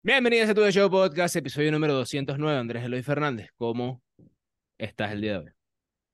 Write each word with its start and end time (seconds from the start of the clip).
Bienvenidos 0.00 0.48
a 0.48 0.54
Tu 0.54 0.70
Show 0.70 0.88
Podcast, 0.88 1.34
episodio 1.34 1.72
número 1.72 1.92
209. 1.94 2.56
Andrés 2.56 2.84
Eloy 2.84 3.02
Fernández, 3.02 3.50
¿cómo 3.56 4.00
estás 4.78 5.10
el 5.10 5.20
día 5.20 5.32
de 5.32 5.38
hoy? 5.38 5.50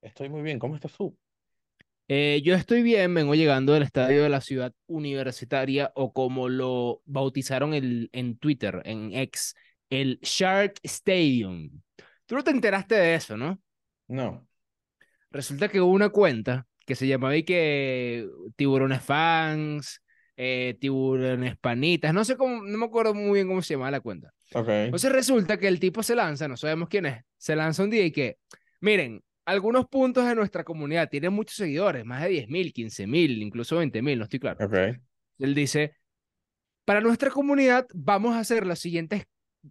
Estoy 0.01 0.31
muy 0.31 0.41
bien, 0.41 0.59
¿cómo 0.59 0.75
estás 0.75 0.95
tú? 0.95 1.15
Eh, 2.09 2.41
yo 2.43 2.55
estoy 2.55 2.83
bien, 2.83 3.13
vengo 3.13 3.35
llegando 3.35 3.75
del 3.75 3.83
estadio 3.83 4.23
de 4.23 4.31
la 4.31 4.41
ciudad 4.41 4.73
universitaria, 4.87 5.93
o 5.97 6.15
como 6.15 6.49
lo 6.49 7.03
bautizaron 7.05 7.75
el, 7.75 8.09
en 8.13 8.39
Twitter, 8.39 8.81
en 8.87 9.13
X, 9.13 9.55
el 9.91 10.19
Shark 10.23 10.81
Stadium. 10.83 11.83
Tú 12.25 12.37
no 12.37 12.43
te 12.43 12.53
enteraste 12.53 12.95
de 12.95 13.15
eso, 13.15 13.37
¿no? 13.37 13.61
No. 14.09 14.49
Resulta 15.31 15.69
que 15.69 15.83
hubo 15.83 15.93
una 15.93 16.09
cuenta 16.09 16.67
que 16.87 16.95
se 16.95 17.07
llamaba 17.07 17.37
y 17.37 17.45
que 17.45 18.27
Tiburones 18.57 19.03
Fans, 19.03 20.03
eh, 20.37 20.77
Tiburones 20.81 21.57
Panitas, 21.59 22.13
no 22.13 22.25
sé 22.25 22.37
cómo, 22.37 22.63
no 22.63 22.79
me 22.79 22.87
acuerdo 22.87 23.15
muy 23.15 23.35
bien 23.35 23.49
cómo 23.49 23.63
se 23.63 23.75
llamaba 23.75 23.91
la 23.91 24.01
cuenta. 24.01 24.33
Ok. 24.55 24.69
Entonces 24.69 25.13
resulta 25.13 25.59
que 25.59 25.69
el 25.69 25.81
tipo 25.81 26.03
se 26.03 26.15
lanza, 26.15 26.49
no 26.49 26.57
sabemos 26.57 26.89
quién 26.89 27.07
es, 27.07 27.23
se 27.37 27.57
lanza 27.57 27.85
un 27.85 27.91
día 27.91 28.05
y 28.05 28.11
que, 28.11 28.39
miren, 28.81 29.23
algunos 29.45 29.87
puntos 29.89 30.27
de 30.27 30.35
nuestra 30.35 30.65
comunidad 30.65 31.09
tienen 31.09 31.33
muchos 31.33 31.57
seguidores, 31.57 32.05
más 32.05 32.23
de 32.23 32.31
10.000, 32.31 32.73
15.000, 32.73 33.43
incluso 33.43 33.81
20.000, 33.81 34.19
no 34.19 34.25
estoy 34.25 34.41
claro. 34.41 34.65
Ok. 34.65 34.75
Él 35.39 35.55
dice, 35.55 35.97
para 36.85 37.01
nuestra 37.01 37.31
comunidad 37.31 37.87
vamos 37.93 38.35
a 38.35 38.41
hacer 38.41 38.67
las 38.67 38.79
siguientes 38.79 39.25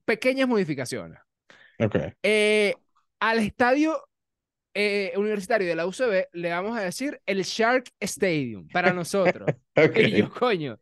pequeñas 0.06 0.48
modificaciones. 0.48 1.20
Ok. 1.80 1.96
Eh, 2.22 2.76
al 3.20 3.40
estadio 3.40 4.00
eh, 4.74 5.14
universitario 5.18 5.68
de 5.68 5.76
la 5.76 5.86
UCB 5.86 6.30
le 6.34 6.50
vamos 6.50 6.78
a 6.78 6.82
decir 6.82 7.22
el 7.26 7.44
Shark 7.44 7.86
Stadium 8.00 8.68
para 8.70 8.92
nosotros. 8.94 9.50
Ok. 9.76 9.98
Y 9.98 10.12
yo, 10.18 10.30
coño. 10.30 10.80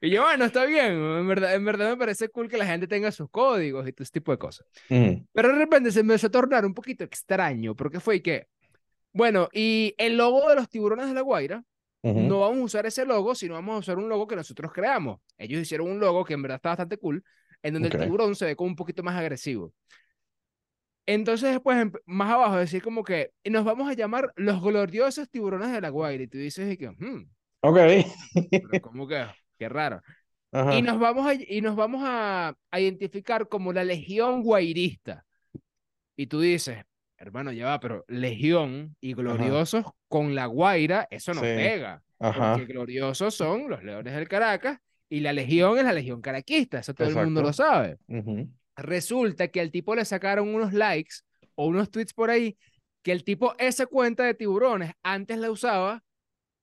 Y 0.00 0.10
yo, 0.10 0.22
bueno, 0.22 0.44
está 0.46 0.64
bien. 0.64 0.92
En 0.92 1.28
verdad, 1.28 1.54
en 1.54 1.64
verdad 1.64 1.90
me 1.90 1.96
parece 1.96 2.28
cool 2.28 2.48
que 2.48 2.56
la 2.56 2.66
gente 2.66 2.86
tenga 2.86 3.10
sus 3.12 3.30
códigos 3.30 3.86
y 3.88 3.92
todo 3.92 4.02
ese 4.02 4.12
tipo 4.12 4.32
de 4.32 4.38
cosas. 4.38 4.66
Mm, 4.88 5.24
Pero 5.32 5.48
de 5.48 5.54
repente 5.58 5.90
se 5.92 6.00
empezó 6.00 6.26
a 6.28 6.30
tornar 6.30 6.64
un 6.64 6.74
poquito 6.74 7.04
extraño, 7.04 7.74
porque 7.74 8.00
fue 8.00 8.22
que, 8.22 8.46
bueno, 9.12 9.48
y 9.52 9.94
el 9.98 10.16
logo 10.16 10.48
de 10.48 10.56
los 10.56 10.68
tiburones 10.68 11.06
de 11.08 11.14
la 11.14 11.20
Guaira, 11.22 11.62
ujú. 12.02 12.20
no 12.20 12.40
vamos 12.40 12.58
a 12.60 12.64
usar 12.64 12.86
ese 12.86 13.04
logo, 13.06 13.34
sino 13.34 13.54
vamos 13.54 13.76
a 13.76 13.78
usar 13.78 13.98
un 13.98 14.08
logo 14.08 14.26
que 14.26 14.36
nosotros 14.36 14.72
creamos. 14.72 15.20
Ellos 15.38 15.60
hicieron 15.62 15.88
un 15.90 16.00
logo 16.00 16.24
que 16.24 16.34
en 16.34 16.42
verdad 16.42 16.56
está 16.56 16.70
bastante 16.70 16.96
cool, 16.98 17.24
en 17.62 17.74
donde 17.74 17.88
Ok. 17.88 17.94
el 17.94 18.00
tiburón 18.02 18.34
se 18.34 18.44
ve 18.46 18.56
como 18.56 18.68
un 18.70 18.76
poquito 18.76 19.02
más 19.02 19.16
agresivo. 19.16 19.72
Entonces 21.06 21.50
después, 21.52 21.76
empe- 21.78 22.00
más 22.06 22.30
abajo, 22.30 22.56
decir 22.56 22.82
como 22.82 23.04
que, 23.04 23.30
nos 23.44 23.64
vamos 23.64 23.88
a 23.90 23.94
llamar 23.94 24.32
los 24.36 24.62
gloriosos 24.62 25.28
tiburones 25.30 25.70
de 25.72 25.80
la 25.80 25.90
Guaira. 25.90 26.24
Y 26.24 26.28
tú 26.28 26.38
dices, 26.38 26.72
y 26.72 26.76
que, 26.76 26.88
"Hmm, 26.90 27.26
Ok. 27.60 27.78
pero 28.50 28.80
¿cómo 28.82 29.06
que? 29.06 29.24
Qué 29.58 29.68
raro. 29.68 30.00
Ajá. 30.52 30.74
Y 30.76 30.82
nos 30.82 30.98
vamos 30.98 31.26
a, 31.26 31.34
y 31.34 31.60
nos 31.60 31.76
vamos 31.76 32.02
a, 32.04 32.54
a 32.70 32.80
identificar 32.80 33.48
como 33.48 33.72
la 33.72 33.84
Legión 33.84 34.42
Guairista. 34.42 35.24
Y 36.16 36.26
tú 36.26 36.40
dices, 36.40 36.78
hermano, 37.18 37.52
ya 37.52 37.66
va, 37.66 37.80
pero 37.80 38.04
Legión 38.08 38.96
y 39.00 39.14
gloriosos 39.14 39.84
con 40.08 40.34
la 40.34 40.46
Guaira, 40.46 41.08
eso 41.10 41.34
no 41.34 41.40
Sí. 41.40 41.46
pega. 41.46 42.02
Ajá. 42.20 42.56
Porque 42.56 42.72
gloriosos 42.72 43.34
son 43.34 43.68
los 43.68 43.82
Leones 43.82 44.14
del 44.14 44.28
Caracas 44.28 44.78
y 45.08 45.20
la 45.20 45.32
Legión 45.32 45.76
es 45.78 45.84
la 45.84 45.92
Legión 45.92 46.20
Caraquista. 46.22 46.78
Eso 46.78 46.94
todo 46.94 47.08
el 47.08 47.14
mundo 47.16 47.42
lo 47.42 47.52
sabe. 47.52 47.98
Ujú. 48.08 48.48
Resulta 48.76 49.48
que 49.48 49.60
al 49.60 49.70
tipo 49.70 49.94
le 49.94 50.04
sacaron 50.04 50.54
unos 50.54 50.72
likes 50.72 51.16
o 51.54 51.66
unos 51.66 51.90
tweets 51.90 52.12
por 52.12 52.30
ahí 52.30 52.56
que 53.02 53.12
el 53.12 53.22
tipo 53.24 53.54
esa 53.58 53.86
cuenta 53.86 54.24
de 54.24 54.34
tiburones 54.34 54.92
antes 55.02 55.38
la 55.38 55.50
usaba 55.50 56.02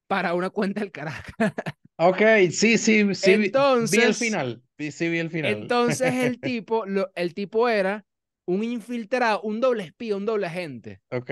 para 0.08 0.34
una 0.34 0.50
cuenta 0.50 0.82
del 0.82 0.92
Caracas. 0.92 1.34
Ok, 2.04 2.18
sí, 2.50 2.80
sí, 2.80 3.14
sí. 3.14 3.32
vi- 3.32 3.38
vi 3.38 3.44
el 3.44 3.46
Entonces- 3.46 4.18
final. 4.18 4.64
Sí, 4.80 5.08
vi 5.10 5.20
el 5.20 5.30
final. 5.30 5.52
Entonces 5.54 6.12
el 6.16 6.40
tipo, 6.42 6.84
lo, 6.88 7.12
el 7.14 7.36
tipo 7.36 7.70
era 7.70 8.04
un 8.48 8.64
infiltrado, 8.64 9.42
un 9.44 9.62
doble 9.62 9.84
espía, 9.84 10.16
un 10.18 10.26
doble 10.26 10.48
agente. 10.48 11.00
Ok. 11.12 11.30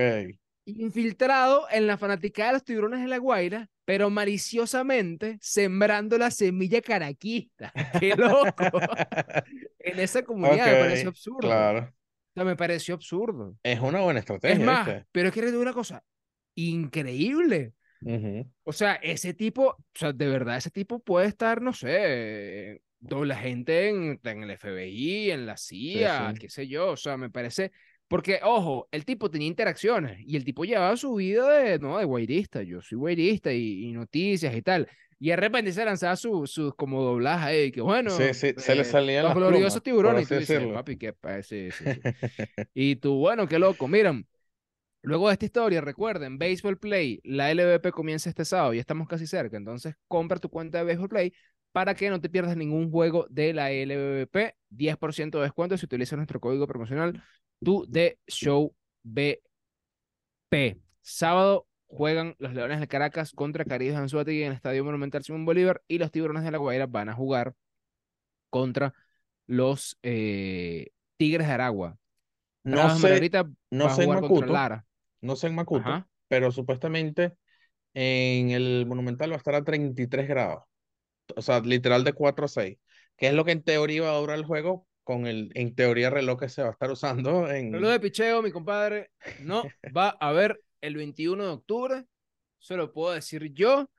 Infiltrado 0.65 1.65
en 1.71 1.87
la 1.87 1.97
fanaticada 1.97 2.49
de 2.49 2.53
los 2.53 2.63
tiburones 2.63 3.01
de 3.01 3.07
la 3.07 3.17
Guaira, 3.17 3.67
pero 3.85 4.11
maliciosamente 4.11 5.39
sembrando 5.41 6.19
la 6.19 6.29
semilla 6.29 6.81
caraquista. 6.81 7.73
¡Qué 7.99 8.15
loco! 8.15 8.53
En 9.79 9.99
esa 9.99 10.23
comunidad 10.23 10.65
me 10.65 10.79
pareció 10.79 11.09
absurdo. 11.09 11.39
Claro. 11.39 11.79
O 11.79 12.33
sea, 12.35 12.43
me 12.43 12.55
pareció 12.55 12.95
absurdo. 12.95 13.57
Es 13.63 13.79
una 13.79 14.01
buena 14.01 14.19
estrategia, 14.19 14.57
Es 14.57 14.65
más, 14.65 14.85
¿viste? 14.85 15.05
pero 15.11 15.29
es 15.29 15.33
que 15.33 15.41
una 15.57 15.73
cosa 15.73 16.03
increíble. 16.55 17.73
Ujú. 18.01 18.49
O 18.63 18.71
sea, 18.71 18.95
ese 18.95 19.33
tipo, 19.33 19.71
o 19.71 19.77
sea, 19.93 20.13
de 20.13 20.27
verdad, 20.27 20.57
ese 20.57 20.71
tipo 20.71 20.99
puede 20.99 21.27
estar, 21.27 21.61
no 21.61 21.73
sé, 21.73 22.81
doble 22.99 23.33
agente 23.33 23.89
en, 23.89 24.19
en 24.23 24.43
el 24.43 24.51
FBI, 24.51 25.31
en 25.31 25.45
la 25.45 25.57
CIA, 25.57 26.31
sí. 26.33 26.39
qué 26.39 26.49
sé 26.49 26.67
yo. 26.67 26.91
O 26.91 26.97
sea, 26.97 27.17
me 27.17 27.29
parece. 27.29 27.71
Porque, 28.07 28.39
ojo, 28.43 28.87
el 28.91 29.05
tipo 29.05 29.29
tenía 29.29 29.47
interacciones 29.47 30.19
y 30.25 30.35
el 30.35 30.43
tipo 30.43 30.65
llevaba 30.65 30.97
su 30.97 31.15
vida 31.15 31.49
de, 31.59 31.79
no, 31.79 31.97
de 31.97 32.05
guairista. 32.05 32.63
Yo 32.63 32.81
soy 32.81 32.97
guairista 32.97 33.53
y, 33.53 33.85
y 33.85 33.91
noticias 33.91 34.55
y 34.55 34.61
tal. 34.61 34.87
Y 35.21 35.29
de 35.29 35.35
repente 35.35 35.73
se 35.73 35.83
lanzaba 35.83 36.15
su, 36.15 36.73
como 36.77 37.03
doblaje 37.03 37.45
ahí, 37.45 37.71
que 37.71 37.81
bueno. 37.81 38.09
Sí, 38.11 38.33
sí, 38.33 38.53
se 38.55 38.75
le 38.75 38.81
eh, 38.81 38.85
salían 38.85 39.23
los 39.23 39.31
las 39.31 39.37
gloriosos 39.37 39.81
plumas, 39.81 39.83
tiburones. 39.83 40.23
Y 40.23 40.27
tú 40.27 40.35
dices, 40.39 40.65
papi, 40.73 40.97
qué 40.97 41.13
sí, 41.43 41.69
sí, 41.71 41.83
sí. 41.83 41.99
Y 42.73 42.95
tú, 42.95 43.17
bueno, 43.17 43.45
qué 43.45 43.59
loco. 43.59 43.89
Miren, 43.89 44.25
luego 45.01 45.27
de 45.27 45.33
esta 45.33 45.45
historia, 45.45 45.81
recuerden, 45.81 46.37
Baseball 46.37 46.77
Play, 46.77 47.19
la 47.25 47.51
LVP 47.51 47.91
comienza 47.91 48.29
este 48.29 48.45
sábado, 48.45 48.73
ya 48.73 48.79
estamos 48.79 49.09
casi 49.09 49.27
cerca. 49.27 49.57
Entonces, 49.57 49.95
compra 50.07 50.39
tu 50.39 50.49
cuenta 50.49 50.77
de 50.77 50.85
Baseball 50.85 51.09
Play 51.09 51.33
para 51.73 51.93
que 51.95 52.09
no 52.09 52.21
te 52.21 52.29
pierdas 52.29 52.55
ningún 52.55 52.89
juego 52.89 53.27
de 53.29 53.53
la 53.53 53.71
LVP. 53.71 54.55
10% 54.69 55.37
de 55.37 55.43
descuento 55.43 55.77
si 55.77 55.85
utilizas 55.85 56.15
nuestro 56.15 56.39
código 56.39 56.65
promocional, 56.65 57.21
tu 57.61 57.85
de 57.89 58.19
Show 58.27 58.73
BP. 59.03 60.77
Sábado 61.01 61.68
juegan 61.89 62.35
los 62.37 62.53
Leones 62.53 62.79
de 62.79 62.87
Caracas 62.87 63.31
contra 63.33 63.65
Caribes 63.65 63.97
Anzuategui 63.97 64.43
en 64.43 64.49
el 64.49 64.55
Estadio 64.55 64.85
Monumental 64.85 65.23
Simón 65.23 65.45
Bolívar 65.45 65.81
y 65.87 65.97
los 65.97 66.11
Tiburones 66.11 66.43
de 66.43 66.51
la 66.51 66.59
Guaira 66.59 66.85
van 66.85 67.09
a 67.09 67.15
jugar 67.15 67.55
contra 68.49 68.93
los 69.47 69.97
eh, 70.03 70.91
Tigres 71.17 71.47
de 71.47 71.53
Aragua. 71.53 71.97
No 72.63 72.93
de 72.93 73.29
sé, 73.29 73.31
no 73.71 73.89
sé 73.89 74.07
Macuto, 74.07 74.45
Lara. 74.45 74.85
no 75.21 75.35
sé 75.35 75.47
en 75.47 75.55
Macuto, 75.55 75.89
Ajá. 75.89 76.07
pero 76.27 76.51
supuestamente 76.51 77.35
en 77.95 78.51
el 78.51 78.85
Monumental 78.85 79.31
va 79.31 79.35
a 79.35 79.37
estar 79.37 79.55
a 79.55 79.63
33 79.63 80.27
grados. 80.27 80.63
O 81.35 81.41
sea, 81.41 81.59
literal 81.61 82.03
de 82.03 82.13
4 82.13 82.45
a 82.45 82.47
6. 82.47 82.77
Que 83.17 83.27
es 83.27 83.33
lo 83.33 83.45
que 83.45 83.51
en 83.51 83.63
teoría 83.63 84.03
va 84.03 84.11
a 84.11 84.19
durar 84.19 84.37
el 84.37 84.45
juego 84.45 84.85
con 85.03 85.25
el, 85.25 85.51
en 85.55 85.73
teoría, 85.73 86.11
reloj 86.11 86.39
que 86.39 86.49
se 86.49 86.61
va 86.61 86.69
a 86.69 86.71
estar 86.71 86.91
usando 86.91 87.49
en... 87.49 87.73
Reloj 87.73 87.91
de 87.91 87.99
picheo, 87.99 88.43
mi 88.43 88.51
compadre, 88.51 89.09
no 89.41 89.63
va 89.97 90.15
a 90.19 90.29
haber 90.29 90.61
el 90.81 90.95
21 90.95 91.43
de 91.45 91.49
octubre. 91.51 92.05
Eso 92.61 92.77
lo 92.77 92.91
puedo 92.93 93.13
decir 93.13 93.53
yo. 93.53 93.89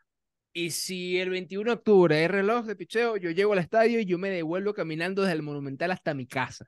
Y 0.53 0.71
si 0.73 1.19
el 1.19 1.31
21 1.31 1.71
de 1.71 1.77
octubre 1.77 2.17
hay 2.17 2.29
reloj 2.29 2.67
de 2.67 2.77
picheo, 2.77 3.17
yo 3.17 3.31
llego 3.31 3.53
al 3.53 3.61
estadio 3.61 4.01
y 4.01 4.07
yo 4.07 4.19
me 4.19 4.31
devuelvo 4.31 4.75
caminando 4.75 5.23
desde 5.23 5.35
el 5.37 5.43
Monumental 5.43 5.91
hasta 5.93 6.15
mi 6.15 6.27
casa. 6.27 6.67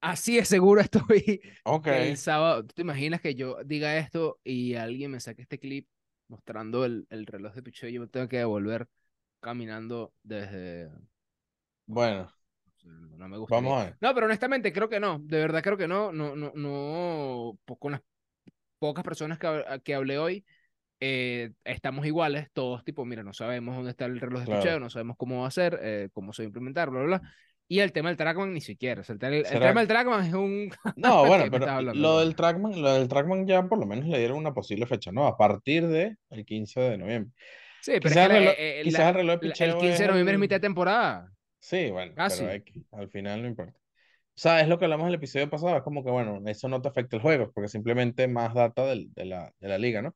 Así 0.00 0.36
de 0.36 0.44
seguro 0.44 0.80
estoy 1.02 1.40
Ok. 1.64 1.84
que 1.84 2.10
el 2.10 2.16
sábado. 2.16 2.64
¿Tú 2.64 2.74
te 2.74 2.82
imaginas 2.82 3.20
que 3.20 3.34
yo 3.34 3.56
diga 3.64 3.96
esto 3.98 4.38
y 4.44 4.74
alguien 4.74 5.10
me 5.10 5.20
saque 5.20 5.42
este 5.42 5.58
clip 5.58 5.88
mostrando 6.28 6.84
el, 6.84 7.06
el 7.10 7.26
reloj 7.26 7.54
de 7.54 7.62
picheo 7.62 7.88
y 7.88 7.94
yo 7.94 8.00
me 8.02 8.06
tengo 8.08 8.28
que 8.28 8.38
devolver 8.38 8.86
caminando 9.40 10.12
desde... 10.22 10.90
Bueno, 11.86 12.30
No 12.84 13.28
me 13.28 13.38
gustaría. 13.38 13.70
vamos 13.70 13.82
a 13.82 13.84
ver. 13.86 13.98
No, 14.00 14.14
pero 14.14 14.26
honestamente 14.26 14.72
creo 14.72 14.88
que 14.88 15.00
no. 15.00 15.18
De 15.20 15.38
verdad 15.38 15.62
creo 15.62 15.76
que 15.76 15.88
no. 15.88 16.12
No, 16.12 16.36
no, 16.36 16.52
no. 16.54 17.58
Con 17.78 17.92
las 17.92 18.02
pocas 18.78 19.04
personas 19.04 19.38
que, 19.38 19.64
que 19.84 19.94
hablé 19.94 20.18
hoy, 20.18 20.44
eh, 21.00 21.50
estamos 21.64 22.06
iguales. 22.06 22.48
Todos, 22.52 22.84
tipo, 22.84 23.04
mira, 23.04 23.22
no 23.22 23.32
sabemos 23.32 23.76
dónde 23.76 23.90
está 23.90 24.04
el 24.06 24.20
reloj 24.20 24.40
de 24.40 24.46
Claro. 24.60 24.80
no 24.80 24.90
sabemos 24.90 25.16
cómo 25.16 25.42
va 25.42 25.48
a 25.48 25.52
ser, 25.52 25.78
eh, 25.82 26.08
cómo 26.12 26.32
se 26.32 26.42
va 26.42 26.44
a 26.44 26.48
implementar, 26.48 26.90
bla, 26.90 27.00
bla, 27.02 27.18
bla. 27.18 27.32
Y 27.70 27.80
el 27.80 27.92
tema 27.92 28.08
del 28.08 28.16
trackman 28.16 28.54
ni 28.54 28.62
siquiera. 28.62 29.02
O 29.02 29.04
sea, 29.04 29.16
el, 29.20 29.34
el 29.34 29.44
¿Será 29.46 29.68
tema 29.68 29.80
del 29.80 29.88
trackman 29.88 30.24
es 30.24 30.32
un. 30.32 30.70
No, 30.96 31.22
¿Qué 31.22 31.28
bueno, 31.28 31.44
pero 31.50 31.82
lo 31.94 32.20
del 32.20 32.34
Trackman, 32.34 32.80
lo 32.80 32.94
del 32.94 33.08
Trackman 33.08 33.46
ya 33.46 33.62
por 33.68 33.78
lo 33.78 33.84
menos 33.86 34.06
le 34.06 34.18
dieron 34.18 34.38
una 34.38 34.54
posible 34.54 34.86
fecha, 34.86 35.12
¿no? 35.12 35.26
A 35.26 35.36
partir 35.36 35.86
de 35.86 36.16
el 36.30 36.44
15 36.46 36.80
de 36.80 36.96
noviembre. 36.98 37.30
Sí, 37.82 37.92
pero 38.00 38.08
Quizás 38.08 38.16
el 38.26 38.28
la- 38.32 38.38
reloj, 38.38 38.54
eh, 38.58 38.80
eh, 38.80 38.82
quizás 38.84 39.00
la- 39.00 39.08
el 39.10 39.14
reloj 39.14 39.40
de 39.40 39.46
la- 39.48 39.52
el 39.52 39.52
picheo 39.52 39.78
15 39.78 40.02
de 40.02 40.08
noviembre 40.08 40.32
es 40.32 40.36
el- 40.36 40.40
mitad 40.40 40.56
de 40.56 40.60
temporada. 40.60 41.32
Sí, 41.60 41.90
bueno, 41.90 42.12
Casi. 42.14 42.40
pero 42.40 42.52
X, 42.54 42.82
al 42.92 43.08
final 43.10 43.42
no 43.42 43.48
importa. 43.48 43.78
O 44.38 44.40
sea, 44.40 44.60
es 44.60 44.68
lo 44.68 44.78
que 44.78 44.84
hablamos 44.84 45.04
en 45.04 45.08
el 45.08 45.14
episodio 45.16 45.50
pasado, 45.50 45.76
es 45.76 45.82
como 45.82 46.04
que, 46.04 46.10
bueno, 46.10 46.40
eso 46.46 46.68
no 46.68 46.80
te 46.80 46.88
afecta 46.88 47.16
el 47.16 47.22
juego, 47.22 47.50
porque 47.52 47.68
simplemente 47.68 48.28
más 48.28 48.54
data 48.54 48.86
del- 48.86 49.12
de 49.14 49.24
la, 49.24 49.52
de 49.60 49.68
la 49.68 49.78
liga, 49.78 50.00
¿no? 50.00 50.14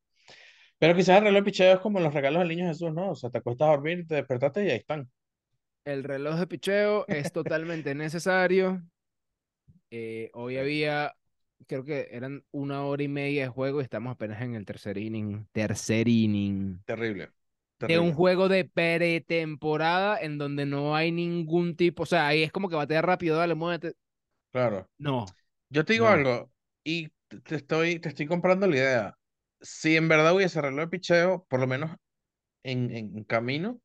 Pero 0.79 0.95
quizás 0.97 1.19
el 1.19 1.25
reloj 1.25 1.41
de 1.41 1.45
picheo 1.47 1.75
es 1.75 1.81
como 1.81 2.01
los 2.01 2.15
regalos 2.15 2.41
del 2.41 2.49
niño 2.51 2.69
Jesús, 2.69 2.93
¿no? 2.95 3.11
O 3.13 3.17
sea, 3.17 3.31
te 3.31 3.39
acuestas 3.39 3.69
a 3.69 3.73
dormir, 3.73 4.07
te 4.09 4.17
despertaste 4.17 4.65
y 4.67 4.71
ahí 4.71 4.79
están. 4.79 5.11
El 5.85 6.03
reloj 6.03 6.41
de 6.41 6.49
picheo 6.49 7.07
es 7.09 7.31
totalmente 7.31 7.95
necesario. 7.95 8.83
Eh, 9.91 10.31
hoy 10.35 10.57
había, 10.59 11.15
creo 11.67 11.85
que 11.85 12.09
eran 12.13 12.45
una 12.51 12.85
hora 12.85 13.03
y 13.03 13.09
media 13.09 13.43
de 13.45 13.49
juego 13.49 13.81
y 13.81 13.85
estamos 13.85 14.13
apenas 14.13 14.41
en 14.43 14.55
el 14.55 14.65
tercer 14.65 14.99
inning. 14.99 15.47
Tercer 15.53 16.09
inning. 16.09 16.83
Terrible. 16.87 17.33
de 17.81 17.99
un 17.99 18.13
terrible. 18.13 18.15
juego 18.15 18.49
de 18.49 18.65
pretemporada 18.65 20.19
en 20.21 20.39
donde 20.39 20.67
no 20.67 20.95
hay 20.97 21.11
ningún 21.13 21.77
tipo, 21.77 22.05
o 22.05 22.07
sea, 22.07 22.29
ahí 22.29 22.43
es 22.43 22.53
como 22.53 22.69
que 22.69 22.77
batea 22.77 23.03
rápido, 23.03 23.37
dale, 23.37 23.55
muévete. 23.55 23.95
Claro. 24.53 24.91
No, 24.99 25.37
Yo 25.71 25.85
te 25.85 25.95
digo 25.95 26.07
no. 26.07 26.09
algo, 26.09 26.53
y 26.85 27.11
te 27.45 27.57
estoy, 27.57 28.01
te 28.01 28.11
estoy 28.11 28.27
comprando 28.27 28.67
la 28.69 28.77
idea. 28.77 29.19
Si 29.61 29.97
en 29.97 30.09
verdad 30.09 30.35
hubiese 30.35 30.61
reloj 30.63 30.81
de 30.83 30.89
picheo, 30.89 31.47
por 31.49 31.61
lo 31.61 31.67
menos 31.69 31.97
en, 32.65 32.91
en 32.97 33.25
camino, 33.25 33.81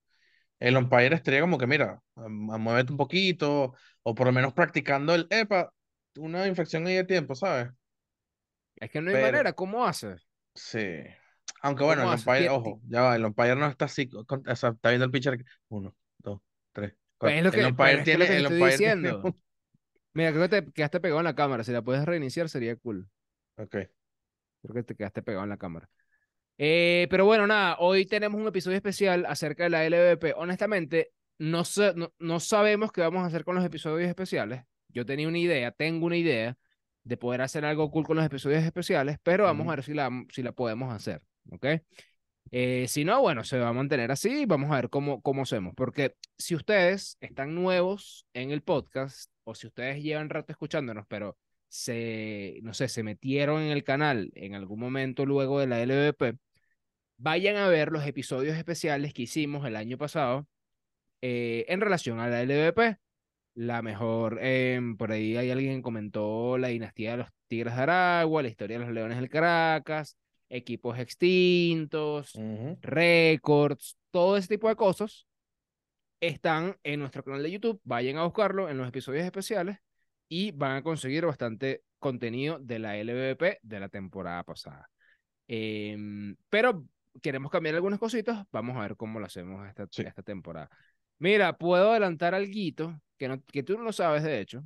el 0.60 0.78
umpire 0.78 1.16
estaría 1.16 1.42
como 1.42 1.58
que, 1.58 1.68
mira, 1.68 2.02
muévete 2.16 2.92
un 2.94 2.98
poquito, 2.98 3.75
o 4.04 4.16
por 4.16 4.28
lo 4.28 4.34
menos 4.34 4.54
practicando 4.54 5.16
el, 5.16 5.28
epa, 5.31 5.74
una 6.18 6.48
infección 6.48 6.88
ahí 6.88 6.96
de 6.96 7.06
tiempo, 7.06 7.36
¿sabes? 7.36 7.69
Es 8.78 8.90
que 8.92 9.02
no 9.02 9.12
hay 9.12 9.16
Pero, 9.16 9.18
manera, 9.18 9.54
¿cómo 9.54 9.86
haces? 9.86 10.28
sí. 10.56 10.80
Aunque 11.62 11.84
bueno, 11.84 12.04
¿Cómo 12.04 12.14
el 12.14 12.14
umpire, 12.14 12.50
ti- 12.50 12.50
ojo, 12.50 12.81
ya 12.88 13.02
va, 13.02 13.16
el 13.16 13.25
umpire 13.25 13.56
no 13.56 13.68
está 13.68 13.86
así, 13.86 14.08
con- 14.10 14.48
o 14.48 14.56
sea, 14.56 14.69
está 14.72 14.90
viendo 14.90 15.06
el 15.06 15.12
pitcher, 15.12 15.44
uno, 15.69 15.96
dos, 16.19 16.42
tres, 16.72 16.94
Pues 17.22 17.36
cuatro. 17.36 17.38
es 17.38 17.44
lo 17.44 17.52
El 17.52 17.66
que, 17.72 17.74
pero 17.74 17.92
umpire 17.92 18.02
es 18.02 18.08
que 18.10 18.16
es 18.18 18.19
lo 18.19 18.28
que 18.28 18.34
tiene, 18.34 18.38
el 18.38 18.48
umpire 18.48 18.80
tiene 18.80 18.96
diciendo. 18.96 19.34
Mira, 20.18 20.31
creo 20.31 20.50
que 20.50 20.62
te 20.62 20.72
quedaste 20.74 21.00
pegado 21.00 21.19
en 21.22 21.25
la 21.25 21.36
cámara. 21.36 21.64
Si 21.64 21.72
la 21.72 21.84
puedes 21.84 22.04
reiniciar 22.04 22.50
sería 22.50 22.75
cool. 22.75 23.08
Ok, 23.58 23.75
Creo 24.62 24.74
que 24.74 24.84
te 24.84 24.96
quedaste 24.96 25.22
pegado 25.22 25.44
en 25.44 25.50
la 25.50 25.58
cámara. 25.58 25.90
Eh, 26.58 27.08
pero 27.10 27.25
bueno, 27.25 27.46
nada, 27.48 27.78
hoy 27.80 28.06
tenemos 28.06 28.40
un 28.42 28.48
episodio 28.48 28.78
especial 28.78 29.25
acerca 29.28 29.64
de 29.66 29.69
la 29.69 29.86
LVP. 29.86 30.34
Honestamente, 30.36 31.12
no, 31.38 31.64
sé, 31.64 31.94
no, 31.96 32.14
no 32.19 32.40
sabemos 32.40 32.92
qué 32.92 33.02
vamos 33.02 33.24
a 33.24 33.28
hacer 33.28 33.44
con 33.46 33.56
los 33.56 33.64
episodios 33.66 34.10
especiales. 34.10 34.64
Yo 34.90 35.06
tenía 35.06 35.28
una 35.28 35.38
idea, 35.38 35.72
tengo 35.72 36.08
una 36.08 36.18
idea 36.18 36.58
de 37.04 37.18
poder 37.18 37.42
hacer 37.42 37.66
algo 37.66 37.92
cool 37.92 38.06
con 38.06 38.18
los 38.18 38.25
episodios 38.25 38.64
especiales, 38.64 39.18
pero 39.24 39.44
vamos 39.46 39.68
ujú, 39.68 39.69
a 39.69 39.75
ver 39.75 39.84
si 39.84 39.94
la, 39.94 40.10
si 40.31 40.44
la 40.44 40.52
podemos 40.52 40.94
hacer, 40.94 41.22
¿ok? 41.52 41.66
Eh, 42.52 42.86
si 42.88 43.06
no, 43.06 43.22
bueno, 43.22 43.44
se 43.44 43.60
va 43.60 43.69
a 43.69 43.74
mantener 43.74 44.12
así 44.12 44.42
y 44.42 44.46
vamos 44.46 44.72
a 44.72 44.75
ver 44.75 44.90
cómo, 44.90 45.22
cómo 45.22 45.44
hacemos. 45.44 45.74
Porque 45.75 46.16
si 46.38 46.56
ustedes 46.56 47.18
están 47.22 47.56
nuevos 47.56 48.25
en 48.34 48.52
el 48.52 48.64
podcast 48.64 49.31
o 49.47 49.55
si 49.55 49.67
ustedes 49.67 50.03
llevan 50.03 50.29
rato 50.29 50.51
escuchándonos, 50.51 51.05
pero 51.07 51.38
se, 51.69 52.59
no 52.63 52.73
sé, 52.73 52.89
se 52.89 53.01
metieron 53.01 53.61
en 53.61 53.71
el 53.71 53.83
canal 53.83 54.29
en 54.35 54.55
algún 54.55 54.79
momento 54.79 55.25
luego 55.25 55.59
de 55.59 55.67
la 55.67 55.81
LVP, 55.81 56.38
vayan 57.17 57.55
a 57.55 57.69
ver 57.69 57.91
los 57.91 58.05
episodios 58.05 58.57
especiales 58.57 59.13
que 59.13 59.23
hicimos 59.23 59.65
el 59.65 59.77
año 59.77 59.97
pasado 59.97 60.47
eh, 61.21 61.65
en 61.69 61.79
relación 61.79 62.19
a 62.19 62.27
la 62.27 62.41
LVP. 62.41 62.97
La 63.55 63.81
mejor, 63.81 64.39
em, 64.41 64.97
por 64.97 65.11
ahí 65.11 65.38
hay 65.38 65.49
alguien 65.49 65.77
que 65.77 65.81
comentó 65.81 66.57
la 66.57 66.67
dinastía 66.67 67.11
de 67.11 67.17
los 67.17 67.29
Tigres 67.47 67.75
de 67.75 67.81
Aragua, 67.81 68.41
la 68.44 68.49
historia 68.49 68.77
de 68.77 68.85
los 68.85 68.94
Leones 68.94 69.17
del 69.17 69.29
Caracas, 69.29 70.17
equipos 70.49 70.99
extintos, 70.99 72.35
ujú. 72.35 72.77
récords, 72.81 73.97
todo 74.11 74.38
ese 74.38 74.49
tipo 74.49 74.67
de 74.67 74.75
cosas 74.75 75.26
están 76.19 76.78
en 76.84 77.00
nuestro 77.00 77.24
canal 77.24 77.44
de 77.44 77.52
YouTube. 77.52 77.80
Vayan 77.84 78.18
a 78.18 78.24
buscarlo 78.24 78.69
en 78.69 78.78
los 78.78 78.88
episodios 78.88 79.25
especiales 79.25 79.78
y 80.30 80.52
van 80.52 80.78
a 80.78 80.84
conseguir 80.84 81.25
bastante 81.25 81.84
contenido 82.00 82.60
de 82.60 82.80
la 82.80 82.98
LVP 82.98 83.60
de 83.62 83.80
la 83.80 83.90
temporada 83.90 84.44
pasada. 84.44 84.90
Em, 85.48 86.36
pero 86.50 86.86
queremos 87.22 87.52
cambiar 87.52 87.75
algunas 87.75 88.00
cositas. 88.00 88.46
Vamos 88.52 88.75
a 88.78 88.81
ver 88.81 88.96
cómo 88.96 89.19
lo 89.19 89.25
hacemos 89.25 89.68
esta, 89.68 89.88
Sí. 89.90 90.04
esta 90.04 90.22
temporada. 90.24 90.69
Mira, 91.19 91.58
puedo 91.58 91.92
adelantar 91.92 92.36
algo 92.36 92.52
que, 93.18 93.28
no, 93.28 93.44
que 93.46 93.64
tú 93.64 93.78
no 93.78 93.84
lo 93.84 93.92
sabes, 93.92 94.24
de 94.24 94.40
hecho. 94.40 94.64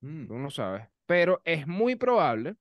Mm, 0.00 0.26
Tú 0.26 0.34
no 0.34 0.44
lo 0.44 0.50
sabes. 0.50 0.88
Pero 1.06 1.40
es 1.44 1.66
muy 1.66 1.96
probable 1.96 2.56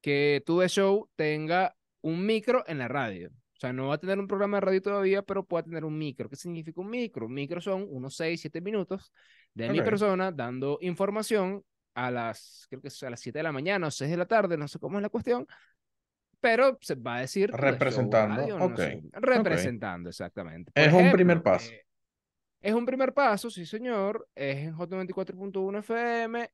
que 0.00 0.42
tu 0.44 0.58
de 0.58 0.68
show 0.68 1.08
tenga 1.16 1.76
un 2.02 2.24
micro 2.26 2.64
en 2.66 2.78
la 2.78 2.88
radio. 2.88 3.30
O 3.58 3.60
sea, 3.60 3.72
no 3.72 3.88
va 3.88 3.94
a 3.96 3.98
tener 3.98 4.18
un 4.20 4.28
programa 4.28 4.58
de 4.58 4.60
radio 4.62 4.82
todavía, 4.82 5.22
pero 5.22 5.44
puede 5.44 5.64
tener 5.64 5.84
un 5.84 5.98
micro. 5.98 6.28
¿Qué 6.28 6.36
significa 6.36 6.80
un 6.80 6.90
micro? 6.90 7.26
Un 7.26 7.34
micro 7.34 7.60
son 7.60 7.86
unos 7.90 8.14
6, 8.16 8.40
7 8.40 8.60
minutos 8.60 9.12
de 9.52 9.68
mi 9.68 9.80
Ok. 9.80 9.86
persona 9.86 10.30
dando 10.30 10.78
información 10.80 11.64
a 11.94 12.10
las, 12.12 12.66
creo 12.70 12.80
que 12.80 12.88
es 12.88 13.02
a 13.02 13.10
las 13.10 13.20
7 13.20 13.40
de 13.40 13.42
la 13.42 13.52
mañana 13.52 13.88
o 13.88 13.90
6 13.90 14.10
de 14.10 14.16
la 14.16 14.26
tarde, 14.26 14.56
no 14.56 14.68
sé 14.68 14.78
cómo 14.78 14.98
es 14.98 15.02
la 15.02 15.08
cuestión, 15.08 15.44
pero 16.40 16.78
se 16.80 16.94
va 16.94 17.16
a 17.16 17.20
decir 17.20 17.50
show 17.50 17.56
Representando, 17.56 18.36
radio, 18.36 18.58
no 18.58 18.76
sé, 18.76 19.02
representando 19.12 20.08
exactamente. 20.08 20.70
Por 20.72 20.84
Es 20.84 20.92
un 20.92 21.10
primer 21.10 21.36
ejemplo, 21.38 21.42
paso. 21.42 21.70
eh, 21.72 21.82
es 22.60 22.74
un 22.74 22.86
primer 22.86 23.12
paso, 23.14 23.50
sí 23.50 23.66
señor, 23.66 24.28
es 24.34 24.58
en 24.58 24.74
J94.1 24.74 25.78
FM. 25.80 26.50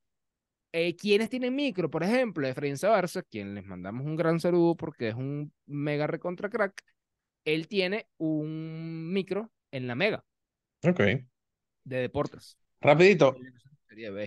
Eh, 0.73 0.97
¿quiénes 0.97 1.31
tienen 1.31 1.55
micro? 1.55 1.89
Por 1.91 2.03
ejemplo, 2.03 2.47
Efraín 2.49 2.77
Zabarza, 2.77 3.23
quien 3.23 3.55
les 3.55 3.65
mandamos 3.65 4.05
un 4.07 4.17
gran 4.17 4.41
saludo 4.41 4.77
porque 4.77 5.09
es 5.09 5.15
un 5.15 5.53
mega 5.67 6.07
recontra 6.07 6.49
crack. 6.51 6.83
Él 7.45 7.69
tiene 7.69 8.07
un 8.19 9.13
micro 9.13 9.51
en 9.71 9.87
la 9.87 9.95
mega 9.95 10.25
Ok. 10.87 11.01
de 11.01 11.97
deportes. 11.97 12.57
Rapidito, 12.81 13.37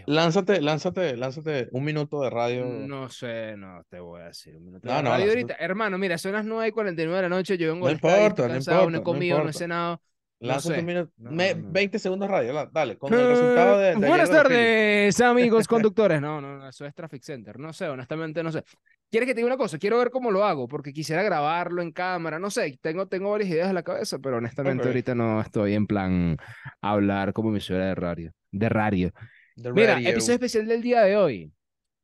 lánzate, 0.05 0.61
lánzate, 0.61 1.17
lánzate 1.17 1.67
un 1.71 1.83
minuto 1.83 2.21
de 2.21 2.29
radio. 2.29 2.65
No 2.65 3.09
sé, 3.09 3.55
no 3.57 3.83
te 3.89 3.99
voy 3.99 4.21
a 4.21 4.25
decir 4.27 4.55
un 4.55 4.65
minuto 4.65 4.87
No, 4.87 4.95
de 4.97 5.03
no, 5.03 5.09
radio 5.09 5.25
lánzate. 5.25 5.41
ahorita. 5.41 5.55
Hermano, 5.63 5.97
mira, 5.97 6.17
son 6.17 6.31
las 6.33 6.45
9 6.45 6.67
y 6.69 6.71
49 6.71 7.15
de 7.17 7.21
la 7.23 7.29
noche. 7.29 7.57
Yo 7.57 7.73
vengo 7.73 7.85
No 7.87 7.91
importa, 7.91 8.43
no 8.47 8.53
cansado, 8.53 8.77
no 8.77 8.83
he 8.83 8.85
importa, 8.85 8.97
no 8.99 9.03
comido, 9.03 9.37
no 9.37 9.43
he 9.43 9.45
importa. 9.45 9.59
cenado. 9.59 10.01
No 10.39 10.47
Lánzate 10.49 10.79
un 10.81 10.85
minuto, 10.85 11.11
No, 11.17 11.31
me- 11.31 11.55
no. 11.55 11.71
20 11.71 11.97
segundos 11.97 12.29
radio, 12.29 12.69
dale, 12.71 12.95
con 12.97 13.11
el 13.11 13.27
resultado 13.27 13.79
de, 13.79 13.85
de 13.87 13.91
Eh, 13.93 14.07
buenas 14.07 14.29
de 14.29 14.35
tardes, 14.35 15.21
amigos 15.21 15.67
conductores. 15.67 16.21
No, 16.21 16.39
no, 16.39 16.57
no, 16.59 16.69
eso 16.69 16.85
es 16.85 16.93
Traffic 16.93 17.23
Center. 17.23 17.57
No 17.59 17.73
sé, 17.73 17.87
honestamente 17.89 18.43
no 18.43 18.51
sé. 18.51 18.63
¿Quieres 19.09 19.27
que 19.27 19.33
te 19.33 19.39
diga 19.39 19.48
una 19.48 19.57
cosa? 19.57 19.77
Quiero 19.77 19.98
ver 19.98 20.09
cómo 20.12 20.31
lo 20.31 20.44
hago, 20.44 20.68
porque 20.68 20.92
quisiera 20.94 21.24
grabarlo 21.24 21.81
en 21.81 21.92
cámara. 21.94 22.39
No 22.39 22.50
sé, 22.50 22.77
tengo, 22.81 23.07
tengo 23.07 23.31
varias 23.31 23.50
ideas 23.50 23.69
en 23.69 23.75
la 23.75 23.83
cabeza, 23.83 24.19
pero 24.19 24.38
honestamente 24.38 24.81
Ok. 24.83 24.88
ahorita 24.88 25.15
no 25.15 25.39
estoy 25.42 25.74
en 25.75 25.88
plan 25.88 26.38
hablar 26.81 27.31
como 27.33 27.50
emisora 27.50 27.86
de 27.88 27.95
radio. 27.95 28.31
De 28.51 28.68
radio. 28.69 29.12
The 29.56 29.71
Mira, 29.71 29.94
radio. 29.95 30.09
episodio 30.09 30.33
especial 30.36 30.68
del 30.68 30.81
día 30.81 31.01
de 31.01 31.15
hoy. 31.15 31.54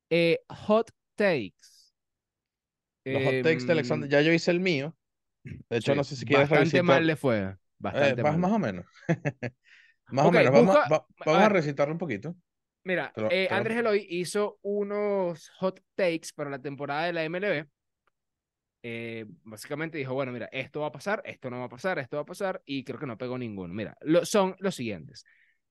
Eh, 0.09 0.39
hot 0.49 0.89
takes. 1.15 1.91
Los 3.05 3.21
hot 3.23 3.41
takes 3.43 3.65
de 3.65 3.71
Alexander. 3.73 4.07
Em, 4.07 4.11
Ya 4.11 4.21
yo 4.21 4.31
hice 4.31 4.51
el 4.51 4.59
mío. 4.61 4.95
De 5.43 5.77
hecho, 5.77 5.91
sí, 5.91 5.97
no 5.97 6.03
sé 6.05 6.15
si 6.15 6.25
quieres 6.25 6.49
bastante 6.49 6.59
revisitar. 6.77 6.83
mal 6.85 7.05
le 7.05 7.15
fue. 7.17 7.39
Eh, 7.41 7.55
Bastante 7.79 8.23
más, 8.23 8.31
mal. 8.37 8.41
más 8.41 8.51
o 8.53 8.59
menos. 8.59 8.85
Más 10.07 10.25
Ok, 10.25 10.35
o 10.35 10.37
menos. 10.37 10.53
Vamos, 10.53 10.75
a- 10.75 10.79
busca- 10.79 10.89
va- 10.89 10.97
a 10.97 11.25
vamos 11.25 11.39
a 11.41 11.43
ver. 11.43 11.51
recitarlo 11.53 11.93
un 11.93 11.97
poquito. 11.97 12.35
Mira, 12.85 13.11
eh, 13.29 13.47
Andrés 13.51 13.77
Eloy 13.77 14.05
hizo 14.09 14.59
unos 14.61 15.49
hot 15.59 15.81
takes 15.95 16.29
para 16.35 16.49
la 16.49 16.61
temporada 16.61 17.05
de 17.05 17.13
la 17.13 17.23
MLB. 17.23 17.67
Eh, 18.85 19.25
básicamente 19.43 19.97
dijo, 19.97 20.13
bueno, 20.13 20.33
mira, 20.33 20.49
esto 20.51 20.81
va 20.81 20.87
a 20.87 20.91
pasar, 20.91 21.21
esto 21.25 21.49
no 21.49 21.59
va 21.59 21.65
a 21.65 21.69
pasar, 21.69 21.99
esto 21.99 22.17
va 22.17 22.23
a 22.23 22.25
pasar, 22.25 22.61
y 22.65 22.83
creo 22.83 22.99
que 22.99 23.05
no 23.05 23.17
pegó 23.17 23.37
ninguno. 23.37 23.73
Mira, 23.73 23.95
lo- 24.01 24.25
son 24.25 24.55
los 24.59 24.75
siguientes. 24.75 25.23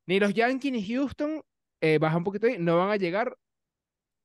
Ni 0.06 0.18
los 0.18 0.32
Yankees 0.32 0.72
ni 0.72 0.86
Houston, 0.86 1.42
eh, 1.82 1.98
baja 1.98 2.16
un 2.16 2.24
poquito 2.24 2.46
ahí, 2.46 2.56
no 2.58 2.78
van 2.78 2.90
a 2.90 2.96
llegar 2.96 3.36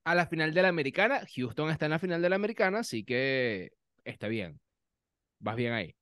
a 0.05 0.15
la 0.15 0.25
final 0.27 0.53
de 0.53 0.61
la 0.61 0.69
Americana. 0.69 1.21
Houston 1.35 1.69
está 1.69 1.85
en 1.85 1.91
la 1.91 1.99
final 1.99 2.21
de 2.21 2.29
la 2.29 2.37
Americana, 2.37 2.79
así 2.79 3.03
que 3.03 3.71
está 4.05 4.29
bien. 4.29 4.59
Vas 5.39 5.57
bien 5.57 5.73
ahí. 5.73 5.93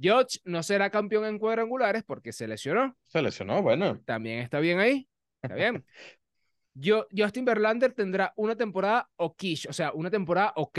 George 0.00 0.38
no 0.44 0.62
será 0.62 0.90
campeón 0.90 1.26
en 1.26 1.38
cuadrangulares 1.38 2.02
porque 2.04 2.32
se 2.32 2.48
lesionó. 2.48 2.96
Se 3.04 3.20
lesionó, 3.20 3.62
bueno. 3.62 4.00
También 4.06 4.38
está 4.40 4.60
bien 4.60 4.80
ahí. 4.80 5.06
Está 5.44 5.54
bien. 5.54 5.84
Yo, 6.74 7.06
Justin 7.16 7.44
Verlander 7.44 7.92
tendrá 7.92 8.32
una 8.36 8.56
temporada 8.56 9.08
okish, 9.16 9.66
o 9.68 9.72
sea, 9.72 9.92
una 9.92 10.10
temporada 10.10 10.52
ok. 10.56 10.78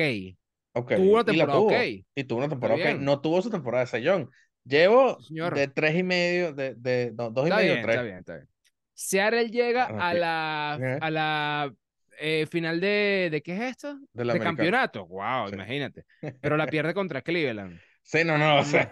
Ok. 0.74 0.94
Tuvo 0.96 1.14
una 1.14 1.24
y 1.32 1.38
la 1.38 1.48
temporada 1.48 1.60
tuvo. 1.60 1.68
ok. 1.68 2.06
Y 2.16 2.24
tuvo 2.26 2.40
una 2.40 2.50
temporada 2.50 2.80
ok. 2.96 3.00
No 3.00 3.22
tuvo 3.22 3.42
su 3.42 3.50
temporada 3.50 3.86
de 3.86 3.88
sellón. 3.92 4.30
Llevo 4.66 5.20
señor. 5.22 5.54
de 5.54 5.68
tres 5.68 5.96
y 5.96 6.04
medio, 6.04 6.54
de, 6.54 6.76
de 6.76 7.14
no, 7.18 7.30
dos 7.30 7.48
y 7.48 7.52
medio, 7.52 7.74
bien, 7.74 7.84
tres. 7.84 7.96
está 7.96 8.04
bien, 8.04 8.18
está 8.18 8.34
bien. 8.36 8.50
Seattle 8.94 9.50
llega 9.50 9.88
Bueno, 9.88 10.04
a 10.04 10.14
la, 10.14 10.74
a 10.74 11.12
la 11.12 11.74
eh, 12.20 12.46
final 12.50 12.80
de, 12.82 13.30
¿de 13.32 13.42
qué 13.42 13.54
es 13.56 13.62
esto? 13.62 14.00
De 14.14 14.26
la 14.26 14.34
de 14.34 14.40
campeonato. 14.40 15.06
Wow, 15.08 15.50
Sí. 15.50 15.56
imagínate. 15.56 16.06
Pero 16.42 16.58
la 16.58 16.68
pierde 16.68 16.94
contra 16.94 17.22
Cleveland. 17.22 17.80
Sí, 18.02 18.24
no, 18.24 18.38
no, 18.38 18.60
o 18.60 18.64
sea. 18.64 18.92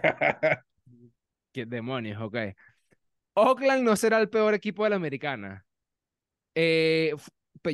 Qué 1.52 1.66
demonios, 1.66 2.20
ok. 2.20 2.36
Oakland 3.34 3.82
no 3.82 3.96
será 3.96 4.20
el 4.20 4.28
peor 4.28 4.54
equipo 4.54 4.84
de 4.84 4.90
la 4.90 4.96
americana. 4.96 5.64
Eh, 6.54 7.14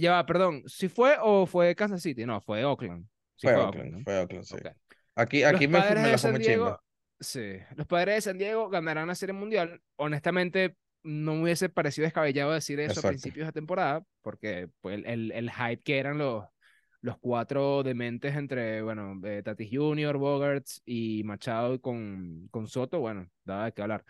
ya 0.01 0.13
va, 0.13 0.27
perdón. 0.27 0.63
¿Si 0.67 0.89
fue 0.89 1.17
o 1.21 1.47
fue 1.47 1.75
Kansas 1.75 2.03
City? 2.03 2.25
No, 2.25 2.41
fue 2.41 2.65
Oakland. 2.65 3.07
Sí 3.37 3.47
fue 3.47 3.55
fue 3.55 3.65
Oakland, 3.65 3.93
¿no? 3.93 4.01
fue 4.05 4.19
Oakland, 4.19 4.45
sí. 4.45 4.55
Ok. 4.57 4.67
Aquí, 5.17 5.41
Los 5.43 5.55
aquí 5.55 5.69
me, 5.69 5.79
me 5.81 6.13
la 6.13 6.19
fue 6.19 6.39
Diego, 6.39 6.81
sí, 7.19 7.59
los 7.75 7.87
padres 7.87 8.17
de 8.17 8.21
San 8.23 8.39
Diego 8.39 8.69
ganarán 8.71 9.09
la 9.09 9.15
Serie 9.15 9.33
Mundial. 9.33 9.83
Honestamente, 9.97 10.77
no 11.03 11.35
me 11.35 11.43
hubiese 11.43 11.69
parecido 11.69 12.05
descabellado 12.05 12.53
decir 12.53 12.79
eso 12.81 12.93
Exacto. 12.93 13.09
a 13.09 13.11
principios 13.11 13.47
de 13.47 13.53
temporada, 13.53 14.03
porque 14.23 14.69
pues, 14.81 14.97
el, 14.97 15.07
el, 15.07 15.33
el 15.33 15.51
hype 15.51 15.83
que 15.83 15.99
eran 15.99 16.19
los, 16.19 16.45
los 17.01 17.19
cuatro 17.19 17.83
dementes 17.83 18.37
entre, 18.37 18.83
bueno, 18.83 19.21
eh, 19.25 19.43
Tatis 19.43 19.71
Jr., 19.73 20.17
Bogarts 20.17 20.83
y 20.85 21.23
Machado 21.25 21.81
con, 21.81 22.49
con 22.51 22.69
Soto, 22.69 23.01
bueno, 23.01 23.29
daba 23.45 23.67
de 23.67 23.73
qué 23.73 23.83
hablar. 23.83 24.05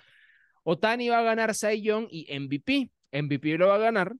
Otani 0.63 1.09
va 1.09 1.19
a 1.21 1.23
ganar 1.23 1.55
Cy 1.55 1.81
Young 1.83 2.07
y 2.11 2.27
MVP. 2.39 2.91
MVP 3.13 3.59
lo 3.59 3.69
va 3.69 3.77
a 3.77 3.79
ganar. 3.79 4.15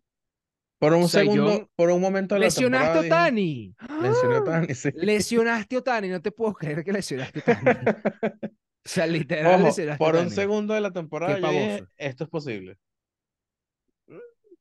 Por 0.79 0.95
un 0.95 1.05
Cy 1.05 1.19
segundo, 1.19 1.59
Young- 1.59 1.69
por 1.77 1.91
un 1.91 2.01
momento 2.01 2.35
de 2.35 2.41
Lesionaste 2.41 2.99
a 2.99 3.01
Otani. 3.03 3.75
dije, 3.79 4.01
Lesioné 4.03 4.35
a 4.37 4.41
Otani, 4.41 4.75
sí. 4.75 4.91
Lesionaste 4.95 5.77
a 5.77 5.79
Otani, 5.81 6.09
no 6.09 6.23
te 6.23 6.33
puedo 6.33 6.55
creer 6.55 6.83
que 6.85 6.93
lesionaste 6.93 7.43
a 7.47 7.53
Otani. 7.53 7.79
O 8.83 8.89
sea, 8.89 9.07
literal, 9.07 9.63
Ojo, 9.63 9.77
por 9.99 10.17
un 10.17 10.31
segundo 10.31 10.73
de 10.73 10.81
la 10.81 10.91
temporada 10.91 11.39
yo 11.39 11.51
dije, 11.51 11.85
esto 11.99 12.25
es 12.25 12.31
posible. 12.31 12.79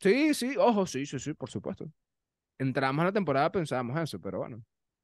Sí, 0.02 0.34
sí, 0.34 0.56
ojo, 0.58 0.86
sí, 0.86 1.06
sí, 1.06 1.20
sí, 1.20 1.34
por 1.34 1.50
supuesto. 1.50 1.90
Entramos 2.58 3.02
a 3.02 3.06
la 3.06 3.12
temporada, 3.14 3.50
pensábamos 3.52 3.98
eso, 4.00 4.20
pero 4.20 4.40
bueno, 4.40 4.62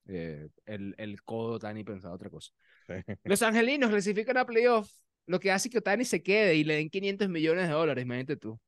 eh, 0.07 0.49
el, 0.65 0.93
el 0.97 1.21
codo 1.23 1.53
Otani 1.53 1.83
pensaba 1.85 2.13
otra 2.13 2.29
cosa. 2.29 2.51
Sí. 2.87 3.13
Los 3.23 3.41
angelinos 3.41 3.89
clasifican 3.89 4.37
a 4.37 4.45
playoff, 4.45 4.91
lo 5.27 5.39
que 5.39 5.51
hace 5.51 5.69
que 5.69 5.79
Otani 5.79 6.05
se 6.05 6.21
quede 6.23 6.55
y 6.55 6.63
le 6.63 6.75
den 6.75 6.89
500 6.89 7.29
millones 7.29 7.67
de 7.67 7.73
dólares, 7.73 8.03
imagínate 8.03 8.37
tú. 8.37 8.59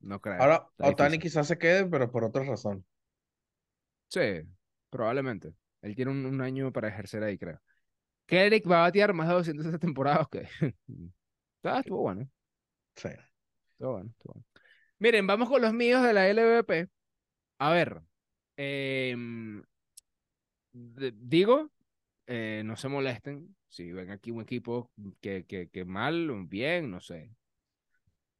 No 0.00 0.20
creo. 0.20 0.40
Ahora, 0.40 0.66
Otani 0.78 1.18
quizás 1.18 1.46
se 1.48 1.58
quede, 1.58 1.86
pero 1.86 2.10
por 2.10 2.24
otra 2.24 2.44
razón. 2.44 2.84
Sí, 4.08 4.20
probablemente. 4.90 5.52
Él 5.82 5.94
tiene 5.94 6.10
un, 6.10 6.24
un 6.26 6.40
año 6.40 6.72
para 6.72 6.88
ejercer 6.88 7.22
ahí, 7.22 7.38
creo. 7.38 7.60
Kendrick 8.26 8.68
va 8.70 8.78
a 8.78 8.82
batear 8.82 9.12
más 9.14 9.28
de 9.28 9.34
200 9.34 9.66
esta 9.66 9.78
temporada, 9.78 10.22
ok. 10.22 10.36
Ah, 11.62 11.80
estuvo 11.80 12.02
bueno, 12.02 12.28
Sí. 12.96 13.08
estuvo 13.72 13.92
bueno, 13.92 14.10
estuvo 14.10 14.32
bueno. 14.34 14.46
Miren, 14.98 15.26
vamos 15.26 15.48
con 15.48 15.60
los 15.62 15.72
míos 15.72 16.02
de 16.02 16.12
la 16.12 16.28
LVP. 16.28 16.88
A 17.58 17.70
ver, 17.72 18.02
em, 18.56 19.62
digo, 20.72 21.70
eh, 22.26 22.62
no 22.64 22.76
se 22.76 22.88
molesten 22.88 23.55
si 23.68 23.92
ven 23.92 24.10
aquí 24.10 24.30
un 24.30 24.42
equipo 24.42 24.90
que, 25.20 25.44
que, 25.44 25.68
que 25.68 25.84
mal 25.84 26.30
o 26.30 26.44
bien, 26.46 26.90
no 26.90 27.00
sé. 27.00 27.30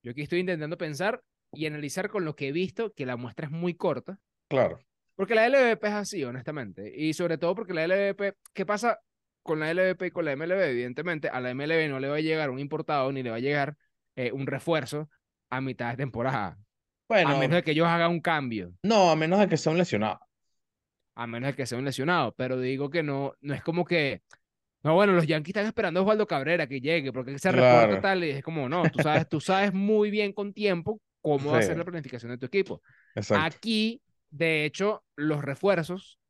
Yo 0.03 0.13
aquí 0.13 0.23
estoy 0.23 0.41
intentando 0.41 0.79
pensar 0.79 1.23
y 1.53 1.67
analizar 1.67 2.09
con 2.09 2.25
lo 2.25 2.37
que 2.37 2.49
he 2.49 2.53
visto, 2.53 2.93
que 2.93 3.07
la 3.07 3.17
muestra 3.17 3.47
es 3.47 3.53
muy 3.53 3.75
corta. 3.75 4.19
Claro. 4.49 4.79
Porque 5.15 5.35
la 5.35 5.47
LVP 5.49 5.87
es 5.89 5.95
así, 5.95 6.25
honestamente. 6.25 6.93
Y 6.95 7.15
sobre 7.15 7.39
todo 7.39 7.55
porque 7.55 7.73
la 7.75 7.85
LVP, 7.87 8.35
¿qué 8.53 8.67
pasa 8.67 9.01
con 9.43 9.61
la 9.61 9.71
LVP 9.73 10.07
y 10.07 10.11
con 10.11 10.25
la 10.25 10.33
MLB? 10.37 10.61
Evidentemente, 10.71 11.29
a 11.29 11.41
la 11.41 11.51
MLB 11.55 11.89
no 11.89 11.99
le 11.99 12.09
va 12.09 12.17
a 12.17 12.21
llegar 12.21 12.51
un 12.51 12.59
importado 12.59 13.11
ni 13.13 13.23
le 13.23 13.31
va 13.31 13.37
a 13.37 13.41
llegar 13.41 13.77
eh, 14.15 14.31
un 14.33 14.47
refuerzo 14.47 15.09
a 15.51 15.61
mitad 15.61 15.91
de 15.91 15.97
temporada. 15.97 16.59
Bueno, 17.09 17.31
A 17.31 17.39
menos 17.39 17.57
de 17.57 17.63
que 17.63 17.71
ellos 17.71 17.87
hagan 17.87 18.11
un 18.11 18.21
cambio. 18.21 18.73
no, 18.83 19.11
a 19.11 19.17
menos 19.17 19.39
de 19.39 19.49
que 19.49 19.57
sea 19.57 19.73
un 19.73 19.79
lesionado. 19.79 20.21
A 21.15 21.27
menos 21.27 21.49
de 21.51 21.57
que 21.57 21.67
sea 21.67 21.79
un 21.79 21.85
lesionado. 21.85 22.35
Pero 22.37 22.61
digo 22.61 22.91
que 22.91 23.03
no, 23.03 23.35
no 23.41 23.55
es 23.55 23.63
como 23.63 23.85
que. 23.85 24.23
No, 24.87 24.95
bueno, 24.95 25.15
los 25.15 25.27
Yankees 25.27 25.51
están 25.51 25.67
esperando 25.67 25.99
a 25.99 26.03
Osvaldo 26.05 26.29
Cabrera 26.29 26.69
que 26.69 26.81
llegue, 26.81 27.13
porque 27.13 27.41
se 27.41 27.51
reporta 27.51 27.89
Claro. 27.89 28.01
tal, 28.01 28.23
y 28.23 28.31
es 28.31 28.45
como, 28.45 28.69
no, 28.69 28.85
tú 28.89 29.03
sabes, 29.03 29.29
tú 29.29 29.41
sabes 29.41 29.75
muy 29.75 30.11
bien 30.11 30.33
con 30.33 30.53
tiempo 30.53 31.01
cómo 31.21 31.51
va 31.51 31.59
a 31.59 31.63
ser 31.63 31.77
la 31.77 31.85
planificación 31.85 32.31
de 32.31 32.39
tu 32.39 32.47
equipo. 32.47 32.81
Exacto. 33.17 33.45
Aquí, 33.45 34.01
de 34.31 34.65
hecho, 34.65 35.03
los 35.17 35.43
refuerzos, 35.43 36.21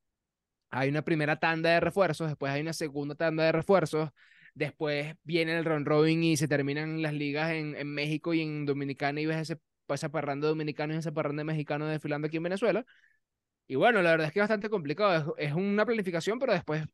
hay 0.70 0.88
una 0.88 1.02
primera 1.02 1.36
tanda 1.36 1.68
de 1.68 1.80
refuerzos, 1.80 2.28
después 2.28 2.50
hay 2.50 2.62
una 2.62 2.72
segunda 2.72 3.14
tanda 3.14 3.44
de 3.44 3.52
refuerzos, 3.52 4.08
después 4.54 5.14
viene 5.22 5.58
el 5.58 5.66
round 5.66 5.86
robin 5.86 6.24
y 6.24 6.38
se 6.38 6.48
terminan 6.48 7.02
las 7.02 7.12
ligas 7.12 7.50
en, 7.50 7.76
en 7.76 7.88
México 7.92 8.32
y 8.32 8.40
en 8.40 8.64
Dominicana 8.64 9.20
y 9.20 9.26
ves 9.26 9.50
ese, 9.50 9.60
esa 9.88 10.08
parranda 10.08 10.46
de 10.46 10.52
dominicanos 10.52 10.96
y 10.96 10.98
esa 11.00 11.12
parranda 11.12 11.40
de 11.40 11.44
mexicanos 11.44 11.90
desfilando 11.90 12.28
aquí 12.28 12.38
en 12.38 12.44
Venezuela. 12.44 12.86
Y 13.68 13.74
bueno, 13.74 14.00
la 14.00 14.12
verdad 14.12 14.28
es 14.28 14.32
que 14.32 14.38
es 14.38 14.44
bastante 14.44 14.70
complicado, 14.70 15.34
es, 15.36 15.50
es 15.50 15.54
una 15.54 15.84
planificación, 15.84 16.38
pero 16.38 16.54
después 16.54 16.86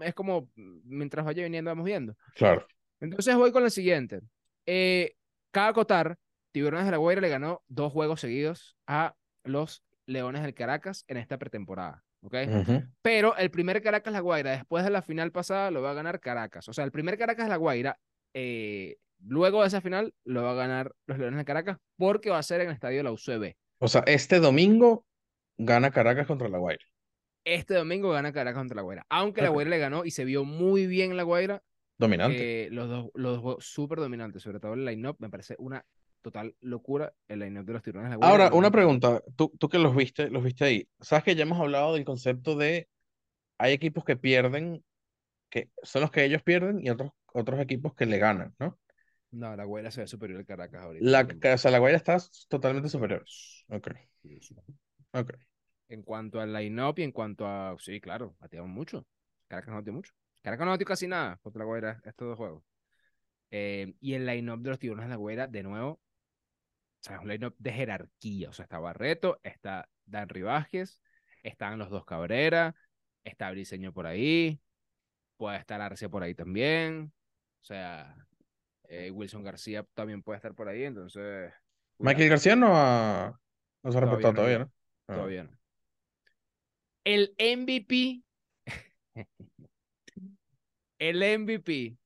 es 0.00 0.14
como 0.14 0.50
mientras 0.54 1.24
vaya 1.24 1.42
viniendo 1.42 1.70
vamos 1.70 1.84
viendo. 1.84 2.16
Claro. 2.34 2.66
Entonces 3.00 3.34
voy 3.36 3.52
con 3.52 3.62
la 3.62 3.70
siguiente. 3.70 4.20
Eh, 4.66 5.14
cada 5.50 5.72
Cotar, 5.72 6.16
Tiburones 6.52 6.86
de 6.86 6.92
la 6.92 6.98
Guaira 6.98 7.20
le 7.20 7.28
ganó 7.28 7.62
dos 7.68 7.92
juegos 7.92 8.20
seguidos 8.20 8.76
a 8.86 9.14
los 9.44 9.82
Leones 10.06 10.42
del 10.42 10.54
Caracas 10.54 11.04
en 11.08 11.16
esta 11.16 11.38
pretemporada. 11.38 12.04
Pero 13.02 13.36
el 13.36 13.50
primer 13.50 13.82
Caracas 13.82 14.12
La 14.12 14.20
Guaira, 14.20 14.50
después 14.50 14.84
de 14.84 14.90
la 14.90 15.02
final 15.02 15.32
pasada, 15.32 15.70
lo 15.70 15.80
va 15.80 15.92
a 15.92 15.94
ganar 15.94 16.20
Caracas. 16.20 16.68
O 16.68 16.72
sea, 16.72 16.84
el 16.84 16.92
primer 16.92 17.16
Caracas 17.16 17.48
La 17.48 17.56
Guaira, 17.56 17.98
eh, 18.34 18.98
luego 19.24 19.62
de 19.62 19.68
esa 19.68 19.80
final, 19.80 20.12
lo 20.24 20.42
va 20.42 20.52
a 20.52 20.54
ganar 20.54 20.92
los 21.06 21.18
Leones 21.18 21.38
de 21.38 21.44
Caracas 21.44 21.78
porque 21.96 22.30
va 22.30 22.38
a 22.38 22.42
ser 22.42 22.60
en 22.60 22.68
el 22.68 22.74
estadio 22.74 22.98
de 22.98 23.04
la 23.04 23.12
UCB. 23.12 23.54
O 23.78 23.88
sea, 23.88 24.02
este 24.06 24.40
domingo 24.40 25.06
gana 25.56 25.90
Caracas 25.90 26.26
contra 26.26 26.48
La 26.48 26.58
Guaira. 26.58 26.84
Este 27.44 27.74
domingo 27.74 28.10
gana 28.10 28.32
Caracas 28.32 28.60
contra 28.60 28.76
La 28.76 28.82
Guaira. 28.82 29.06
Aunque 29.08 29.42
La. 29.42 29.48
Guaira 29.48 29.70
le 29.70 29.78
ganó 29.78 30.04
y 30.04 30.10
se 30.10 30.24
vio 30.24 30.44
muy 30.44 30.86
bien 30.86 31.16
La 31.16 31.22
Guaira, 31.22 31.62
Dominante. 32.00 32.64
Eh, 32.64 32.70
los 32.70 32.88
dos, 32.88 33.10
los 33.14 33.32
dos 33.34 33.42
juegos 33.42 33.64
súper 33.66 33.98
dominantes, 33.98 34.42
sobre 34.42 34.58
todo 34.58 34.72
el 34.72 34.86
line-up, 34.86 35.16
me 35.18 35.28
parece 35.28 35.54
una 35.58 35.84
total 36.22 36.56
locura 36.60 37.12
el 37.28 37.40
line-up 37.40 37.66
de 37.66 37.72
los 37.74 37.82
tiburones 37.82 38.08
de 38.08 38.16
la 38.16 38.16
Guaira. 38.16 38.44
Ahora, 38.44 38.56
una 38.56 38.70
pregunta. 38.70 39.22
Tú, 39.36 39.52
tú 39.58 39.68
que 39.68 39.78
los 39.78 39.94
viste, 39.94 40.30
los 40.30 40.42
viste 40.42 40.64
ahí. 40.64 40.88
Sabes 40.98 41.24
que 41.24 41.34
ya 41.34 41.42
hemos 41.42 41.60
hablado 41.60 41.92
del 41.94 42.06
concepto 42.06 42.56
de 42.56 42.88
hay 43.58 43.74
equipos 43.74 44.02
que 44.02 44.16
pierden, 44.16 44.82
que 45.50 45.68
son 45.82 46.00
los 46.00 46.10
que 46.10 46.24
ellos 46.24 46.42
pierden 46.42 46.80
y 46.82 46.88
otros, 46.88 47.12
otros 47.34 47.60
equipos 47.60 47.94
que 47.94 48.06
le 48.06 48.16
ganan, 48.16 48.54
¿no? 48.58 48.78
No, 49.32 49.54
la 49.54 49.64
Guaira 49.64 49.90
se 49.90 50.00
ve 50.00 50.06
superior 50.06 50.40
al 50.40 50.46
Caracas 50.46 50.82
ahorita. 50.82 51.04
La, 51.04 51.52
o 51.54 51.58
sea, 51.58 51.70
la 51.70 51.78
Guaira 51.78 51.98
está 51.98 52.16
totalmente 52.48 52.88
superior. 52.88 53.24
Ok, 53.68 53.90
ok. 55.12 55.34
En 55.90 56.02
cuanto 56.02 56.40
al 56.40 56.52
line-up 56.52 56.94
y 56.98 57.02
en 57.02 57.12
cuanto 57.12 57.46
a. 57.46 57.76
Sí, 57.78 58.00
claro, 58.00 58.36
batearon 58.38 58.70
mucho. 58.70 59.04
Caracas 59.48 59.70
no 59.70 59.76
bateó 59.76 59.92
mucho. 59.92 60.12
Caracas 60.40 60.64
no 60.64 60.70
bateó 60.70 60.86
casi 60.86 61.08
nada 61.08 61.36
contra 61.42 61.58
la 61.58 61.64
Guaira 61.64 62.00
estos 62.04 62.28
dos 62.28 62.36
juegos. 62.38 62.64
Eh, 63.50 63.94
y 64.00 64.14
el 64.14 64.24
line-up 64.24 64.60
de 64.60 64.70
los 64.70 64.78
tiburones 64.78 65.08
de 65.08 65.10
la 65.10 65.16
Guaira, 65.16 65.48
de 65.48 65.62
nuevo, 65.64 65.90
o 65.90 66.00
sea, 67.00 67.16
es 67.16 67.22
un 67.22 67.28
line-up 67.28 67.56
de 67.58 67.72
jerarquía. 67.72 68.50
O 68.50 68.52
sea, 68.52 68.62
está 68.62 68.78
Barreto, 68.78 69.40
está 69.42 69.88
Dan 70.06 70.28
Vázquez, 70.44 71.00
están 71.42 71.78
los 71.78 71.90
dos 71.90 72.04
Cabrera, 72.04 72.76
está 73.24 73.50
Briseño 73.50 73.92
por 73.92 74.06
ahí, 74.06 74.60
puede 75.36 75.58
estar 75.58 75.80
Arce 75.80 76.08
por 76.08 76.22
ahí 76.22 76.34
también. 76.34 77.12
O 77.60 77.64
sea, 77.64 78.14
eh, 78.84 79.10
Wilson 79.10 79.42
García 79.42 79.84
también 79.94 80.22
puede 80.22 80.36
estar 80.36 80.54
por 80.54 80.68
ahí, 80.68 80.84
entonces. 80.84 81.52
Michael 81.98 82.30
García 82.30 82.54
no 82.54 82.68
ha, 82.74 83.38
no 83.82 83.92
se 83.92 83.98
ha 83.98 84.00
Todavía 84.00 84.16
reportado 84.16 84.32
no 84.32 84.36
todavía. 84.36 84.58
¿no? 84.60 84.72
Ah. 85.08 85.14
Todavía 85.14 85.44
no. 85.44 85.59
El 87.10 87.34
MVP. 87.40 88.22
el 91.00 91.40
MVP 91.40 91.96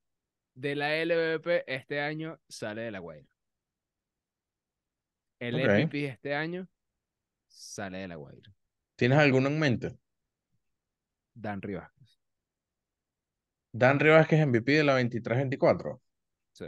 de 0.55 0.75
la 0.75 0.95
LVP 1.05 1.63
este 1.67 2.01
año 2.01 2.39
sale 2.49 2.81
de 2.81 2.91
la 2.91 2.97
Guaira. 2.97 3.27
El. 5.39 5.57
MVP 5.57 6.05
este 6.05 6.33
año 6.33 6.67
sale 7.47 7.99
de 7.99 8.07
la 8.07 8.15
Guaira. 8.15 8.51
¿Tienes 8.95 9.19
alguno 9.19 9.47
en 9.47 9.59
mente? 9.59 9.95
Dan 11.35 11.61
Rivas. 11.61 11.91
Dan 13.73 13.99
Rivas, 13.99 14.27
que 14.27 14.41
es 14.41 14.47
MVP 14.47 14.71
de 14.71 14.83
la 14.85 14.99
23-24. 14.99 16.01
Sí. 16.53 16.65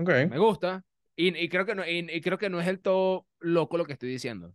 Ok. 0.00 0.10
Me 0.28 0.38
gusta. 0.38 0.84
Y, 1.16 1.34
y 1.34 1.48
creo 1.48 1.64
que 1.64 1.74
no, 1.74 1.88
y, 1.88 2.06
y 2.12 2.20
creo 2.20 2.36
que 2.36 2.50
no 2.50 2.60
es 2.60 2.68
el 2.68 2.80
todo 2.80 3.26
loco 3.38 3.78
lo 3.78 3.86
que 3.86 3.94
estoy 3.94 4.10
diciendo. 4.10 4.54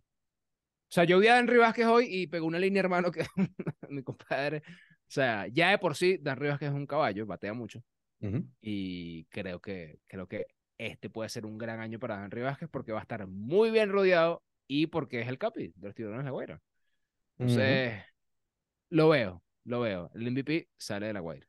O 0.90 0.92
sea, 0.92 1.04
yo 1.04 1.20
vi 1.20 1.28
a 1.28 1.34
Dan 1.34 1.46
Vázquez 1.46 1.86
hoy 1.86 2.06
y 2.10 2.26
pegó 2.26 2.46
una 2.46 2.58
línea, 2.58 2.80
hermano, 2.80 3.12
que 3.12 3.24
mi 3.88 4.02
compadre. 4.02 4.62
O 4.66 5.12
sea, 5.12 5.46
ya 5.46 5.70
de 5.70 5.78
por 5.78 5.94
sí, 5.94 6.18
Dan 6.20 6.40
Vázquez 6.40 6.70
es 6.70 6.74
un 6.74 6.86
caballo, 6.86 7.26
batea 7.26 7.54
mucho. 7.54 7.80
Ujú. 8.20 8.44
Y 8.60 9.24
creo 9.26 9.60
que, 9.60 10.00
creo 10.08 10.26
que 10.26 10.46
este 10.78 11.08
puede 11.08 11.28
ser 11.28 11.46
un 11.46 11.58
gran 11.58 11.78
año 11.78 12.00
para 12.00 12.16
Dan 12.16 12.30
Vázquez 12.42 12.68
porque 12.68 12.90
va 12.90 12.98
a 12.98 13.02
estar 13.02 13.24
muy 13.28 13.70
bien 13.70 13.90
rodeado 13.90 14.42
y 14.66 14.88
porque 14.88 15.20
es 15.20 15.28
el 15.28 15.38
capi 15.38 15.68
de 15.76 15.86
los 15.86 15.94
tiburones 15.94 16.24
de 16.24 16.28
la 16.28 16.32
Guaira. 16.32 16.60
Entonces, 17.38 18.02
lo 18.88 19.08
veo, 19.10 19.44
lo 19.64 19.80
veo. 19.80 20.10
El 20.14 20.26
MVP 20.26 20.68
sale 20.76 21.06
de 21.06 21.12
la 21.12 21.20
Guaira. 21.20 21.46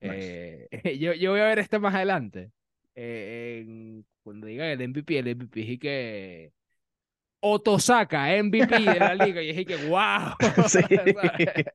Nice. 0.00 0.68
Eh, 0.70 0.98
yo, 0.98 1.12
yo 1.12 1.32
voy 1.32 1.40
a 1.40 1.44
ver 1.44 1.58
esto 1.58 1.78
más 1.78 1.94
adelante. 1.94 2.52
Eh, 2.94 3.64
en- 3.66 4.06
cuando 4.22 4.46
diga 4.46 4.70
el 4.72 4.80
MVP, 4.80 5.18
el 5.18 5.28
MVP 5.28 5.72
es 5.74 5.78
que 5.78 6.52
Otosaka, 7.44 8.28
MVP 8.42 8.78
de 8.78 9.00
la 9.00 9.14
liga. 9.14 9.42
Y 9.42 9.50
es 9.50 9.58
y 9.58 9.64
que, 9.64 9.76
wow. 9.88 10.34
Sí. 10.68 10.78
¿sabes? 11.18 11.66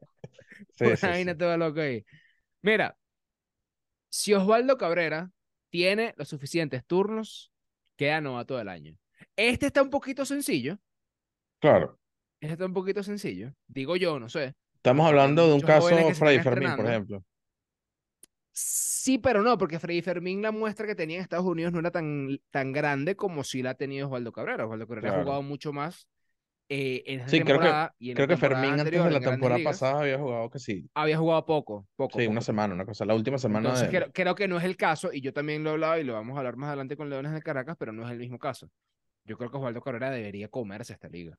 Sí, 0.71 0.83
Una 0.85 0.95
sí, 0.95 1.01
sí. 1.01 1.07
vaina 1.07 1.37
toda 1.37 1.57
loca 1.57 1.81
ahí. 1.81 2.05
Mira, 2.61 2.97
si 4.09 4.33
Osvaldo 4.33 4.77
Cabrera 4.77 5.31
tiene 5.69 6.13
los 6.17 6.29
suficientes 6.29 6.85
turnos, 6.85 7.51
queda 7.97 8.21
novato 8.21 8.57
del 8.57 8.69
año. 8.69 8.97
Este 9.35 9.67
está 9.67 9.81
un 9.81 9.89
poquito 9.89 10.25
sencillo. 10.25 10.79
Claro. 11.59 11.99
Este 12.39 12.53
está 12.53 12.65
un 12.65 12.73
poquito 12.73 13.03
sencillo. 13.03 13.53
Digo 13.67 13.95
yo, 13.95 14.19
no 14.19 14.29
sé. 14.29 14.55
Estamos 14.75 15.07
hablando 15.07 15.47
de 15.47 15.53
un 15.55 15.61
caso 15.61 15.89
están 15.89 16.43
Fermín, 16.43 16.75
por 16.75 16.85
ejemplo. 16.85 17.23
Sí, 18.59 19.19
pero 19.19 19.43
no, 19.43 19.55
porque 19.55 19.77
Freddy 19.77 20.01
Fermín 20.01 20.41
la 20.41 20.51
muestra 20.51 20.87
que 20.87 20.95
tenía 20.95 21.17
en 21.17 21.21
Estados 21.21 21.45
Unidos 21.45 21.71
no 21.71 21.79
era 21.79 21.91
tan, 21.91 22.39
tan 22.49 22.71
grande 22.71 23.15
como 23.15 23.43
si 23.43 23.61
la 23.61 23.69
ha 23.71 23.75
tenido 23.75 24.07
Osvaldo 24.07 24.31
Cabrera. 24.31 24.65
Osvaldo 24.65 24.87
Cabrera 24.87 25.09
ha 25.09 25.11
Claro. 25.11 25.23
jugado 25.25 25.41
mucho 25.43 25.71
más 25.73 26.07
eh, 26.69 27.03
en 27.05 27.19
esta 27.19 27.29
Sí, 27.29 27.41
creo 27.41 27.59
que- 27.59 27.65
temporada 27.65 27.95
y 27.99 28.09
en 28.09 28.15
Creo 28.15 28.27
que 28.27 28.33
temporada 28.33 28.61
Fermín 28.63 28.79
antes 28.79 29.03
de 29.03 29.11
la 29.11 29.19
temporada 29.19 29.57
Ligas, 29.59 29.79
pasada 29.79 30.01
había 30.01 30.17
jugado 30.17 30.49
que 30.49 30.57
sí. 30.57 30.89
había 30.95 31.17
jugado 31.19 31.45
poco, 31.45 31.87
poco, 31.95 32.17
Sí, 32.17 32.25
poco, 32.25 32.31
una 32.31 32.41
semana, 32.41 32.73
una 32.73 32.85
cosa. 32.85 33.05
La 33.05 33.13
última 33.13 33.37
semana 33.37 33.69
Entonces 33.69 33.91
de... 33.91 33.97
creo, 33.99 34.11
creo 34.11 34.33
que 34.35 34.47
no 34.47 34.57
es 34.57 34.63
el 34.63 34.75
caso, 34.75 35.13
y 35.13 35.21
yo 35.21 35.31
también 35.33 35.63
lo 35.63 35.69
he 35.69 35.73
hablado 35.73 35.99
y 35.99 36.03
lo 36.03 36.13
vamos 36.13 36.35
a 36.35 36.39
hablar 36.39 36.57
más 36.57 36.69
adelante 36.69 36.97
con 36.97 37.11
Leones 37.11 37.33
de 37.33 37.43
Caracas, 37.43 37.77
pero 37.77 37.93
no 37.93 38.05
es 38.07 38.11
el 38.11 38.17
mismo 38.17 38.39
caso. 38.39 38.71
Yo 39.23 39.37
creo 39.37 39.51
que 39.51 39.57
Osvaldo 39.57 39.81
Cabrera 39.81 40.09
debería 40.09 40.47
comerse 40.49 40.93
esta 40.93 41.07
liga. 41.09 41.37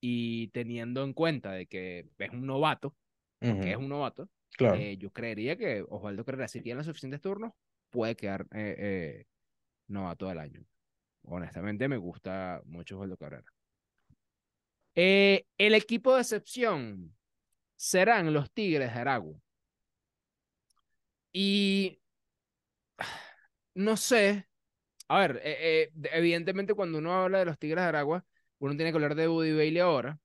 Y 0.00 0.48
teniendo 0.48 1.04
en 1.04 1.12
cuenta 1.12 1.52
de 1.52 1.66
que 1.66 2.06
es 2.18 2.30
un 2.30 2.46
novato, 2.46 2.96
Ujú. 3.42 3.60
que 3.60 3.72
es 3.72 3.76
un 3.76 3.90
novato, 3.90 4.28
Eh, 4.58 4.96
yo 4.98 5.10
creería 5.10 5.56
que 5.56 5.84
Osvaldo 5.88 6.24
Carrera, 6.24 6.48
si 6.48 6.60
tiene 6.60 6.78
los 6.78 6.86
suficientes 6.86 7.20
turnos, 7.20 7.52
puede 7.92 8.16
quedar 8.16 8.46
eh, 8.52 8.74
eh, 8.78 9.26
novato 9.86 10.26
del 10.26 10.38
año. 10.38 10.64
Honestamente, 11.24 11.86
me 11.88 11.98
gusta 11.98 12.60
mucho 12.64 12.96
Osvaldo 12.96 13.16
Carrera. 13.16 13.44
Eh, 14.94 15.46
el 15.58 15.74
equipo 15.74 16.14
de 16.14 16.22
excepción 16.22 17.14
serán 17.76 18.32
los 18.32 18.50
Tigres 18.50 18.92
de 18.92 19.00
Aragua. 19.00 19.36
Y 21.32 22.00
no 23.74 23.96
sé, 23.96 24.46
a 25.08 25.20
ver, 25.20 25.40
evidentemente 26.12 26.74
cuando 26.74 26.98
uno 26.98 27.14
habla 27.14 27.38
de 27.38 27.44
los 27.46 27.58
Tigres 27.58 27.82
de 27.82 27.88
Aragua, 27.88 28.24
uno 28.58 28.76
tiene 28.76 28.90
que 28.90 28.96
hablar 28.96 29.14
de 29.14 29.28
Woody 29.28 29.54
Bailey 29.54 29.78
ahora, 29.78 30.20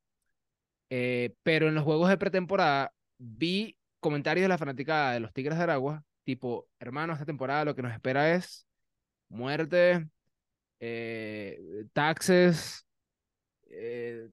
pero 0.90 1.70
en 1.70 1.76
los 1.76 1.84
juegos 1.84 2.10
de 2.10 2.18
pretemporada 2.18 2.94
vi 3.18 3.77
comentarios 4.08 4.46
de 4.46 4.48
la 4.48 4.58
fanaticada 4.58 5.12
de 5.12 5.20
los 5.20 5.34
Tigres 5.34 5.58
de 5.58 5.64
Aragua, 5.66 6.02
tipo, 6.24 6.70
hermano, 6.80 7.12
esta 7.12 7.26
temporada 7.26 7.66
lo 7.66 7.76
que 7.76 7.82
nos 7.82 7.92
espera 7.92 8.34
es 8.34 8.66
muerte, 9.28 10.08
eh, 10.80 11.60
taxes, 11.92 12.88
eh, 13.70 14.30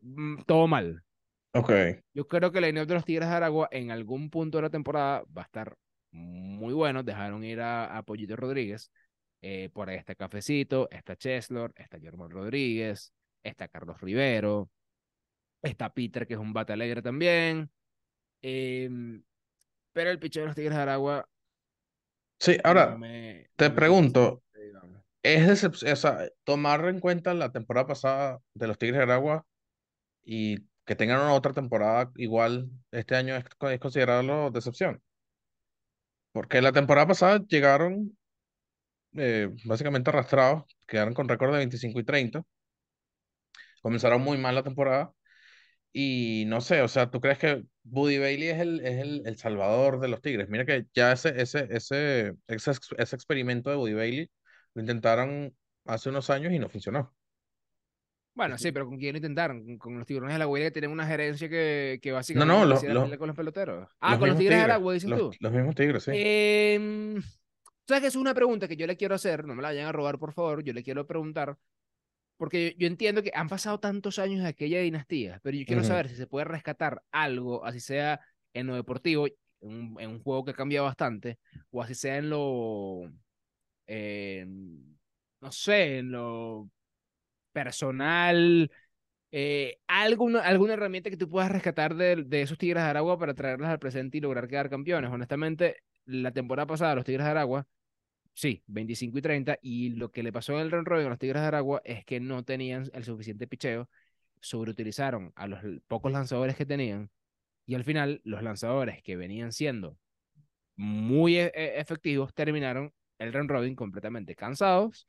mm, 0.00 0.44
todo 0.46 0.66
mal. 0.66 1.04
Ok. 1.52 1.70
Yo 2.14 2.26
creo 2.26 2.50
que 2.50 2.58
el 2.58 2.64
line 2.64 2.86
de 2.86 2.94
los 2.94 3.04
Tigres 3.04 3.28
de 3.28 3.34
Aragua 3.34 3.68
en 3.70 3.90
algún 3.90 4.30
punto 4.30 4.56
de 4.56 4.62
la 4.62 4.70
temporada 4.70 5.24
va 5.36 5.42
a 5.42 5.44
estar 5.44 5.76
muy 6.10 6.72
bueno. 6.72 7.02
Dejaron 7.02 7.44
ir 7.44 7.60
a, 7.60 7.98
a 7.98 8.02
Pollito 8.04 8.34
Rodríguez. 8.34 8.90
Eh, 9.42 9.68
por 9.74 9.90
ahí 9.90 9.98
está 9.98 10.14
Cafecito, 10.14 10.88
está 10.90 11.16
Cheslor, 11.16 11.74
está 11.76 12.00
Germán 12.00 12.30
Rodríguez, 12.30 13.12
está 13.42 13.68
Carlos 13.68 14.00
Rivero, 14.00 14.70
está 15.60 15.92
Peter, 15.92 16.26
que 16.26 16.32
es 16.32 16.40
un 16.40 16.54
bate 16.54 16.72
alegre 16.72 17.02
también. 17.02 17.70
Em, 18.42 19.22
pero 19.92 20.10
el 20.10 20.18
picheo 20.18 20.42
de 20.42 20.46
los 20.48 20.56
Tigres 20.56 20.76
de 20.76 20.82
Aragua 20.82 21.28
Sí, 22.40 22.56
no 22.56 22.60
ahora 22.68 22.96
me, 22.96 23.50
te 23.56 23.68
no 23.68 23.74
pregunto, 23.74 24.42
es 25.22 25.64
o 25.64 25.96
sea, 25.96 26.28
tomar 26.44 26.84
en 26.86 27.00
cuenta 27.00 27.34
la 27.34 27.50
temporada 27.50 27.86
pasada 27.86 28.40
de 28.54 28.66
los 28.68 28.78
Tigres 28.78 28.98
de 28.98 29.02
Aragua 29.04 29.44
y 30.24 30.58
que 30.84 30.96
tengan 30.96 31.20
una 31.20 31.34
otra 31.34 31.52
temporada 31.52 32.10
igual 32.16 32.70
este 32.92 33.16
año 33.16 33.36
es, 33.36 33.44
es 33.72 33.80
considerarlo 33.80 34.50
decepción. 34.50 35.02
Porque 36.32 36.62
la 36.62 36.72
temporada 36.72 37.06
pasada 37.08 37.44
llegaron 37.48 38.16
eh, 39.16 39.50
básicamente 39.64 40.10
arrastrados, 40.10 40.64
quedaron 40.86 41.14
con 41.14 41.28
récord 41.28 41.52
de 41.52 41.58
25 41.58 42.00
y 42.00 42.04
30. 42.04 42.44
Comenzaron 43.82 44.22
muy 44.22 44.38
mal 44.38 44.54
la 44.54 44.62
temporada 44.62 45.12
y 45.92 46.44
no 46.46 46.60
sé, 46.60 46.82
o 46.82 46.88
sea, 46.88 47.10
¿tú 47.10 47.20
crees 47.20 47.38
que 47.38 47.64
Buddy 47.84 48.18
Bailey 48.18 48.48
es 48.48 48.60
el, 48.60 48.80
es 48.80 49.00
el, 49.00 49.22
el 49.26 49.36
salvador 49.36 50.00
de 50.00 50.08
los 50.08 50.20
Tigres? 50.20 50.48
Mira 50.48 50.64
que 50.64 50.86
ya 50.94 51.12
ese, 51.12 51.40
ese, 51.40 51.66
ese, 51.70 52.34
ese, 52.46 52.72
ese 52.98 53.16
experimento 53.16 53.70
de 53.70 53.76
Buddy 53.76 53.94
Bailey 53.94 54.30
lo 54.74 54.82
intentaron 54.82 55.54
hace 55.86 56.10
unos 56.10 56.30
años 56.30 56.52
y 56.52 56.58
no 56.58 56.68
funcionó. 56.68 57.14
Bueno, 58.38 58.56
sí, 58.56 58.70
pero 58.70 58.86
¿con 58.86 58.98
quién 58.98 59.14
lo 59.14 59.16
intentaron? 59.16 59.78
Con, 59.78 59.98
los 59.98 60.06
tiburones 60.06 60.36
de 60.36 60.38
la 60.38 60.46
huella 60.46 60.66
que 60.66 60.70
tienen 60.70 60.92
una 60.92 61.06
gerencia 61.06 61.48
que, 61.48 61.98
que 62.00 62.10
No, 62.10 62.16
básicamente 62.16 62.54
no, 62.54 62.64
los, 62.64 62.84
los, 62.84 63.02
pelear 63.02 63.18
con 63.18 63.26
los 63.26 63.36
peloteros. 63.36 63.88
Ah, 63.98 64.10
los 64.10 64.18
con 64.20 64.28
los 64.28 64.38
tigres 64.38 64.58
de 64.58 64.62
Aragua, 64.62 64.94
dices 64.94 65.10
los, 65.10 65.18
tú. 65.18 65.30
los 65.40 65.52
mismos 65.52 65.74
Tigres, 65.74 66.04
sí. 66.04 66.12
Em, 66.14 67.20
¿sabes 67.88 68.02
que 68.02 68.06
es 68.06 68.14
una 68.14 68.34
pregunta 68.34 68.68
que 68.68 68.76
yo 68.76 68.86
le 68.86 68.96
quiero 68.96 69.16
hacer? 69.16 69.44
No 69.44 69.56
me 69.56 69.62
la 69.62 69.70
vayan 69.70 69.88
a 69.88 69.92
robar, 69.92 70.20
por 70.20 70.32
favor. 70.32 70.62
Yo 70.62 70.72
le 70.72 70.84
quiero 70.84 71.04
preguntar. 71.04 71.58
Porque 72.38 72.74
yo, 72.78 72.86
entiendo 72.86 73.22
que 73.22 73.32
han 73.34 73.48
pasado 73.48 73.80
tantos 73.80 74.18
años 74.18 74.42
de 74.42 74.48
aquella 74.48 74.80
dinastía, 74.80 75.40
pero 75.42 75.56
yo 75.56 75.66
quiero 75.66 75.84
saber 75.84 76.08
si 76.08 76.14
se 76.16 76.26
puede 76.26 76.44
rescatar 76.46 77.02
algo, 77.10 77.64
así 77.66 77.80
sea 77.80 78.20
en 78.54 78.68
lo 78.68 78.76
deportivo, 78.76 79.26
en 79.26 79.34
un, 79.60 80.00
en 80.00 80.10
un 80.10 80.22
juego 80.22 80.44
que 80.44 80.52
ha 80.52 80.54
cambiado 80.54 80.86
bastante, 80.86 81.38
o 81.70 81.82
así 81.82 81.94
sea 81.94 82.16
en 82.16 82.30
lo. 82.30 83.10
no 85.40 85.52
sé, 85.52 85.98
en 85.98 86.12
lo 86.12 86.70
personal, 87.52 88.70
eh, 89.30 89.78
alguna, 89.86 90.40
alguna 90.40 90.74
herramienta 90.74 91.10
que 91.10 91.16
tú 91.16 91.28
puedas 91.28 91.50
rescatar 91.50 91.94
de, 91.96 92.24
de 92.24 92.42
esos 92.42 92.58
Tigres 92.58 92.82
de 92.82 92.88
Aragua 92.90 93.18
para 93.18 93.34
traerlas 93.34 93.70
al 93.70 93.78
presente 93.78 94.18
y 94.18 94.20
lograr 94.20 94.48
quedar 94.48 94.70
campeones. 94.70 95.10
Honestamente, 95.10 95.82
la 96.06 96.32
temporada 96.32 96.66
pasada 96.66 96.94
los 96.94 97.04
Tigres 97.04 97.24
de 97.24 97.30
Aragua, 97.32 97.66
sí, 98.38 98.62
25 98.68 99.18
y 99.18 99.22
30, 99.22 99.58
y 99.60 99.90
lo 99.90 100.12
que 100.12 100.22
le 100.22 100.32
pasó 100.32 100.52
en 100.52 100.60
el 100.60 100.70
run 100.70 100.84
robin 100.84 101.06
a 101.06 101.08
los 101.10 101.18
Tigres 101.18 101.42
de 101.42 101.48
Aragua 101.48 101.82
es 101.84 102.04
que 102.04 102.20
no 102.20 102.44
tenían 102.44 102.88
el 102.94 103.02
suficiente 103.02 103.48
picheo, 103.48 103.90
sobreutilizaron 104.40 105.32
a 105.34 105.48
los 105.48 105.60
pocos 105.88 106.12
lanzadores 106.12 106.54
que 106.56 106.64
tenían, 106.64 107.10
y 107.66 107.74
al 107.74 107.82
final 107.82 108.20
los 108.24 108.42
lanzadores 108.44 109.02
que 109.02 109.16
venían 109.16 109.52
siendo 109.52 109.98
muy 110.76 111.36
e- 111.38 111.52
e- 111.54 111.80
efectivos 111.80 112.32
terminaron 112.34 112.92
el 113.18 113.32
run 113.32 113.48
robin 113.48 113.74
completamente 113.74 114.36
cansados 114.36 115.08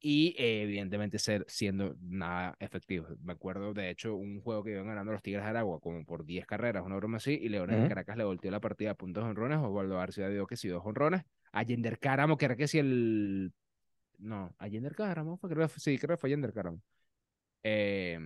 y 0.00 0.36
eh, 0.38 0.62
evidentemente 0.62 1.18
ser, 1.18 1.44
siendo 1.48 1.96
nada 2.00 2.56
efectivo. 2.60 3.08
Me 3.22 3.32
acuerdo, 3.32 3.74
de 3.74 3.90
hecho, 3.90 4.14
un 4.14 4.40
juego 4.40 4.62
que 4.64 4.70
iban 4.72 4.86
ganando 4.86 5.12
los 5.12 5.22
Tigres 5.22 5.44
de 5.44 5.50
Aragua 5.50 5.80
como 5.80 6.04
por 6.04 6.24
10 6.24 6.46
carreras, 6.46 6.84
una 6.86 6.96
broma 6.96 7.16
así, 7.16 7.32
y 7.42 7.48
Leones 7.48 7.82
de. 7.82 7.88
Caracas 7.88 8.16
le 8.16 8.24
volteó 8.24 8.50
la 8.52 8.60
partida 8.60 8.92
a 8.92 8.94
puntos 8.94 9.24
honrones, 9.24 9.58
Osvaldo 9.58 9.96
García 9.96 10.28
dio 10.28 10.46
que 10.46 10.56
sí 10.56 10.68
dos 10.68 10.82
honrones, 10.84 11.24
a 11.52 11.62
Yender 11.62 11.98
Cáramo, 11.98 12.36
que 12.36 12.44
era 12.44 12.56
que 12.56 12.68
si 12.68 12.78
el... 12.78 13.52
No, 14.18 14.54
a 14.58 14.68
Yender 14.68 14.94
Cáramo, 14.94 15.36
fue, 15.36 15.50
creo 15.50 15.68
sí, 15.68 15.98
creo 15.98 16.16
que 16.16 16.20
fue 16.20 16.30
Yender 16.30 16.52
Cáramo. 16.52 16.80
Eh, 17.62 18.18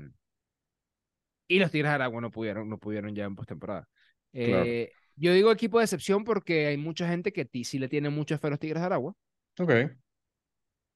y 1.49 1.59
los 1.59 1.71
Tigres 1.71 1.91
de 1.91 1.95
Aragua 1.95 2.21
no 2.21 2.31
pudieron, 2.31 2.69
no 2.69 2.79
pudieron 2.79 3.15
ya 3.15 3.25
en 3.25 3.37
postemporada. 3.37 3.89
Claro. 4.33 4.65
Eh, 4.65 4.93
yo 5.17 5.33
digo 5.35 5.53
equipo 5.53 5.79
de 5.79 5.85
excepción 5.85 6.25
porque 6.25 6.67
hay 6.67 6.79
mucha 6.79 7.07
gente 7.07 7.33
que 7.33 7.49
sí 7.65 7.79
le 7.79 7.89
tiene 7.89 8.09
mucho 8.09 8.39
fe 8.39 8.47
a 8.47 8.51
los 8.51 8.59
Tigres 8.59 8.81
de 8.81 8.87
Aragua 8.87 9.15
Ok. 9.59 9.71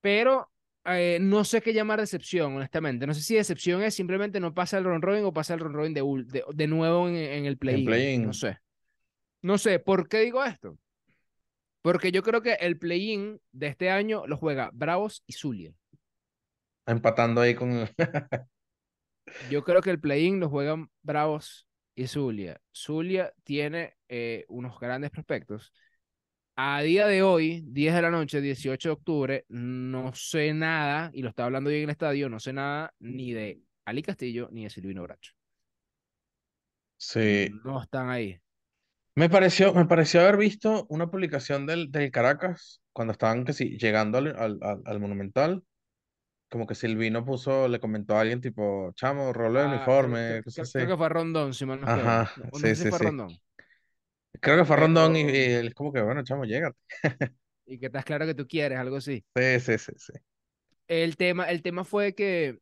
pero 0.00 0.50
eh, 0.84 1.18
no 1.20 1.44
sé 1.44 1.60
qué 1.60 1.74
llamar 1.74 2.00
decepción, 2.00 2.54
honestamente. 2.56 3.06
No 3.06 3.12
sé 3.12 3.20
si 3.20 3.34
decepción 3.34 3.82
es 3.82 3.94
simplemente 3.94 4.40
no 4.40 4.54
pasa 4.54 4.78
el 4.78 4.84
run 4.84 5.02
robin 5.02 5.24
o 5.24 5.32
pasa 5.32 5.54
el 5.54 5.60
run 5.60 5.74
robin 5.74 5.92
de, 5.92 6.02
de, 6.26 6.44
de 6.54 6.66
nuevo 6.66 7.08
en, 7.08 7.16
en 7.16 7.44
el 7.44 7.58
play-in. 7.58 8.24
No 8.24 8.32
sé. 8.32 8.58
No 9.42 9.58
sé, 9.58 9.78
¿por 9.78 10.08
qué 10.08 10.20
digo 10.20 10.44
esto? 10.44 10.78
Porque 11.86 12.10
yo 12.10 12.24
creo 12.24 12.42
que 12.42 12.54
el 12.54 12.80
play-in 12.80 13.40
de 13.52 13.68
este 13.68 13.90
año 13.90 14.26
lo 14.26 14.36
juega 14.36 14.70
Bravos 14.72 15.22
y 15.24 15.34
Zulia. 15.34 15.72
Empatando 16.84 17.40
ahí 17.40 17.54
con. 17.54 17.88
Yo 19.52 19.62
creo 19.62 19.80
que 19.80 19.90
el 19.90 20.00
play-in 20.00 20.40
lo 20.40 20.48
juegan 20.48 20.90
Bravos 21.02 21.68
y 21.94 22.08
Zulia. 22.08 22.60
Zulia 22.74 23.32
tiene 23.44 23.94
eh, 24.08 24.46
unos 24.48 24.80
grandes 24.80 25.12
prospectos. 25.12 25.72
A 26.56 26.82
día 26.82 27.06
de 27.06 27.22
hoy, 27.22 27.62
10 27.68 27.94
de 27.94 28.02
la 28.02 28.10
noche, 28.10 28.40
18 28.40 28.88
de 28.88 28.92
octubre, 28.92 29.44
no 29.48 30.12
sé 30.12 30.52
nada, 30.54 31.12
y 31.14 31.22
lo 31.22 31.28
estaba 31.28 31.46
hablando 31.46 31.70
hoy 31.70 31.76
en 31.76 31.84
el 31.84 31.90
estadio, 31.90 32.28
no 32.28 32.40
sé 32.40 32.52
nada 32.52 32.92
ni 32.98 33.32
de 33.32 33.60
Ali 33.84 34.02
Castillo 34.02 34.48
ni 34.50 34.64
de 34.64 34.70
Silvino 34.70 35.04
Bracho. 35.04 35.34
Sí. 36.96 37.48
No 37.62 37.80
están 37.80 38.10
ahí. 38.10 38.40
Me 39.16 39.30
pareció, 39.30 39.74
me 39.74 39.86
pareció 39.86 40.20
haber 40.20 40.36
visto 40.36 40.86
una 40.90 41.10
publicación 41.10 41.66
del, 41.66 41.90
del 41.90 42.10
Caracas 42.12 42.82
cuando 42.92 43.12
estaban 43.12 43.44
que 43.44 43.52
sí, 43.54 43.78
llegando 43.78 44.18
al, 44.18 44.28
al, 44.38 44.58
al- 44.62 44.82
al 44.84 45.00
Monumental. 45.00 45.64
Como 46.50 46.66
que 46.66 46.74
Silvino 46.76 47.24
puso, 47.26 47.68
le 47.68 47.80
comentó 47.80 48.16
a 48.16 48.22
alguien 48.22 48.40
tipo, 48.42 48.92
chamo, 48.94 49.32
rolo 49.32 49.60
de 49.60 49.66
Ah, 49.66 49.92
creo, 49.96 50.18
uniforme, 50.18 50.42
creo- 50.44 50.44
cosas 50.44 50.70
creo 50.74 50.88
así. 50.88 50.88
que 50.88 50.96
fue 50.96 51.08
Rondón, 51.08 51.54
si 51.54 51.64
mal 51.66 51.80
no 51.80 51.86
estoy. 51.86 52.14
Ajá, 52.14 52.30
No, 52.34 52.58
no 52.58 52.58
sí, 52.60 52.74
sé 52.74 52.76
si 52.82 52.86
sí, 52.86 52.90
fue 52.90 52.96
a 52.96 52.98
sí. 52.98 53.06
Rondón, 53.06 53.40
Creo 54.40 54.56
que 54.58 54.64
fue 54.64 54.76
Rondón 54.76 55.16
y, 55.16 55.20
y 55.22 55.24
pero 55.24 55.40
él 55.44 55.68
es 55.68 55.74
como 55.74 55.92
que, 55.92 56.02
bueno, 56.02 56.22
chamo, 56.24 56.44
llégate. 56.44 56.78
y 57.66 57.78
que 57.78 57.86
estás 57.86 58.04
claro 58.04 58.26
que 58.26 58.34
tú 58.34 58.46
quieres, 58.48 58.78
algo 58.78 58.96
así. 58.96 59.24
Sí, 59.36 59.60
sí, 59.60 59.78
sí, 59.78 59.92
sí. 59.98 60.12
El 60.88 61.16
tema, 61.16 61.44
el 61.50 61.62
tema 61.62 61.84
fue 61.84 62.14
que 62.14 62.60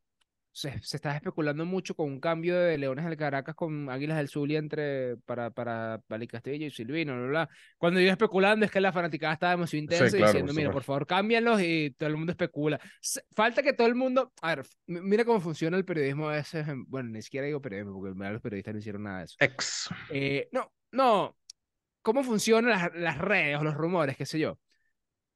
se, 0.54 0.80
se 0.82 0.96
estaba 0.98 1.16
especulando 1.16 1.66
mucho 1.66 1.96
con 1.96 2.06
un 2.06 2.20
cambio 2.20 2.56
de 2.56 2.78
Leones 2.78 3.04
del 3.04 3.16
Caracas 3.16 3.56
con 3.56 3.90
Águilas 3.90 4.18
del 4.18 4.28
Zulia 4.28 4.60
entre 4.60 5.16
para, 5.26 5.50
para 5.50 6.00
Pali 6.06 6.28
Castillo 6.28 6.64
y 6.66 6.70
Silvino, 6.70 7.16
bla, 7.16 7.26
bla. 7.26 7.48
Cuando 7.76 7.98
yo 7.98 8.08
especulando 8.08 8.64
es 8.64 8.70
que 8.70 8.80
la 8.80 8.92
fanaticada 8.92 9.32
estaba 9.32 9.50
demasiado 9.54 9.80
Sí, 9.80 9.84
intensa 9.84 10.16
claro, 10.16 10.26
diciendo, 10.26 10.52
por 10.52 10.56
mira, 10.56 10.70
por 10.70 10.82
favor, 10.84 11.06
cámbianlos 11.08 11.60
y 11.60 11.90
todo 11.98 12.08
el 12.08 12.16
mundo 12.16 12.30
especula. 12.30 12.80
Falta 13.34 13.64
que 13.64 13.72
todo 13.72 13.88
el 13.88 13.96
mundo, 13.96 14.32
a 14.42 14.54
ver, 14.54 14.64
mira 14.86 15.24
cómo 15.24 15.40
funciona 15.40 15.76
el 15.76 15.84
periodismo 15.84 16.28
a 16.28 16.34
veces, 16.34 16.68
en- 16.68 16.84
bueno, 16.84 17.10
ni 17.10 17.20
siquiera 17.20 17.46
digo 17.48 17.60
periodismo 17.60 17.98
porque 18.00 18.14
los 18.32 18.40
periodistas 18.40 18.74
no 18.74 18.78
hicieron 18.78 19.02
nada 19.02 19.18
de 19.18 19.24
eso. 19.24 19.36
Ex. 19.40 19.88
Eh, 20.10 20.48
no, 20.52 20.72
no, 20.92 21.36
cómo 22.02 22.22
funcionan 22.22 22.70
las, 22.70 22.94
las 22.94 23.18
redes 23.18 23.58
o 23.58 23.64
los 23.64 23.74
rumores, 23.74 24.16
qué 24.16 24.24
sé 24.24 24.38
yo. 24.38 24.56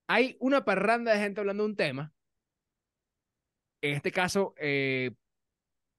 Hay 0.07 0.37
una 0.39 0.65
parranda 0.65 1.13
de 1.13 1.19
gente 1.19 1.41
hablando 1.41 1.65
de 1.65 1.71
un 1.71 1.77
tema, 1.77 2.13
en 3.83 3.95
este 3.95 4.11
caso, 4.13 4.55
eh, 4.59 5.13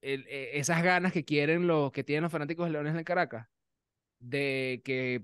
el- 0.01 0.25
eh, 0.29 0.51
esas 0.59 0.81
ganas 0.83 1.11
que 1.13 1.25
quieren 1.25 1.67
los 1.67 1.91
que 1.91 2.03
tienen 2.03 2.23
los 2.23 2.31
fanáticos 2.31 2.65
de 2.67 2.71
Leones 2.73 2.93
del 2.93 3.03
Caracas 3.03 3.47
de 4.19 4.81
que 4.83 5.23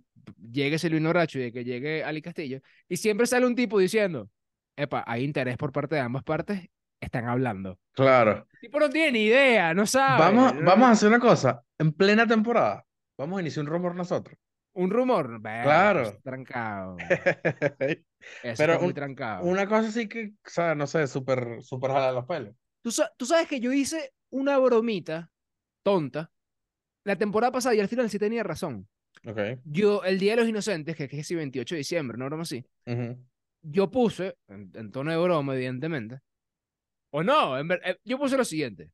llegue 0.52 0.80
Silvino 0.80 1.12
Racho 1.14 1.40
y 1.40 1.44
de 1.44 1.52
que 1.52 1.64
llegue 1.66 2.04
Ali 2.04 2.22
Castillo 2.22 2.62
y 2.88 2.98
siempre 2.98 3.28
sale 3.28 3.46
un 3.46 3.56
tipo 3.56 3.78
diciendo 3.80 4.30
epa 4.78 5.04
hay 5.08 5.24
interés 5.24 5.58
por 5.58 5.72
parte 5.74 5.96
de 5.96 6.02
ambas 6.02 6.24
partes 6.24 6.68
están 7.02 7.26
hablando 7.26 7.78
Claro. 7.92 8.48
el 8.54 8.60
tipo 8.60 8.80
no 8.80 8.90
tiene 8.90 9.12
ni 9.14 9.26
idea 9.26 9.74
no 9.74 9.86
sabe 9.86 10.20
Vamos, 10.20 10.56
no- 10.56 10.62
vamos 10.66 10.88
a 10.88 10.92
hacer 10.92 11.10
una 11.10 11.20
cosa. 11.20 11.62
En 11.78 11.92
plena 11.92 12.26
temporada, 12.26 12.86
vamos 13.18 13.38
a 13.38 13.42
iniciar 13.42 13.66
un 13.66 13.72
rumor 13.72 13.96
nosotros. 13.96 14.38
Un 14.74 14.90
rumor, 14.92 15.42
Claro. 15.42 16.18
trancado. 16.24 16.96
Eso 18.44 18.56
Pero 18.58 18.80
muy 18.80 18.88
un- 18.90 18.94
trancado. 18.94 19.44
Una 19.46 19.68
cosa 19.68 19.92
sí 19.92 20.08
que, 20.08 20.34
o 20.46 20.50
sea, 20.50 20.76
no 20.76 20.88
sé, 20.88 21.08
súper, 21.08 21.62
súper 21.64 21.92
jala 21.92 22.12
los 22.12 22.26
pelos. 22.26 22.56
Tú, 22.82 22.92
sa- 22.92 23.12
tú 23.18 23.26
sabes 23.26 23.48
que 23.48 23.60
yo 23.60 23.72
hice 23.74 24.14
una 24.30 24.58
bromita 24.58 25.32
tonta 25.84 26.32
la 27.04 27.16
temporada 27.16 27.52
pasada 27.52 27.76
y 27.76 27.80
al 27.80 27.88
final 27.88 28.10
sí 28.10 28.18
tenía 28.20 28.44
razón. 28.44 28.88
Ok. 29.28 29.40
Yo, 29.66 30.04
el 30.04 30.20
Día 30.20 30.34
de 30.34 30.42
los 30.42 30.50
Inocentes, 30.50 30.96
que, 30.96 31.08
que 31.08 31.20
es 31.20 31.32
el 31.32 31.38
28 31.38 31.76
de 31.76 31.80
diciembre, 31.80 32.18
no 32.18 32.26
broma 32.26 32.44
así, 32.44 32.66
Ujú. 32.86 33.18
yo 33.62 33.90
puse, 33.92 34.38
en, 34.48 34.72
en 34.74 34.92
tono 34.92 35.12
de 35.12 35.18
broma, 35.18 35.56
evidentemente, 35.56 36.20
o 37.12 37.24
no, 37.24 37.58
en 37.58 37.68
ver- 37.68 37.82
eh, 37.86 37.98
yo 38.04 38.18
puse 38.18 38.38
lo 38.38 38.46
siguiente. 38.46 38.92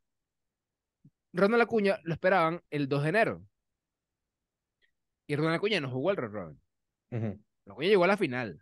Ronald 1.33 1.63
Acuña 1.63 1.99
lo 2.03 2.13
esperaban 2.13 2.61
el 2.69 2.87
2 2.89 3.03
de 3.03 3.09
enero. 3.09 3.45
Y 5.27 5.35
Ronald 5.35 5.55
Acuña 5.55 5.79
no 5.79 5.89
jugó 5.89 6.11
el 6.11 6.17
Red 6.17 6.29
Robin. 6.31 6.61
Ujú. 7.11 7.21
Ronald 7.25 7.41
Acuña 7.71 7.87
llegó 7.89 8.03
a 8.03 8.07
la 8.07 8.17
final. 8.17 8.61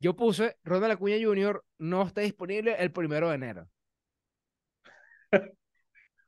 Yo 0.00 0.16
puse 0.16 0.56
Ronald 0.64 0.92
Acuña 0.94 1.16
Jr. 1.22 1.64
no 1.78 2.02
está 2.02 2.22
disponible 2.22 2.74
el 2.78 2.90
primero 2.92 3.28
de 3.28 3.34
enero. 3.36 3.68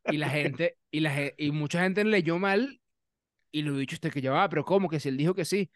Y 0.06 0.18
la 0.18 0.28
gente, 0.28 0.76
y 0.90 1.00
la 1.00 1.32
y 1.36 1.50
mucha 1.50 1.82
gente 1.82 2.04
leyó 2.04 2.38
mal 2.38 2.80
y 3.50 3.62
lo 3.62 3.76
dicho 3.76 3.94
usted 3.94 4.12
que 4.12 4.20
ya 4.20 4.32
va, 4.32 4.48
pero 4.48 4.64
¿cómo? 4.64 4.88
Que 4.88 5.00
si 5.00 5.08
él 5.08 5.16
dijo 5.16 5.34
que 5.34 5.44
sí. 5.44 5.70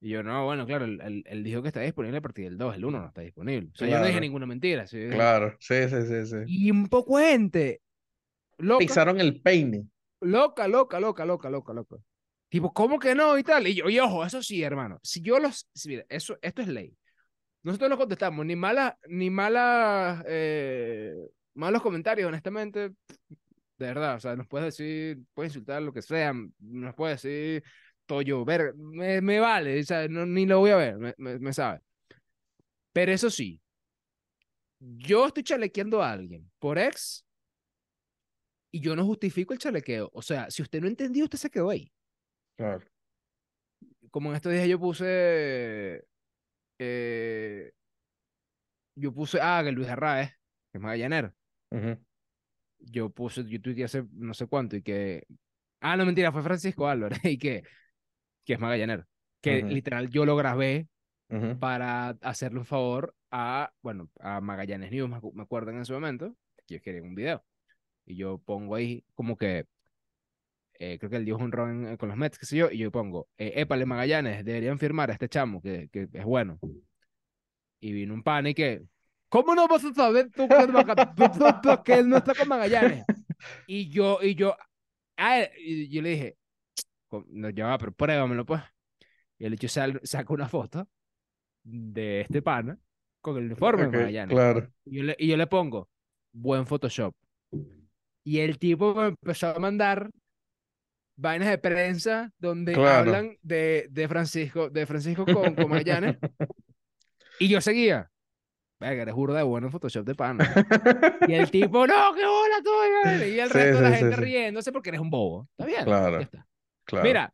Y 0.00 0.10
yo, 0.10 0.22
no, 0.22 0.46
bueno, 0.46 0.64
claro, 0.66 0.86
él, 0.86 0.98
él- 1.02 1.24
él 1.26 1.44
dijo 1.44 1.60
que 1.60 1.68
está 1.68 1.80
disponible 1.80 2.16
a 2.18 2.22
partir 2.22 2.46
del 2.46 2.56
2, 2.56 2.74
el 2.74 2.84
1 2.86 3.00
no 3.00 3.06
está 3.06 3.20
disponible. 3.20 3.68
O 3.74 3.76
sea, 3.76 3.86
yo 3.86 3.98
no 3.98 4.06
dije 4.06 4.20
ninguna 4.20 4.46
mentira. 4.46 4.86
¿sí? 4.86 4.98
Claro, 5.10 5.56
sí, 5.60 5.74
sí, 5.90 6.02
sí, 6.06 6.26
sí. 6.26 6.36
Y 6.46 6.70
un 6.70 6.88
poco 6.88 7.18
de 7.18 7.26
gente. 7.32 7.82
Loca, 8.56 8.78
Pisaron 8.78 9.20
el 9.20 9.42
peine. 9.42 9.86
loca, 10.22 10.68
loca, 10.68 11.00
loca, 11.00 11.24
loca, 11.26 11.50
loca, 11.50 11.72
loca. 11.74 11.96
Tipo, 12.50 12.72
¿cómo 12.74 12.98
que 12.98 13.14
no? 13.14 13.38
Y 13.38 13.44
tal. 13.44 13.66
Y 13.68 13.76
yo, 13.76 13.90
y 13.90 14.00
ojo, 14.00 14.24
eso 14.26 14.42
sí, 14.42 14.62
hermano. 14.62 15.00
Si 15.04 15.22
yo 15.22 15.40
los. 15.40 15.68
si 15.74 15.90
mira, 15.90 16.06
eso, 16.10 16.38
esto 16.42 16.62
es 16.62 16.68
ley. 16.68 16.96
Nosotros 17.62 17.90
no 17.90 17.98
contestamos 17.98 18.46
ni 18.46 18.56
malas, 18.56 18.94
ni 19.08 19.30
malas, 19.30 20.24
eh, 20.28 21.14
malos 21.54 21.82
comentarios, 21.82 22.28
honestamente. 22.28 22.90
De 23.78 23.86
verdad, 23.86 24.16
o 24.16 24.20
sea, 24.20 24.36
nos 24.36 24.46
puedes 24.48 24.76
decir, 24.76 25.18
puedes 25.34 25.52
insultar 25.52 25.82
lo 25.82 25.92
que 25.92 26.02
sea, 26.02 26.34
nos 26.60 26.94
puedes 26.94 27.22
decir 27.22 27.64
todo 28.06 28.22
yo, 28.22 28.44
ver, 28.44 28.74
me, 28.76 29.20
me 29.22 29.40
vale, 29.40 29.80
o 29.80 29.84
sea, 29.84 30.08
no, 30.08 30.26
ni 30.26 30.46
lo 30.46 30.58
voy 30.60 30.70
a 30.70 30.76
ver, 30.76 30.98
me, 30.98 31.14
me, 31.18 31.38
me 31.38 31.52
sabe. 31.52 31.80
Pero 32.92 33.12
eso 33.12 33.30
sí, 33.30 33.60
yo 34.80 35.26
estoy 35.26 35.42
chalequeando 35.42 36.02
a 36.02 36.12
alguien 36.12 36.50
por 36.58 36.78
ex 36.78 37.24
y 38.72 38.80
yo 38.80 38.96
no 38.96 39.04
justifico 39.04 39.52
el 39.52 39.58
chalequeo. 39.58 40.10
O 40.12 40.22
sea, 40.22 40.50
si 40.50 40.62
usted 40.62 40.80
no 40.80 40.88
entendió, 40.88 41.24
usted 41.24 41.38
se 41.38 41.50
quedó 41.50 41.70
ahí. 41.70 41.92
Claro. 42.56 42.86
Como 44.10 44.30
en 44.30 44.36
estos 44.36 44.52
días 44.52 44.66
yo 44.68 44.78
puse, 44.80 46.04
eh, 46.78 47.72
yo 48.94 49.12
puse, 49.12 49.38
ah, 49.40 49.60
que 49.64 49.72
Luis 49.72 49.88
Arraez, 49.88 50.30
que 50.72 50.78
es 50.78 50.80
magallanero. 50.80 51.32
Ujú. 51.70 51.96
yo 52.78 53.10
puse, 53.10 53.44
yo 53.44 53.60
tuiteé 53.60 53.84
hace 53.84 54.04
no 54.12 54.34
sé 54.34 54.46
cuánto 54.46 54.74
y 54.76 54.82
que, 54.82 55.24
ah, 55.80 55.96
no 55.96 56.04
mentira, 56.06 56.32
fue 56.32 56.42
Francisco 56.42 56.88
Álvarez 56.88 57.20
y 57.24 57.38
que, 57.38 57.62
que 58.44 58.54
es 58.54 58.60
magallanero, 58.60 59.06
que 59.40 59.58
Ujú. 59.60 59.68
literal 59.68 60.08
yo 60.10 60.24
lo 60.24 60.36
grabé 60.36 60.88
Ujú. 61.28 61.58
para 61.58 62.08
hacerle 62.22 62.58
un 62.58 62.64
favor 62.66 63.14
a, 63.30 63.72
bueno, 63.82 64.10
a 64.18 64.40
Magallanes 64.40 64.90
News, 64.90 65.08
me 65.08 65.16
acu- 65.16 65.32
me 65.34 65.42
acuerdo 65.42 65.70
en 65.70 65.80
ese 65.80 65.92
momento, 65.92 66.34
que 66.66 66.74
ellos 66.74 66.82
querían 66.82 67.04
un 67.04 67.14
video. 67.14 67.44
Y 68.04 68.16
yo 68.16 68.38
pongo 68.38 68.74
ahí 68.74 69.04
como 69.14 69.36
que, 69.36 69.66
eh, 70.80 70.98
creo 70.98 71.10
que 71.10 71.16
él 71.16 71.24
dio 71.26 71.36
un 71.36 71.52
ron 71.52 71.86
en- 71.86 71.96
con 71.98 72.08
los 72.08 72.16
Mets, 72.18 72.38
qué 72.38 72.46
sé 72.46 72.56
yo, 72.56 72.70
y 72.70 72.78
yo 72.78 72.90
pongo, 72.90 73.28
eh, 73.38 73.52
épale 73.56 73.84
Magallanes, 73.86 74.44
deberían 74.44 74.78
firmar 74.78 75.10
a 75.10 75.12
este 75.12 75.28
chamo, 75.28 75.60
que, 75.60 75.88
que 75.92 76.08
es 76.12 76.24
bueno. 76.24 76.58
Y 77.80 77.92
vino 77.92 78.14
un 78.14 78.22
pan 78.22 78.46
y 78.46 78.54
que, 78.54 78.82
¿cómo 79.28 79.54
no 79.54 79.68
vas 79.68 79.84
a 79.84 79.92
saber 79.94 80.30
tú 80.34 80.48
que, 80.48 80.56
él 81.98 82.08
no 82.08 82.16
está 82.16 82.34
con 82.34 82.48
Magallanes? 82.48 83.04
Y 83.66 83.88
yo, 83.88 84.18
y 84.22 84.34
yo, 84.34 84.54
ah, 85.16 85.42
y 85.58 85.88
yo 85.88 86.02
le 86.02 86.10
dije, 86.10 86.36
"Co- 87.08 87.24
no, 87.28 87.48
ya 87.50 87.66
va, 87.66 87.78
pero 87.78 87.92
pruébamelo 87.92 88.44
pues. 88.44 88.60
Y 89.38 89.46
el 89.46 89.54
hecho 89.54 89.68
saca 89.68 90.32
una 90.34 90.48
foto 90.48 90.86
de 91.62 92.20
este 92.22 92.42
pana 92.42 92.78
con 93.22 93.38
el 93.38 93.44
uniforme 93.46 93.84
Ok, 93.84 93.92
de 93.92 93.98
Magallanes. 93.98 94.34
claro. 94.34 94.68
Y 94.84 94.96
yo, 94.98 95.02
le, 95.04 95.16
y 95.18 95.28
yo 95.28 95.36
le 95.38 95.46
pongo, 95.46 95.88
buen 96.32 96.66
Photoshop. 96.66 97.14
Y 98.24 98.40
el 98.40 98.58
tipo 98.58 98.94
me 98.94 99.06
empezó 99.08 99.48
a 99.48 99.58
mandar 99.58 100.10
vainas 101.20 101.48
de 101.48 101.58
prensa 101.58 102.32
donde 102.38 102.72
Claro. 102.72 103.10
hablan 103.10 103.36
de, 103.42 103.86
de 103.90 104.08
Francisco, 104.08 104.70
de 104.70 104.86
Francisco 104.86 105.24
con, 105.26 105.54
con 105.54 105.68
Magallanes. 105.70 106.16
y 107.38 107.48
yo 107.48 107.60
seguía. 107.60 108.10
Verga, 108.80 109.02
eres 109.02 109.14
burda 109.14 109.38
de 109.38 109.42
bueno 109.44 109.66
en 109.66 109.72
Photoshop 109.72 110.06
de 110.06 110.14
pana. 110.14 110.44
Y 111.26 111.34
el 111.34 111.50
tipo, 111.50 111.86
no, 111.86 112.14
qué 112.14 112.24
bola 112.26 112.56
tuya. 112.64 113.26
Y 113.26 113.38
el 113.40 113.50
Sí, 113.50 113.54
resto 113.54 113.76
de 113.76 113.82
la 113.82 113.90
sí, 113.90 113.96
sí, 113.96 114.00
gente 114.00 114.16
sí. 114.16 114.22
riéndose 114.22 114.72
porque 114.72 114.88
eres 114.90 115.00
un 115.00 115.10
bobo. 115.10 115.48
Está 115.52 115.66
bien. 115.66 115.84
Claro, 115.84 116.16
ya 116.18 116.22
está. 116.24 116.46
Claro. 116.84 117.04
Mira, 117.06 117.32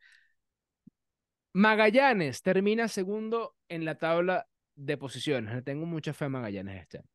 Magallanes 1.52 2.42
termina 2.42 2.88
segundo 2.88 3.56
en 3.68 3.84
la 3.84 3.96
tabla 3.96 4.46
de 4.74 4.96
posiciones. 4.98 5.54
Le 5.54 5.62
tengo 5.62 5.86
mucha 5.86 6.12
fe 6.12 6.26
a 6.26 6.28
Magallanes 6.28 6.82
este 6.82 6.98
año. 6.98 7.08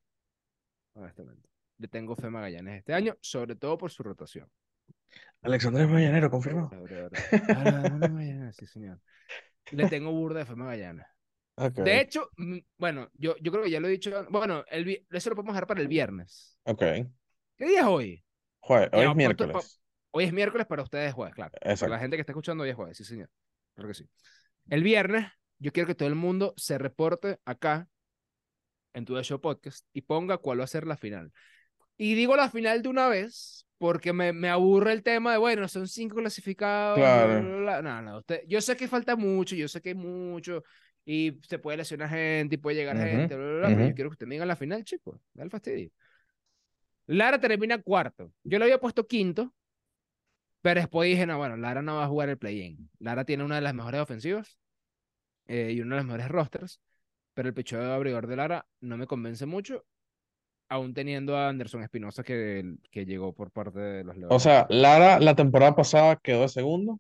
Honestamente. 0.94 1.50
Le 1.78 1.88
tengo 1.88 2.16
fe 2.16 2.28
a 2.28 2.30
Magallanes 2.30 2.80
este 2.80 2.94
año, 2.94 3.16
sobre 3.22 3.56
todo 3.56 3.78
por 3.78 3.92
su 3.92 4.04
rotación. 4.04 4.50
Alexandre 5.42 5.88
Mayanero, 5.88 6.30
confirmado. 6.30 6.70
Ah, 6.72 7.90
no, 7.90 7.98
no, 7.98 8.10
Magallanes, 8.10 8.56
sí, 8.56 8.66
señor. 8.66 9.00
Le 9.72 9.88
tengo 9.88 10.12
burda 10.12 10.40
de 10.40 10.46
fe 10.46 10.56
Magallanes. 10.56 11.06
De 11.76 12.00
hecho, 12.02 12.30
mm, 12.38 12.58
bueno, 12.78 13.10
yo, 13.14 13.36
yo 13.42 13.52
creo 13.52 13.64
que 13.64 13.72
ya 13.72 13.80
lo 13.80 13.88
he 13.88 13.92
dicho. 13.92 14.26
Bueno, 14.30 14.64
el, 14.70 15.06
eso 15.10 15.30
lo 15.30 15.36
podemos 15.36 15.54
dejar 15.54 15.68
para 15.68 15.82
el 15.82 15.88
viernes. 15.88 16.58
Ok. 16.64 16.80
¿Qué 16.80 17.66
día 17.66 17.82
es 17.82 17.86
hoy? 17.86 18.24
Jue- 18.62 18.90
hoy 18.94 19.06
es 19.06 19.16
miércoles. 19.16 19.82
Hoy 20.12 20.26
es 20.26 20.34
miércoles, 20.34 20.68
para 20.68 20.84
ustedes 20.84 21.10
es 21.10 21.14
jueves, 21.14 21.34
claro. 21.36 21.52
Para 21.52 21.72
Exacto. 21.72 21.94
la 21.94 22.00
gente 22.00 22.18
que 22.18 22.22
está 22.22 22.34
escuchando 22.34 22.64
hoy 22.64 22.70
es 22.70 22.76
jueves, 22.76 22.98
sí, 22.98 23.04
señor. 23.06 23.30
Claro 23.76 23.88
que 23.88 23.94
sí. 23.94 24.10
El 24.70 24.84
viernes, 24.84 25.28
yo 25.60 25.72
quiero 25.72 25.88
que 25.88 25.96
todo 25.96 26.10
el 26.10 26.16
mundo 26.16 26.54
se 26.58 26.78
reporte 26.78 27.40
acá 27.46 27.88
en 28.94 29.06
tu 29.06 29.22
Show 29.22 29.40
Podcast 29.40 29.86
y 29.94 30.02
ponga 30.02 30.38
cuál 30.38 30.60
va 30.60 30.66
a 30.66 30.68
ser 30.68 30.86
la 30.86 30.98
final. 30.98 31.32
Y 31.98 32.16
digo 32.16 32.36
la 32.36 32.50
final 32.50 32.82
de 32.82 32.90
una 32.90 33.08
vez 33.08 33.68
porque 33.82 34.14
me, 34.14 34.32
me 34.34 34.50
aburre 34.50 34.94
el 34.94 35.02
tema 35.04 35.32
de, 35.34 35.40
bueno, 35.40 35.68
son 35.68 35.88
cinco 35.88 36.18
clasificados. 36.18 37.12
bla, 37.12 37.26
Claro. 37.26 37.54
bla, 37.58 37.82
bla. 37.82 37.82
No, 37.82 38.02
no, 38.04 38.18
usted, 38.20 38.44
yo 38.48 38.62
sé 38.62 38.76
que 38.78 38.88
falta 38.88 39.16
mucho, 39.16 39.56
yo 39.56 39.68
sé 39.68 39.82
que 39.82 39.90
hay 39.90 39.96
mucho 39.96 40.64
y 41.06 41.40
se 41.48 41.58
puede 41.60 41.78
lesionar 41.78 42.10
gente 42.10 42.56
y 42.56 42.58
puede 42.60 42.78
llegar 42.78 42.98
Ujú, 42.98 43.00
gente, 43.00 43.36
bla, 43.36 43.46
bla, 43.46 43.58
bla, 43.60 43.74
pero 43.74 43.88
yo 43.88 43.96
quiero 43.96 44.10
que 44.12 44.14
usted 44.16 44.28
me 44.28 44.36
diga 44.36 44.46
la 44.46 44.56
final, 44.56 44.84
chicos. 44.84 45.20
Da 45.34 45.44
el 45.44 45.50
fastidio. 45.50 45.90
Lara 47.08 47.40
termina 47.40 47.78
cuarto. 47.80 48.32
Yo 48.44 48.58
le 48.58 48.66
había 48.66 48.80
puesto 48.80 49.06
quinto, 49.06 49.54
pero 50.62 50.80
después 50.82 51.10
dije, 51.10 51.26
no, 51.26 51.38
bueno, 51.38 51.58
Lara 51.58 51.82
no 51.82 51.96
va 51.98 52.06
a 52.06 52.08
jugar 52.08 52.30
el 52.30 52.38
play-in. 52.38 52.90
Lara 53.00 53.26
tiene 53.26 53.44
una 53.44 53.56
de 53.56 53.62
las 53.62 53.74
mejores 53.74 54.02
ofensivas 54.02 54.60
eh, 55.48 55.72
y 55.74 55.82
uno 55.82 55.96
de 55.96 56.02
los 56.02 56.06
mejores 56.08 56.30
rosters, 56.30 56.82
pero 57.34 57.50
el 57.50 57.56
pecho 57.56 57.80
de 57.80 57.92
abridor 57.94 58.28
de 58.28 58.36
Lara 58.38 58.68
no 58.82 58.98
me 58.98 59.08
convence 59.08 59.46
mucho, 59.46 59.86
aún 60.72 60.94
teniendo 60.94 61.36
a 61.36 61.50
Anderson 61.50 61.84
Espinosa 61.84 62.24
que, 62.24 62.76
que 62.90 63.06
llegó 63.06 63.34
por 63.34 63.52
parte 63.52 63.80
de 63.80 64.04
los 64.06 64.16
Leones. 64.16 64.34
O 64.34 64.40
sea, 64.40 64.66
Lara 64.70 65.20
la 65.20 65.36
temporada 65.36 65.76
pasada 65.76 66.16
quedó 66.16 66.44
de 66.44 66.48
segundo 66.48 66.98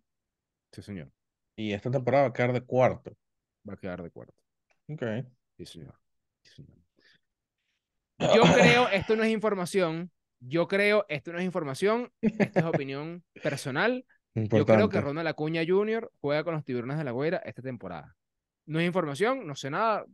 sí, 0.73 0.81
señor. 0.81 1.09
y 1.55 1.71
esta 1.71 1.89
temporada 1.89 2.25
va 2.25 2.29
a 2.29 2.33
quedar 2.33 2.51
de 2.51 2.61
cuarto. 2.61 3.15
Va 3.67 3.75
a 3.75 3.77
quedar 3.77 4.03
de 4.03 4.11
cuarto. 4.11 4.33
Ok. 4.89 5.03
Sí, 5.57 5.65
señor. 5.65 5.95
Sí, 6.43 6.63
señor. 6.63 6.77
Yo 8.35 8.43
creo, 8.53 8.89
esto 8.89 9.15
no 9.15 9.23
es 9.23 9.31
información, 9.31 10.11
yo 10.41 10.67
creo, 10.67 11.05
esto 11.07 11.31
no 11.31 11.39
es 11.39 11.45
información, 11.45 12.11
esto 12.21 12.59
es 12.59 12.65
opinión 12.65 13.23
personal. 13.43 14.05
Yo 14.35 14.65
creo 14.65 14.89
que. 14.89 14.99
Ronald 14.99 15.27
Acuña 15.27 15.61
Jr. 15.65 16.11
juega 16.19 16.43
con 16.43 16.55
los 16.55 16.65
Tiburones 16.65 16.97
de 16.97 17.03
la 17.03 17.11
Guaira 17.11 17.37
esta 17.45 17.61
temporada. 17.61 18.15
No 18.65 18.79
es 18.79 18.85
información, 18.85 19.45
no 19.45 19.55
sé 19.55 19.69
nada. 19.69 20.05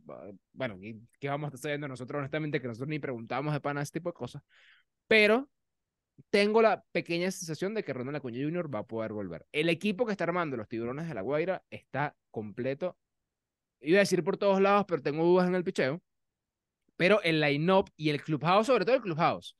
Bueno, 0.52 0.76
¿y 0.82 1.00
¿qué 1.20 1.28
vamos 1.28 1.46
a 1.46 1.48
estar 1.48 1.60
sabiendo 1.60 1.88
nosotros, 1.88 2.18
honestamente? 2.18 2.60
Que 2.60 2.68
nosotros 2.68 2.88
ni 2.88 2.98
preguntamos 2.98 3.52
de 3.52 3.60
pana 3.60 3.82
ese 3.82 3.92
tipo 3.92 4.08
de 4.08 4.14
cosas. 4.14 4.42
Pero 5.06 5.48
tengo 6.30 6.62
la 6.62 6.82
pequeña 6.92 7.30
sensación 7.30 7.74
de 7.74 7.84
que 7.84 7.92
Ronald 7.92 8.16
Acuña 8.16 8.42
Jr. 8.42 8.74
va 8.74 8.80
a 8.80 8.86
poder 8.86 9.12
volver. 9.12 9.46
El 9.52 9.68
equipo 9.68 10.06
que 10.06 10.12
está 10.12 10.24
armando 10.24 10.56
los 10.56 10.68
Tiburones 10.68 11.08
de 11.08 11.14
la 11.14 11.22
Guaira 11.22 11.62
está 11.70 12.16
completo. 12.30 12.96
Iba 13.80 13.98
a 13.98 14.00
decir 14.00 14.24
por 14.24 14.36
todos 14.36 14.60
lados, 14.60 14.84
pero 14.88 15.02
tengo 15.02 15.24
dudas 15.24 15.48
en 15.48 15.54
el 15.54 15.64
picheo. 15.64 16.02
Pero 16.96 17.22
el 17.22 17.40
line-up 17.40 17.90
y 17.96 18.10
el 18.10 18.22
clubhouse, 18.22 18.66
sobre 18.66 18.84
todo 18.84 18.96
el 18.96 19.02
clubhouse, 19.02 19.56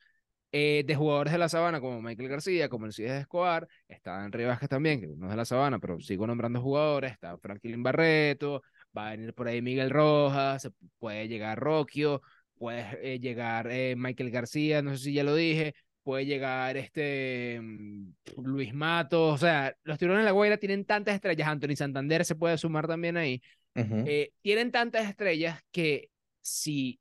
eh, 0.50 0.82
de 0.86 0.96
jugadores 0.96 1.32
de 1.32 1.38
la 1.38 1.48
sabana 1.48 1.80
como 1.80 2.02
Michael 2.02 2.28
García, 2.28 2.68
como 2.68 2.86
el 2.86 2.92
Cides 2.92 3.20
Escobar, 3.20 3.68
está 3.86 4.24
Henry 4.24 4.44
Vázquez 4.44 4.68
también, 4.68 5.00
que 5.00 5.06
no 5.06 5.26
es 5.26 5.30
de 5.30 5.36
la 5.36 5.44
sabana, 5.44 5.78
pero 5.78 6.00
sigo 6.00 6.26
nombrando 6.26 6.60
jugadores, 6.60 7.12
está 7.12 7.36
Franklin 7.38 7.82
Barreto, 7.82 8.62
va 8.98 9.08
a 9.08 9.10
venir 9.12 9.32
por 9.34 9.48
ahí 9.48 9.62
Miguel 9.62 9.90
Rojas, 9.90 10.62
se 10.62 10.70
puede 10.98 11.28
llegar 11.28 11.58
Roquio, 11.58 12.22
puede 12.56 13.14
eh, 13.14 13.20
llegar 13.20 13.68
eh, 13.70 13.94
Michael 13.96 14.30
García, 14.30 14.82
no 14.82 14.92
sé 14.96 15.04
si 15.04 15.12
ya 15.12 15.24
lo 15.24 15.34
dije, 15.34 15.74
puede 16.02 16.26
llegar 16.26 16.76
este 16.76 17.60
mm, 17.62 18.12
Luis 18.42 18.74
Matos, 18.74 19.34
o 19.34 19.38
sea, 19.38 19.74
los 19.84 19.98
tiburones 19.98 20.22
de 20.24 20.26
la 20.26 20.32
Guaira 20.32 20.56
tienen 20.58 20.84
tantas 20.84 21.14
estrellas, 21.14 21.48
Anthony 21.48 21.76
Santander 21.76 22.24
se 22.24 22.34
puede 22.34 22.58
sumar 22.58 22.86
también 22.86 23.16
ahí, 23.16 23.40
Ujú. 23.76 24.04
eh, 24.06 24.32
tienen 24.42 24.72
tantas 24.72 25.08
estrellas 25.08 25.62
que 25.70 26.10
si 26.40 27.00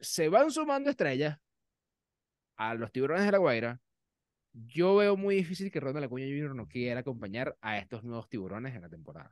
se 0.00 0.28
van 0.28 0.50
sumando 0.50 0.90
estrellas 0.90 1.38
a 2.56 2.74
los 2.74 2.92
tiburones 2.92 3.24
de 3.24 3.32
la 3.32 3.38
Guaira, 3.38 3.80
yo 4.52 4.96
veo 4.96 5.16
muy 5.16 5.36
difícil 5.36 5.70
que 5.70 5.80
Ronald 5.80 6.06
Acuña 6.06 6.26
Jr. 6.26 6.54
no 6.54 6.66
quiera 6.66 7.00
acompañar 7.00 7.56
a 7.60 7.78
estos 7.78 8.02
nuevos 8.02 8.28
tiburones 8.28 8.74
en 8.74 8.82
la 8.82 8.88
temporada. 8.88 9.30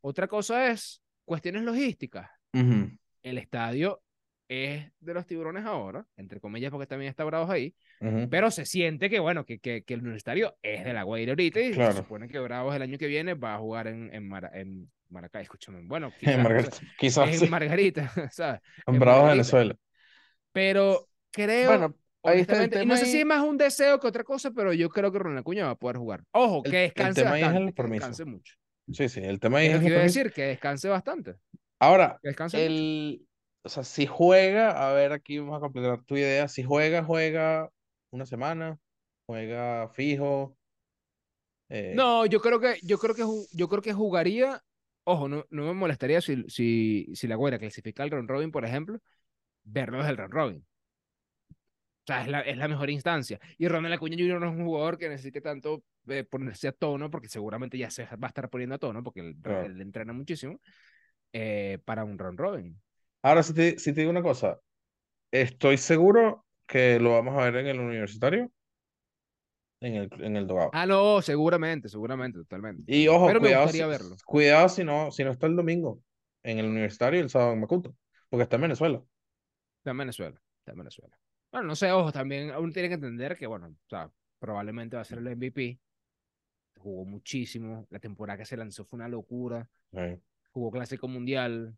Otra 0.00 0.28
cosa 0.28 0.70
es 0.70 1.01
cuestiones 1.24 1.62
logísticas. 1.62 2.30
Ujú. 2.52 2.90
El 3.22 3.38
estadio 3.38 4.02
es 4.48 4.84
de 5.00 5.14
los 5.14 5.26
tiburones 5.26 5.64
ahora, 5.64 6.04
entre 6.16 6.38
comillas, 6.40 6.70
porque 6.70 6.86
también 6.86 7.08
está 7.08 7.24
Bravos 7.24 7.48
ahí, 7.48 7.74
Ujú. 8.00 8.28
pero 8.28 8.50
se 8.50 8.66
siente 8.66 9.08
que, 9.08 9.18
bueno, 9.20 9.46
que, 9.46 9.58
que, 9.60 9.82
que 9.84 9.94
el 9.94 10.00
universitario 10.00 10.56
es 10.62 10.84
de 10.84 10.92
la 10.92 11.04
Guaira 11.04 11.32
ahorita 11.32 11.60
y 11.60 11.72
Claro. 11.72 11.92
se 11.92 11.98
supone 11.98 12.28
que 12.28 12.38
Bravos 12.38 12.74
el 12.76 12.82
año 12.82 12.98
que 12.98 13.06
viene 13.06 13.34
va 13.34 13.54
a 13.54 13.58
jugar 13.58 13.86
en, 13.86 14.12
en, 14.12 14.28
Mara- 14.28 14.50
en 14.52 14.90
Maracay, 15.08 15.42
escúchame, 15.44 15.80
bueno, 15.84 16.12
En 16.20 16.42
quizás, 16.42 16.42
sé, 16.42 16.42
Margarita. 16.42 16.76
Quizás 16.98 17.28
es 17.30 17.38
sí. 17.38 17.44
en 17.46 17.50
Margarita, 17.50 18.12
¿sabes? 18.32 18.60
En 18.86 18.94
en 18.94 19.00
Bravos, 19.00 19.22
Margarita. 19.22 19.32
Venezuela. 19.32 19.76
Pero 20.52 21.08
creo, 21.30 21.68
Bueno, 21.70 21.96
ahí 22.24 22.40
está 22.40 22.54
el 22.54 22.58
honestamente, 22.60 22.76
y 22.76 22.80
tema 22.80 22.94
no 22.94 23.00
sé 23.00 23.06
si 23.06 23.20
es 23.20 23.26
más 23.26 23.42
un 23.42 23.56
deseo 23.56 23.98
que 24.00 24.06
otra 24.08 24.24
cosa, 24.24 24.50
pero 24.50 24.72
yo 24.72 24.90
creo 24.90 25.10
que 25.10 25.18
Ronald 25.18 25.40
Acuña 25.40 25.64
va 25.64 25.70
a 25.72 25.76
poder 25.78 25.96
jugar. 25.96 26.24
Ojo, 26.32 26.62
El- 26.64 26.70
que 26.70 26.84
el 26.84 26.88
descanse 26.90 27.22
tema 27.22 27.34
ahí 27.36 27.42
es 27.42 27.46
el 27.48 27.52
bastante, 27.54 27.72
que 27.72 27.76
permiso. 27.76 27.94
descanse 27.94 28.24
mucho. 28.26 28.54
Sí, 28.92 29.08
sí, 29.08 29.20
el 29.20 29.40
tema 29.40 29.62
Es 29.62 29.70
es 29.72 29.80
permiso. 29.82 29.94
decir, 30.02 30.32
que 30.32 30.42
descanse 30.42 30.88
bastante. 30.88 31.36
Ahora, 31.78 32.20
mucho. 32.22 32.56
el, 32.58 33.26
o 33.62 33.68
sea, 33.68 33.82
si 33.84 34.06
juega, 34.06 34.88
a 34.88 34.92
ver, 34.92 35.12
aquí 35.12 35.38
vamos 35.38 35.56
a 35.56 35.60
completar 35.60 36.02
tu 36.04 36.16
idea. 36.16 36.48
Si 36.48 36.62
juega, 36.62 37.02
juega 37.04 37.70
una 38.10 38.26
semana, 38.26 38.78
juega 39.26 39.88
fijo. 39.88 40.56
eh, 41.68 41.94
No, 41.96 42.26
yo 42.26 42.40
creo 42.40 42.60
que, 42.60 42.78
yo 42.82 42.98
creo 42.98 43.14
que, 43.14 43.24
yo 43.52 43.68
creo 43.68 43.82
que 43.82 43.92
jugaría. 43.92 44.62
Ojo, 45.04 45.28
no, 45.28 45.44
no 45.50 45.64
me 45.66 45.74
molestaría 45.74 46.20
si, 46.20 46.44
si, 46.48 47.06
si 47.14 47.26
la 47.26 47.36
Guaira 47.36 47.58
clasifica 47.58 48.02
al 48.02 48.10
round 48.10 48.30
robin, 48.30 48.52
por 48.52 48.64
ejemplo, 48.64 48.98
verlo 49.64 49.98
desde 49.98 50.10
el 50.12 50.18
round 50.18 50.34
robin. 50.34 50.66
O 52.04 52.04
sea, 52.06 52.22
es 52.22 52.28
la, 52.28 52.40
es 52.40 52.56
la 52.56 52.68
mejor 52.68 52.90
instancia. 52.90 53.38
Y 53.58 53.68
Ronald 53.68 53.94
Acuña 53.94 54.16
Jr. 54.18 54.40
no 54.40 54.46
es 54.50 54.56
un 54.58 54.64
jugador 54.64 54.98
que 54.98 55.08
necesite 55.08 55.40
tanto 55.40 55.82
eh, 56.08 56.24
ponerse 56.24 56.68
a 56.68 56.72
tono, 56.72 57.10
porque 57.10 57.28
seguramente 57.28 57.78
ya 57.78 57.90
se 57.90 58.04
va 58.04 58.18
a 58.22 58.28
estar 58.28 58.48
poniendo 58.50 58.74
a 58.74 58.78
tono, 58.78 59.02
porque 59.02 59.20
él, 59.20 59.36
Claro. 59.42 59.66
él 59.66 59.80
entrena 59.80 60.12
muchísimo, 60.12 60.60
eh, 61.32 61.78
para 61.84 62.04
un 62.04 62.18
round 62.18 62.38
robin. 62.38 62.80
Ahora, 63.22 63.42
si 63.42 63.54
te, 63.54 63.78
si 63.78 63.92
te 63.92 64.00
digo 64.00 64.10
una 64.10 64.22
cosa, 64.22 64.58
estoy 65.30 65.78
seguro 65.78 66.44
que 66.66 66.98
lo 67.00 67.12
vamos 67.12 67.38
a 67.38 67.44
ver 67.50 67.56
en 67.56 67.66
el 67.68 67.80
universitario, 67.80 68.50
en 69.80 69.94
el, 69.96 70.10
en 70.20 70.36
el 70.36 70.46
Dogado. 70.46 70.70
Ah, 70.72 70.86
no, 70.86 71.20
seguramente, 71.22 71.88
seguramente, 71.88 72.38
totalmente. 72.38 72.84
Y 72.86 73.08
ojo, 73.08 73.26
Pero 73.26 73.40
cuidado, 73.40 73.68
si, 73.68 73.80
verlo. 73.82 74.16
cuidado 74.24 74.68
si 74.68 74.84
no, 74.84 75.10
si 75.10 75.24
no 75.24 75.30
está 75.32 75.46
el 75.46 75.56
domingo 75.56 76.00
en 76.42 76.58
el 76.58 76.66
universitario 76.66 77.20
y 77.20 77.22
el 77.22 77.30
sábado 77.30 77.52
en 77.52 77.60
Macuto, 77.60 77.94
porque 78.28 78.44
está 78.44 78.56
en 78.56 78.62
Venezuela. 78.62 79.02
Está 79.78 79.90
en 79.90 79.98
Venezuela, 79.98 80.40
está 80.60 80.72
en 80.72 80.78
Venezuela. 80.78 81.18
Bueno, 81.50 81.66
no 81.68 81.76
sé, 81.76 81.90
ojo, 81.90 82.12
también 82.12 82.52
uno 82.56 82.72
tiene 82.72 82.88
que 82.88 82.94
entender 82.94 83.36
que, 83.36 83.46
bueno, 83.46 83.66
o 83.68 83.88
sea, 83.88 84.10
probablemente 84.38 84.96
va 84.96 85.02
a 85.02 85.04
ser 85.04 85.18
el 85.18 85.26
MVP. 85.26 85.78
Jugó 86.82 87.04
muchísimo. 87.04 87.86
La 87.90 87.98
temporada 88.00 88.38
que 88.38 88.44
se 88.44 88.56
lanzó 88.56 88.84
fue 88.84 88.96
una 88.98 89.08
locura. 89.08 89.68
Jugó 90.50 90.70
Clásico 90.70 91.08
Mundial. 91.08 91.76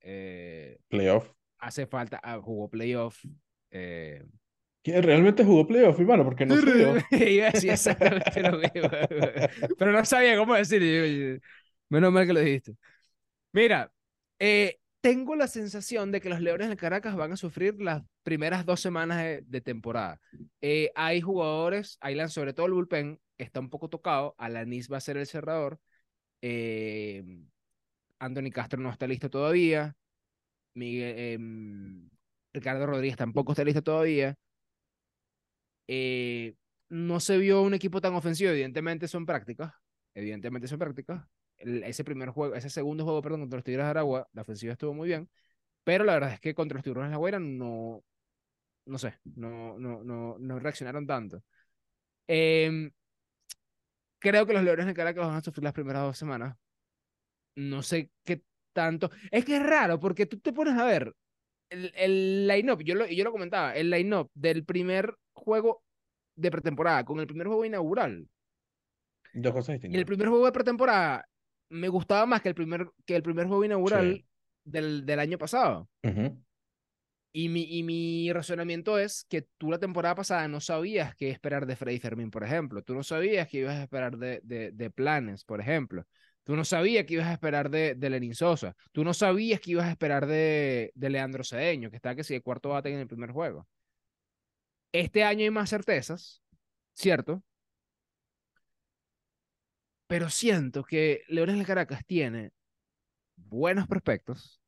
eh, 0.00 0.78
playoff. 0.88 1.30
hace 1.58 1.86
falta, 1.86 2.20
ah, 2.22 2.40
jugó 2.42 2.68
playoff. 2.68 3.24
eh, 3.70 4.22
Que 4.82 5.00
realmente 5.00 5.44
jugó 5.44 5.66
playoff, 5.66 5.98
hermano, 6.00 6.24
porque 6.24 6.44
no. 6.46 6.54
Iba 7.10 7.48
a 7.48 7.50
decir 7.52 7.70
exactamente 7.70 8.40
lo 8.42 8.58
mismo. 8.58 8.90
Pero 9.78 9.92
no 9.92 10.04
sabía 10.04 10.36
cómo 10.36 10.54
decir. 10.54 11.40
Menos 11.88 12.12
mal 12.12 12.26
que 12.26 12.32
lo 12.32 12.40
dijiste. 12.40 12.74
Mira, 13.52 13.92
eh, 14.38 14.78
tengo 15.00 15.36
la 15.36 15.46
sensación 15.46 16.10
de 16.10 16.20
que 16.20 16.28
los 16.28 16.40
Leones 16.40 16.68
de 16.68 16.76
Caracas 16.76 17.14
van 17.14 17.32
a 17.32 17.36
sufrir 17.36 17.80
las 17.80 18.02
primeras 18.24 18.66
dos 18.66 18.80
semanas 18.80 19.18
de, 19.22 19.42
de 19.46 19.60
temporada. 19.60 20.20
Eh, 20.60 20.90
hay 20.94 21.20
jugadores, 21.20 21.98
Aylan, 22.00 22.30
sobre 22.30 22.52
todo 22.52 22.66
el 22.66 22.72
bullpen, 22.72 23.20
está 23.38 23.60
un 23.60 23.70
poco 23.70 23.88
tocado. 23.88 24.34
Alanis 24.38 24.90
va 24.92 24.98
a 24.98 25.00
ser 25.00 25.16
el 25.16 25.26
cerrador. 25.26 25.80
Eh, 26.42 27.24
Anthony 28.18 28.50
Castro 28.52 28.80
no 28.80 28.90
está 28.90 29.06
listo 29.06 29.30
todavía. 29.30 29.96
Em, 30.74 32.08
Ricardo 32.52 32.86
Rodríguez 32.86 33.16
tampoco 33.16 33.52
está 33.52 33.64
listo 33.64 33.82
todavía. 33.82 34.36
Eh, 35.86 36.54
no 36.88 37.20
se 37.20 37.38
vio 37.38 37.62
un 37.62 37.74
equipo 37.74 38.00
tan 38.00 38.14
ofensivo, 38.14 38.50
evidentemente 38.50 39.08
son 39.08 39.26
prácticas, 39.26 39.72
evidentemente 40.14 40.68
son 40.68 40.78
prácticas. 40.78 41.26
Ese 41.56 42.04
primer 42.04 42.30
juego, 42.30 42.54
ese 42.54 42.70
segundo 42.70 43.04
juego, 43.04 43.22
perdón, 43.22 43.40
contra 43.40 43.58
los 43.58 43.64
Tigres 43.64 43.84
de 43.84 43.90
Aragua, 43.90 44.28
la 44.32 44.42
ofensiva 44.42 44.72
estuvo 44.72 44.94
muy 44.94 45.08
bien, 45.08 45.28
pero 45.84 46.04
la 46.04 46.14
verdad 46.14 46.32
es 46.34 46.40
que 46.40 46.54
contra 46.54 46.76
los 46.76 46.84
Tiburones 46.84 47.10
de 47.10 47.12
la 47.14 47.18
Guaira 47.18 47.38
no, 47.40 48.04
no 48.86 48.98
sé, 48.98 49.14
no, 49.36 49.78
no, 49.78 50.04
no, 50.04 50.36
no 50.38 50.58
reaccionaron 50.58 51.06
tanto. 51.06 51.42
Em, 52.26 52.90
creo 54.30 54.46
que 54.46 54.52
los 54.54 54.64
Leones 54.64 54.86
de 54.86 54.94
Caracas 54.94 55.26
van 55.26 55.36
a 55.36 55.40
sufrir 55.42 55.64
las 55.64 55.72
primeras 55.72 56.02
dos 56.02 56.18
semanas. 56.18 56.56
No 57.56 57.82
sé 57.82 58.10
qué 58.24 58.42
tanto. 58.72 59.10
Es 59.30 59.44
que 59.44 59.56
es 59.56 59.62
raro, 59.62 60.00
porque 60.00 60.26
tú 60.26 60.38
te 60.40 60.52
pones 60.52 60.74
a 60.76 60.84
ver 60.84 61.14
el, 61.70 61.92
el 61.94 62.48
line-up, 62.48 62.82
yo 62.82 62.94
lo, 62.94 63.06
yo 63.06 63.22
lo 63.24 63.32
comentaba, 63.32 63.74
el 63.76 63.90
line-up 63.90 64.30
del 64.34 64.64
primer 64.64 65.14
juego 65.34 65.82
de 66.36 66.50
pretemporada 66.50 67.04
con 67.04 67.20
el 67.20 67.26
primer 67.26 67.46
juego 67.46 67.64
inaugural. 67.64 68.28
Dos 69.34 69.52
cosas 69.52 69.68
Y 69.68 69.72
el 69.72 69.80
distintas. 69.82 70.06
primer 70.06 70.28
juego 70.28 70.46
de 70.46 70.52
pretemporada 70.52 71.28
me 71.70 71.88
gustaba 71.88 72.26
más 72.26 72.40
que 72.42 72.48
el 72.48 72.54
primer, 72.54 72.88
que 73.06 73.16
el 73.16 73.22
primer 73.22 73.46
juego 73.46 73.64
inaugural 73.64 74.14
Sí. 74.16 74.26
del, 74.64 75.04
del 75.06 75.18
año 75.20 75.38
pasado. 75.38 75.88
Ujú. 76.02 76.42
Y 77.36 77.48
mi, 77.48 77.62
y 77.64 77.82
mi 77.82 78.32
razonamiento 78.32 78.96
es 78.96 79.24
que 79.28 79.42
tú 79.58 79.68
la 79.68 79.80
temporada 79.80 80.14
pasada 80.14 80.46
no 80.46 80.60
sabías 80.60 81.16
qué 81.16 81.30
esperar 81.30 81.66
de 81.66 81.74
Freddy 81.74 81.98
Fermín, 81.98 82.30
por 82.30 82.44
ejemplo. 82.44 82.82
Tú 82.82 82.94
no 82.94 83.02
sabías 83.02 83.48
qué 83.48 83.58
ibas 83.58 83.74
a 83.74 83.82
esperar 83.82 84.16
de, 84.18 84.40
de, 84.44 84.70
de 84.70 84.90
Planes, 84.90 85.44
por 85.44 85.60
ejemplo. 85.60 86.04
Tú 86.44 86.54
no 86.54 86.64
sabías 86.64 87.04
qué 87.06 87.14
ibas 87.14 87.26
a 87.26 87.32
esperar 87.32 87.70
de, 87.70 87.96
de 87.96 88.10
Lenin 88.10 88.36
Sosa. 88.36 88.76
Tú 88.92 89.02
no 89.02 89.14
sabías 89.14 89.58
qué 89.60 89.72
ibas 89.72 89.86
a 89.86 89.90
esperar 89.90 90.26
de, 90.26 90.92
de 90.94 91.10
Leandro 91.10 91.42
Cedeño, 91.42 91.90
que 91.90 91.96
está 91.96 92.14
que 92.14 92.22
si 92.22 92.34
el 92.36 92.42
cuarto 92.42 92.68
bate 92.68 92.90
en 92.92 93.00
el 93.00 93.08
primer 93.08 93.32
juego. 93.32 93.66
Este 94.92 95.24
año 95.24 95.42
hay 95.44 95.50
más 95.50 95.68
certezas, 95.70 96.42
¿cierto? 96.94 97.42
Pero 100.06 100.30
siento 100.30 100.84
que 100.84 101.22
Leones 101.28 101.58
de 101.58 101.64
Caracas 101.64 102.04
tiene 102.06 102.52
buenos 103.36 103.88
prospectos, 103.88 104.62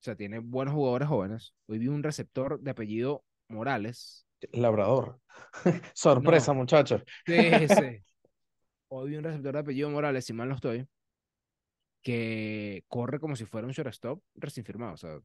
o 0.00 0.02
sea, 0.02 0.16
tiene 0.16 0.38
buenos 0.38 0.74
jugadores 0.74 1.08
jóvenes. 1.08 1.54
Hoy 1.66 1.78
vi 1.78 1.88
un 1.88 2.02
receptor 2.02 2.58
de 2.60 2.70
apellido 2.70 3.24
Morales. 3.48 4.26
Labrador. 4.52 5.20
Sorpresa, 5.94 6.52
No. 6.52 6.54
muchachos. 6.54 7.02
Sí, 7.26 7.34
sí. 7.68 8.02
Hoy 8.88 9.10
vi 9.10 9.16
un 9.16 9.24
receptor 9.24 9.52
de 9.52 9.58
apellido 9.60 9.90
Morales, 9.90 10.24
si 10.24 10.32
mal 10.32 10.48
no 10.48 10.54
estoy, 10.54 10.86
que 12.02 12.84
corre 12.88 13.20
como 13.20 13.36
si 13.36 13.44
fuera 13.44 13.66
un 13.66 13.72
shortstop 13.72 14.22
recién 14.34 14.64
firmado. 14.64 14.94
O 14.94 14.96
sea, 14.96 15.18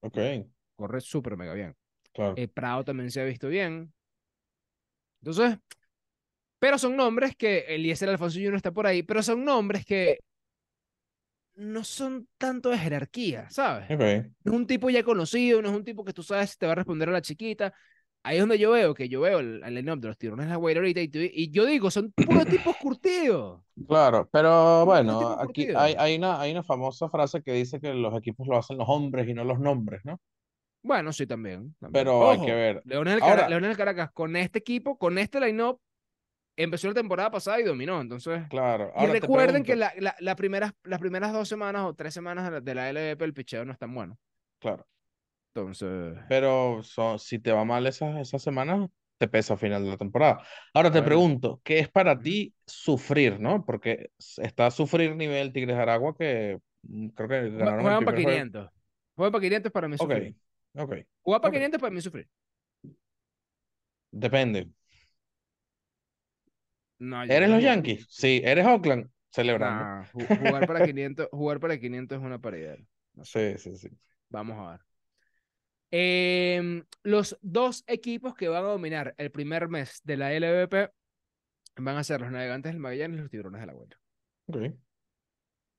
Ok, 0.00 0.18
corre 0.76 1.00
súper 1.00 1.36
mega 1.36 1.54
bien. 1.54 1.74
claro. 2.12 2.34
Eh, 2.36 2.48
Prado 2.48 2.84
también 2.84 3.10
se 3.10 3.20
ha 3.20 3.24
visto 3.24 3.48
bien. 3.48 3.92
Entonces, 5.20 5.58
pero 6.58 6.78
son 6.78 6.96
nombres 6.96 7.36
que 7.36 7.60
Eliezer 7.68 8.08
Alfonso 8.08 8.38
Jr. 8.38 8.56
está 8.56 8.72
por 8.72 8.86
ahí, 8.86 9.02
pero 9.02 9.22
son 9.22 9.44
nombres 9.44 9.84
que 9.84 10.18
no 11.58 11.84
son 11.84 12.28
tanto 12.38 12.70
de 12.70 12.78
jerarquía, 12.78 13.48
¿sabes? 13.50 13.90
Ok. 13.90 14.00
No 14.44 14.52
es 14.52 14.58
un 14.58 14.66
tipo 14.66 14.90
ya 14.90 15.02
conocido, 15.02 15.60
no 15.62 15.68
es 15.70 15.76
un 15.76 15.84
tipo 15.84 16.04
que 16.04 16.12
tú 16.12 16.22
sabes 16.22 16.50
si 16.50 16.58
te 16.58 16.66
va 16.66 16.72
a 16.72 16.76
responder 16.76 17.08
a 17.08 17.12
la 17.12 17.22
chiquita. 17.22 17.74
Ahí 18.22 18.36
es 18.36 18.42
donde 18.42 18.58
yo 18.58 18.72
veo 18.72 18.94
que 18.94 19.08
yo 19.08 19.20
veo 19.20 19.38
el, 19.38 19.62
el 19.64 19.74
line-up 19.74 20.00
de 20.00 20.08
los 20.08 20.18
tirones 20.18 20.46
de 20.46 20.50
la 20.50 20.56
Guaira 20.56 20.80
ahorita 20.80 21.00
y, 21.00 21.10
y 21.12 21.50
yo 21.50 21.64
digo, 21.66 21.90
son 21.90 22.12
puros 22.12 22.46
tipos 22.50 22.76
curtidos. 22.76 23.62
Claro, 23.86 24.28
pero 24.32 24.84
bueno, 24.84 25.38
aquí 25.40 25.68
hay, 25.74 25.94
hay 25.98 26.16
una, 26.16 26.40
hay 26.40 26.50
una 26.50 26.62
famosa 26.64 27.08
frase 27.08 27.42
que 27.42 27.52
dice 27.52 27.80
que 27.80 27.94
los 27.94 28.16
equipos 28.16 28.46
lo 28.48 28.58
hacen 28.58 28.76
los 28.78 28.88
hombres 28.88 29.28
y 29.28 29.34
no 29.34 29.44
los 29.44 29.60
nombres, 29.60 30.00
¿no? 30.04 30.20
Bueno, 30.82 31.12
sí, 31.12 31.26
también. 31.26 31.74
también. 31.80 31.92
Pero 32.04 32.30
hay 32.30 32.36
Ojo, 32.38 32.46
que 32.46 32.54
ver. 32.54 32.82
Leones 32.84 33.14
del, 33.14 33.22
Ahora- 33.22 33.48
del 33.48 33.76
Caracas, 33.76 34.10
con 34.12 34.36
este 34.36 34.58
equipo, 34.60 34.98
con 34.98 35.18
este 35.18 35.40
line-up, 35.40 35.80
empezó 36.62 36.88
la 36.88 36.94
temporada 36.94 37.30
pasada 37.30 37.60
y 37.60 37.64
dominó. 37.64 38.00
Entonces, 38.00 38.42
Claro. 38.48 38.92
y 38.96 38.98
Ahora 39.00 39.12
recuerden 39.14 39.62
que 39.62 39.76
la, 39.76 39.92
la- 39.98 40.16
la 40.20 40.36
primeras, 40.36 40.72
las 40.84 40.98
primeras 41.00 41.32
dos 41.32 41.48
semanas 41.48 41.84
o 41.84 41.94
tres 41.94 42.14
semanas 42.14 42.62
de 42.64 42.74
la, 42.74 42.90
LVP, 42.90 43.24
el 43.24 43.34
picheo 43.34 43.64
no 43.64 43.72
es 43.72 43.78
tan 43.78 43.94
bueno. 43.94 44.18
Claro. 44.58 44.86
Entonces, 45.54 46.16
Pero 46.28 46.82
son- 46.82 47.18
si 47.18 47.38
te 47.38 47.52
va 47.52 47.64
mal 47.64 47.86
esas, 47.86 48.16
esas 48.20 48.42
semanas, 48.42 48.88
te 49.18 49.28
pesa 49.28 49.54
a 49.54 49.56
final 49.56 49.82
de 49.84 49.90
la 49.90 49.96
temporada. 49.96 50.42
Ahora 50.74 50.90
te 50.90 50.98
Bueno. 50.98 51.06
pregunto, 51.06 51.60
¿qué 51.64 51.78
es 51.80 51.88
para 51.88 52.20
ti 52.20 52.54
sufrir, 52.66 53.40
no? 53.40 53.64
Porque 53.64 54.10
está 54.36 54.66
a 54.66 54.70
sufrir 54.70 55.16
nivel 55.16 55.52
Tigres 55.52 55.76
de 55.76 55.82
Aragua 55.82 56.16
que 56.16 56.58
mm, 56.82 57.08
creo 57.08 57.28
que 57.28 57.50
ganaron 57.50 57.80
juegan 57.82 58.04
para 58.04 58.16
primer 58.16 58.22
juego. 58.22 58.48
500. 58.52 58.70
Juegan 59.16 59.32
para 59.32 59.42
500 59.42 59.72
para 59.72 59.88
mí 59.88 59.98
sufrir. 59.98 60.36
ok. 60.76 60.94
Jugar 61.22 61.40
para 61.40 61.50
ok. 61.50 61.54
500 61.54 61.80
para 61.80 61.94
mí 61.94 62.00
sufrir. 62.00 62.28
Depende. 64.12 64.68
No, 66.98 67.22
¿Eres 67.22 67.48
no 67.48 67.56
los 67.56 67.64
Yankees? 67.64 68.06
Sí. 68.08 68.40
¿Eres 68.44 68.66
Oakland? 68.66 69.08
Celebrando. 69.30 69.84
Nah, 69.84 70.04
jugar 70.12 70.66
para 70.66 70.86
500, 70.86 71.28
jugar 71.30 71.60
para 71.60 71.78
500 71.78 72.18
es 72.18 72.24
una 72.24 72.38
paridad. 72.40 72.78
Sí, 73.22 73.58
sí, 73.58 73.76
sí. 73.76 73.88
Vamos 74.28 74.58
a 74.58 74.72
ver. 74.72 74.80
Em, 75.90 76.84
los 77.02 77.38
dos 77.40 77.82
equipos 77.86 78.34
que 78.34 78.48
van 78.48 78.64
a 78.64 78.68
dominar 78.68 79.14
el 79.16 79.30
primer 79.30 79.68
mes 79.68 80.00
de 80.04 80.16
la 80.16 80.32
LVP 80.34 80.90
van 81.76 81.96
a 81.96 82.04
ser 82.04 82.20
los 82.20 82.30
Navegantes 82.30 82.72
del 82.72 82.80
Magallanes 82.80 83.18
y 83.18 83.20
los 83.22 83.30
Tiburones 83.30 83.60
de 83.60 83.66
la 83.66 83.72
Guaira. 83.72 83.98
Ok. 84.46 84.74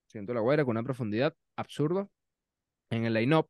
Siento 0.07 0.33
la 0.33 0.39
Guaira 0.39 0.63
con 0.63 0.71
una 0.71 0.83
profundidad 0.83 1.35
absurda 1.55 2.07
en 2.89 3.05
el 3.05 3.13
line-up. 3.13 3.49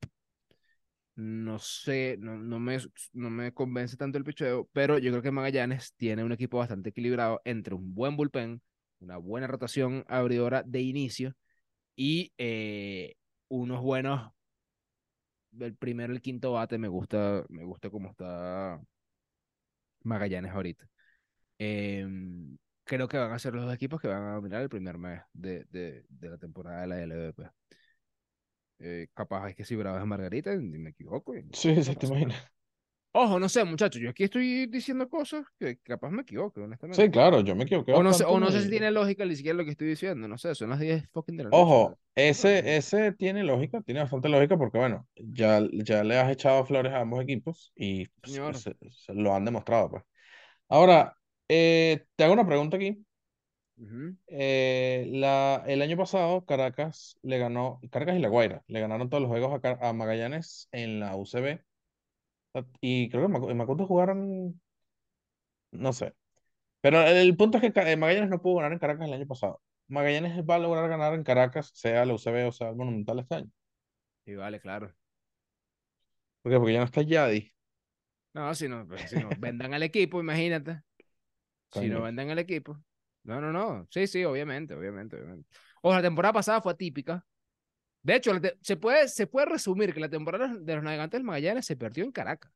No 1.21 1.59
sé, 1.59 2.15
no, 2.17 2.37
no 2.37 2.59
me, 2.59 2.77
no 3.11 3.29
me 3.29 3.53
convence 3.53 3.97
tanto 3.97 4.17
el 4.17 4.23
picheo, 4.23 4.69
pero 4.71 4.97
yo 4.99 5.11
creo 5.11 5.21
que 5.21 5.31
Magallanes 5.31 5.93
tiene 5.97 6.23
un 6.23 6.31
equipo 6.31 6.59
bastante 6.59 6.89
equilibrado 6.91 7.41
entre 7.43 7.73
un 7.75 7.93
buen 7.93 8.15
bullpen, 8.15 8.61
una 8.99 9.17
buena 9.17 9.45
rotación 9.47 10.05
abridora 10.07 10.63
de 10.63 10.79
inicio 10.81 11.33
y 11.95 12.33
eh, 12.37 13.15
unos 13.49 13.81
buenos. 13.81 14.31
El 15.59 15.75
primero, 15.75 16.11
el 16.13 16.21
quinto 16.21 16.53
bate, 16.53 16.77
me 16.79 16.87
gusta, 16.87 17.43
me 17.49 17.63
gusta 17.63 17.89
cómo 17.89 18.09
está 18.09 18.79
Magallanes 20.03 20.51
ahorita. 20.51 20.87
Em, 21.59 22.57
creo 22.85 23.07
que 23.07 23.17
van 23.17 23.31
a 23.33 23.39
ser 23.39 23.53
los 23.55 23.65
dos 23.65 23.73
equipos 23.75 24.01
que 24.01 24.07
van 24.07 24.23
a 24.23 24.33
dominar 24.35 24.61
el 24.61 24.69
primer 24.69 24.97
mes 24.97 25.21
de, 25.33 25.65
de, 25.71 26.05
de 26.09 26.29
la 26.29 26.37
temporada 26.37 26.81
de 26.81 26.87
la 26.87 27.01
LVP. 27.03 27.49
Eh, 28.79 29.07
capaz 29.13 29.49
es 29.49 29.55
que 29.55 29.65
si 29.65 29.75
Bravos 29.75 30.01
es 30.01 30.07
Margarita, 30.07 30.55
me 30.57 30.89
equivoco. 30.91 31.35
y 31.35 31.45
Sí, 31.53 31.83
sí, 31.83 31.95
te 31.95 32.05
imaginas. 32.07 32.49
Ojo, 33.11 33.39
no 33.39 33.49
sé, 33.49 33.63
muchachos, 33.65 34.01
yo 34.01 34.09
aquí 34.11 34.23
estoy 34.23 34.67
diciendo 34.67 35.09
cosas 35.09 35.45
que 35.59 35.77
capaz 35.79 36.11
me 36.11 36.21
equivoco, 36.21 36.61
honestamente. 36.61 37.03
Sí, 37.05 37.11
claro, 37.11 37.41
yo 37.41 37.55
me 37.55 37.63
equivoqué 37.63 37.93
O 37.93 38.03
no 38.03 38.13
sé, 38.13 38.23
o 38.25 38.39
no 38.39 38.51
sé 38.51 38.61
si 38.63 38.69
tiene 38.69 38.91
lógica 38.91 39.25
ni 39.25 39.35
siquiera 39.35 39.57
lo 39.57 39.65
que 39.65 39.71
estoy 39.71 39.87
diciendo, 39.87 40.27
no 40.27 40.37
sé, 40.37 40.53
son 40.55 40.69
las 40.69 40.79
10 40.79 41.09
fucking 41.11 41.37
de 41.37 41.43
la 41.43 41.51
noche. 41.51 41.75
Ojo, 41.75 41.97
ese, 42.15 42.77
ese 42.77 43.11
tiene 43.13 43.43
lógica, 43.43 43.81
tiene 43.81 44.01
bastante 44.01 44.29
lógica 44.29 44.57
porque, 44.57 44.77
bueno, 44.77 45.07
ya, 45.15 45.61
ya 45.73 46.03
le 46.03 46.17
has 46.19 46.31
echado 46.31 46.65
flores 46.65 46.93
a 46.93 47.01
ambos 47.01 47.23
equipos 47.23 47.71
y 47.75 48.07
pues, 48.43 48.61
se- 48.61 48.75
se 48.91 49.13
lo 49.13 49.33
han 49.33 49.45
demostrado, 49.45 49.89
pues. 49.89 50.03
Ahora, 50.69 51.15
eh, 51.49 52.05
te 52.15 52.23
hago 52.25 52.33
una 52.33 52.47
pregunta 52.47 52.77
aquí. 52.77 53.05
Eh, 54.27 55.07
la, 55.11 55.63
el 55.67 55.81
año 55.81 55.95
pasado, 55.97 56.45
Caracas 56.45 57.17
le 57.21 57.37
ganó, 57.37 57.79
Caracas 57.91 58.17
y 58.17 58.19
La 58.19 58.27
Guaira, 58.27 58.63
le 58.67 58.79
ganaron 58.81 59.09
todos 59.09 59.21
los 59.21 59.29
juegos 59.29 59.59
a, 59.63 59.89
a 59.89 59.93
Magallanes 59.93 60.67
en 60.71 60.99
la 60.99 61.15
UCB. 61.15 61.61
Y 62.81 63.09
creo 63.09 63.27
que 63.27 63.51
en 63.51 63.57
Macuto 63.57 63.85
jugaron, 63.87 64.59
no 65.71 65.93
sé. 65.93 66.13
Pero 66.81 67.01
el, 67.01 67.35
punto 67.37 67.57
es 67.57 67.71
que 67.71 67.79
eh, 67.79 67.97
Magallanes 67.97 68.29
no 68.29 68.41
pudo 68.41 68.57
ganar 68.57 68.73
en 68.73 68.79
Caracas 68.79 69.07
el 69.07 69.13
año 69.13 69.27
pasado. 69.27 69.61
Magallanes 69.87 70.43
va 70.47 70.55
a 70.55 70.59
lograr 70.59 70.89
ganar 70.89 71.13
en 71.13 71.23
Caracas, 71.23 71.71
sea 71.73 72.05
la 72.05 72.13
UCB 72.13 72.47
o 72.47 72.51
sea 72.51 72.69
el 72.69 72.75
Monumental 72.75 73.19
este 73.19 73.35
año. 73.35 73.51
Y 74.25 74.35
vale, 74.35 74.59
claro. 74.59 74.93
¿Por 76.41 76.51
qué? 76.51 76.57
Porque 76.57 76.73
ya 76.73 76.79
no 76.79 76.85
está 76.85 77.01
Yadi. 77.01 77.51
No, 78.33 78.53
si 78.53 78.67
no, 78.67 78.87
pues, 78.87 79.09
si 79.09 79.17
no 79.17 79.29
vendan 79.39 79.73
al 79.73 79.83
equipo, 79.83 80.19
imagínate. 80.19 80.81
Si 81.71 81.87
no 81.87 81.95
Coño. 81.95 82.01
venden 82.03 82.29
al 82.29 82.39
equipo. 82.39 82.79
No, 83.23 83.41
no, 83.41 83.51
no. 83.51 83.87
Sí, 83.89 84.07
sí, 84.07 84.23
obviamente, 84.23 84.73
obviamente, 84.73 85.15
obviamente. 85.15 85.49
Ojo, 85.81 85.95
la 85.95 86.01
temporada 86.01 86.33
pasada 86.33 86.61
fue 86.61 86.71
atípica. 86.71 87.25
De 88.01 88.15
hecho, 88.15 88.31
se 88.61 88.77
puede, 88.77 89.07
se 89.07 89.27
puede 89.27 89.47
resumir 89.47 89.93
que 89.93 89.99
la 89.99 90.09
temporada 90.09 90.55
de 90.55 90.75
los 90.75 90.83
Navegantes 90.83 91.17
del 91.17 91.25
Magallanes 91.25 91.65
se 91.65 91.75
perdió 91.75 92.03
en 92.03 92.11
Caracas. 92.11 92.51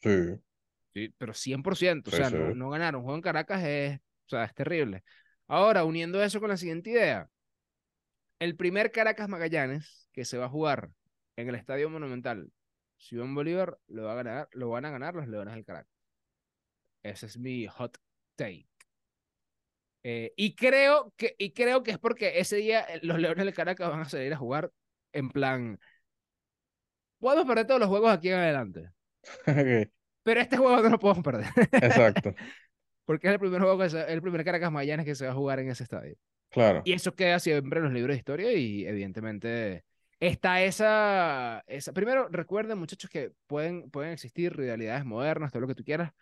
Sí. 0.00 0.10
Sí, 0.92 1.14
pero 1.16 1.32
100%. 1.32 2.08
O 2.08 2.10
sea, 2.10 2.30
sí. 2.30 2.36
no, 2.36 2.54
no 2.54 2.70
ganaron. 2.70 3.02
Juego 3.02 3.16
en 3.16 3.22
Caracas 3.22 3.62
es, 3.64 3.98
o 3.98 4.28
sea, 4.28 4.44
es 4.44 4.54
terrible. 4.54 5.02
Ahora, 5.46 5.84
uniendo 5.84 6.22
eso 6.22 6.40
con 6.40 6.50
la 6.50 6.56
siguiente 6.56 6.90
idea. 6.90 7.28
El 8.38 8.56
primer 8.56 8.90
Caracas 8.90 9.28
Magallanes 9.28 10.08
que 10.12 10.24
se 10.24 10.38
va 10.38 10.46
a 10.46 10.50
jugar 10.50 10.90
en 11.36 11.48
el 11.48 11.54
Estadio 11.54 11.90
Monumental 11.90 12.50
Simón 12.96 13.34
Bolívar 13.34 13.78
lo, 13.88 14.04
va 14.04 14.12
a 14.12 14.16
ganar, 14.16 14.48
lo 14.52 14.70
van 14.70 14.84
a 14.84 14.90
ganar 14.90 15.14
los 15.14 15.28
Leones 15.28 15.54
del 15.54 15.64
Caracas. 15.64 15.92
Ese 17.02 17.26
es 17.26 17.38
mi 17.38 17.66
hot 17.66 17.98
take. 18.36 18.66
Eh, 20.02 20.32
y, 20.36 20.54
creo 20.54 21.12
que, 21.16 21.34
y 21.38 21.52
creo 21.52 21.82
que 21.82 21.92
es 21.92 21.98
porque 21.98 22.38
ese 22.38 22.56
día 22.56 22.80
eh, 22.82 23.00
los 23.02 23.18
Leones 23.18 23.44
del 23.44 23.54
Caracas 23.54 23.88
van 23.88 24.00
a 24.00 24.08
salir 24.08 24.32
a 24.34 24.36
jugar 24.36 24.70
en 25.12 25.30
plan. 25.30 25.78
Podemos 27.18 27.46
perder 27.46 27.66
todos 27.66 27.80
los 27.80 27.88
juegos 27.88 28.12
aquí 28.12 28.28
en 28.28 28.36
adelante. 28.38 28.90
Ok, 29.46 29.90
Pero 30.22 30.40
este 30.40 30.56
juego 30.56 30.82
no 30.82 30.88
lo 30.90 30.98
podemos 30.98 31.24
perder. 31.24 31.46
Exacto, 31.80 32.34
Porque 33.04 33.28
es 33.28 33.34
el 33.34 33.40
primer 33.40 33.60
juego 33.62 33.78
que 33.78 33.90
se- 33.90 34.12
el 34.12 34.22
primer 34.22 34.44
Caracas 34.44 34.72
Magallanes 34.72 35.06
que 35.06 35.14
se 35.14 35.26
va 35.26 35.32
a 35.32 35.34
jugar 35.34 35.60
en 35.60 35.70
ese 35.70 35.84
estadio. 35.84 36.16
claro. 36.50 36.82
Y 36.84 36.92
eso 36.92 37.14
queda 37.14 37.38
siempre 37.40 37.78
en 37.80 37.84
los 37.86 37.92
libros 37.94 38.14
de 38.14 38.18
historia 38.18 38.52
y 38.52 38.86
evidentemente 38.86 39.84
está 40.20 40.62
esa, 40.62 41.62
esa... 41.66 41.92
Primero, 41.92 42.28
recuerden 42.30 42.78
muchachos 42.78 43.10
que 43.10 43.32
pueden, 43.46 43.90
pueden 43.90 44.12
existir 44.12 44.56
rivalidades 44.56 45.04
modernas, 45.04 45.52
todo 45.52 45.62
lo 45.62 45.68
que 45.68 45.74
tú 45.74 45.84
quieras. 45.84 46.12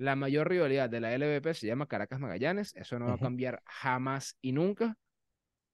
La 0.00 0.16
mayor 0.16 0.48
rivalidad 0.48 0.88
de 0.88 0.98
la 0.98 1.12
LVP 1.12 1.52
se 1.52 1.66
llama 1.66 1.86
Caracas 1.86 2.18
Magallanes, 2.18 2.74
eso 2.74 2.98
no 2.98 3.08
va 3.08 3.14
a 3.14 3.18
cambiar 3.18 3.60
jamás 3.66 4.34
y 4.40 4.52
nunca. 4.52 4.96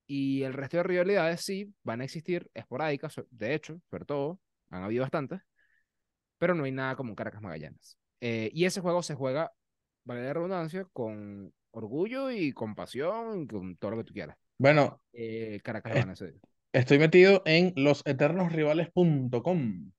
Y 0.08 0.42
el 0.42 0.52
resto 0.52 0.78
de 0.78 0.82
rivalidades 0.82 1.42
sí 1.42 1.72
van 1.84 2.00
a 2.00 2.04
existir 2.04 2.50
esporádicas, 2.52 3.14
de 3.30 3.54
hecho, 3.54 3.80
sobre 3.88 4.04
todo, 4.04 4.40
han 4.70 4.82
habido 4.82 5.02
bastantes, 5.02 5.42
pero 6.38 6.56
no 6.56 6.64
hay 6.64 6.72
nada 6.72 6.96
como 6.96 7.10
un 7.10 7.14
Caracas 7.14 7.40
Magallanes. 7.40 7.96
Eh, 8.20 8.50
y 8.52 8.64
ese 8.64 8.80
juego 8.80 9.00
se 9.04 9.14
juega, 9.14 9.52
vale 10.02 10.24
la 10.24 10.32
redundancia, 10.32 10.88
con 10.92 11.54
orgullo 11.70 12.32
y 12.32 12.52
con 12.52 12.74
pasión, 12.74 13.42
y 13.42 13.46
con 13.46 13.76
todo 13.76 13.92
lo 13.92 13.98
que 13.98 14.04
tú 14.04 14.12
quieras. 14.12 14.36
Bueno, 14.58 15.00
Eh, 15.12 15.60
Caracas 15.62 15.94
Eh, 15.94 16.00
hacer. 16.00 16.34
estoy 16.72 16.98
metido 16.98 17.44
en 17.46 17.72
loseternosrivales.com. 17.76 19.92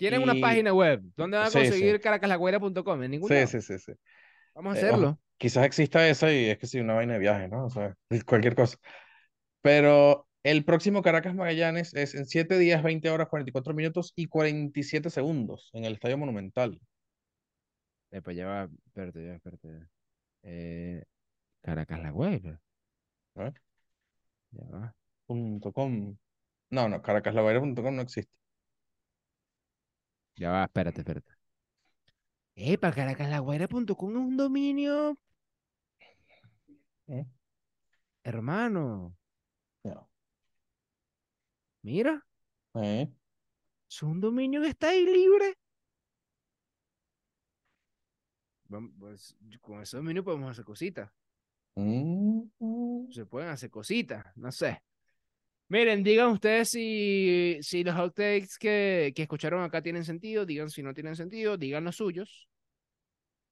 Tienen 0.00 0.22
una 0.22 0.34
página 0.40 0.72
web. 0.72 1.02
¿Dónde 1.16 1.36
van 1.36 1.46
a 1.46 1.50
Sí, 1.50 1.58
sí. 1.60 1.64
conseguir 1.68 2.00
caracaslagüera.com? 2.00 3.02
En 3.02 3.10
ningún 3.10 3.28
Sí, 3.28 3.34
lado. 3.34 3.46
sí, 3.46 3.60
sí, 3.60 3.78
sí. 3.78 3.92
Vamos 4.54 4.74
a 4.76 4.80
Eh, 4.80 4.86
hacerlo. 4.86 5.20
quizás 5.36 5.64
exista 5.66 6.08
esa 6.08 6.32
y 6.32 6.46
es 6.46 6.58
que 6.58 6.66
sí, 6.66 6.80
una 6.80 6.94
vaina 6.94 7.12
de 7.14 7.18
viaje, 7.18 7.48
¿no? 7.48 7.66
O 7.66 7.70
sea, 7.70 7.94
cualquier 8.26 8.54
cosa. 8.54 8.78
Pero 9.60 10.26
el 10.42 10.64
próximo 10.64 11.02
Caracas 11.02 11.34
Magallanes 11.34 11.92
es 11.94 12.14
en 12.14 12.24
7 12.26 12.58
días, 12.58 12.82
20 12.82 13.10
horas, 13.10 13.28
44 13.28 13.74
minutos 13.74 14.12
y 14.16 14.26
47 14.26 15.10
segundos 15.10 15.70
en 15.74 15.84
el 15.84 15.92
Estadio 15.94 16.16
Monumental. 16.18 16.80
Epa, 18.10 18.32
ya 18.32 18.46
va. 18.46 18.68
Espérate, 18.86 19.24
ya, 19.24 19.34
espérate. 19.34 19.86
Eh, 20.42 21.04
Caracas 21.60 22.00
la 22.02 22.12
web. 22.12 22.58
A 23.36 23.42
ver. 23.44 23.54
Ya 24.52 24.64
va. 24.64 24.96
Punto 25.26 25.72
com. 25.72 26.16
No, 26.70 26.88
no, 26.88 27.02
caracaslavaira.com 27.02 27.94
no 27.94 28.02
existe. 28.02 28.32
Ya 30.40 30.50
va, 30.52 30.64
espérate, 30.64 31.00
espérate. 31.02 31.32
Epa, 32.54 32.90
caracaslagüera.com 32.92 34.10
es 34.10 34.16
un 34.16 34.36
dominio, 34.38 35.18
¿Eh? 37.08 37.26
hermano. 38.24 39.14
No. 39.84 40.10
Mira, 41.82 42.26
¿Eh? 42.74 43.12
es 43.86 44.02
un 44.02 44.18
dominio 44.18 44.62
que 44.62 44.68
está 44.68 44.88
ahí 44.88 45.04
libre. 45.04 45.52
Vam- 48.70 48.94
pues, 48.98 49.36
con 49.60 49.82
ese 49.82 49.98
dominio 49.98 50.24
podemos 50.24 50.50
hacer 50.52 50.64
cositas. 50.64 51.10
Mm, 51.74 52.44
mm. 52.58 53.12
se 53.12 53.26
pueden 53.26 53.50
hacer 53.50 53.68
cositas, 53.70 54.24
no 54.36 54.50
sé. 54.50 54.82
Miren, 55.70 56.02
digan 56.02 56.30
ustedes 56.30 56.68
si, 56.68 57.58
si 57.62 57.84
los 57.84 57.94
outtakes 57.94 58.58
que, 58.58 59.12
que 59.14 59.22
escucharon 59.22 59.62
acá 59.62 59.80
tienen 59.80 60.04
sentido, 60.04 60.44
digan 60.44 60.68
si 60.68 60.82
no 60.82 60.92
tienen 60.92 61.14
sentido, 61.14 61.56
digan 61.56 61.84
los 61.84 61.94
suyos. 61.94 62.48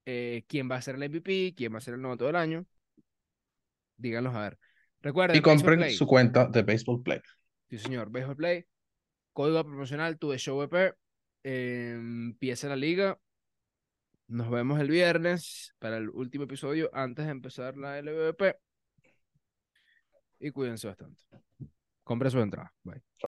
Eh, 0.05 0.43
¿Quién 0.45 0.69
va 0.69 0.75
a 0.75 0.81
ser 0.81 0.95
el 0.95 1.09
MVP? 1.09 1.53
¿Quién 1.55 1.73
va 1.73 1.77
a 1.77 1.81
ser 1.81 1.93
el 1.93 2.01
novato 2.01 2.25
del 2.25 2.35
año? 2.35 2.65
Díganlos 3.95 4.35
a 4.35 4.41
ver. 4.41 4.59
Recuerden, 5.01 5.37
Y 5.37 5.41
compren 5.41 5.89
su 5.91 6.05
cuenta 6.05 6.45
de 6.47 6.61
Baseball 6.63 7.01
Play. 7.01 7.21
Sí, 7.69 7.77
señor. 7.77 8.09
Baseball 8.11 8.35
Play. 8.35 8.65
Código 9.31 9.63
promocional 9.63 10.19
tu 10.19 10.35
Show 10.35 10.61
EP. 10.61 10.93
Eh, 11.45 11.93
empieza 11.95 12.67
la 12.67 12.75
liga. 12.75 13.17
Nos 14.27 14.49
vemos 14.49 14.77
el 14.81 14.89
viernes 14.89 15.73
para 15.79 15.95
el 15.95 16.09
último 16.09 16.43
episodio 16.43 16.89
antes 16.91 17.23
de 17.23 17.31
empezar 17.31 17.77
la 17.77 17.97
LVP. 17.97 18.57
Y 20.41 20.51
cuídense 20.51 20.87
bastante. 20.87 21.23
Compre 22.09 22.31
su 22.31 22.39
entrada. 22.39 22.73
Bye. 22.83 23.03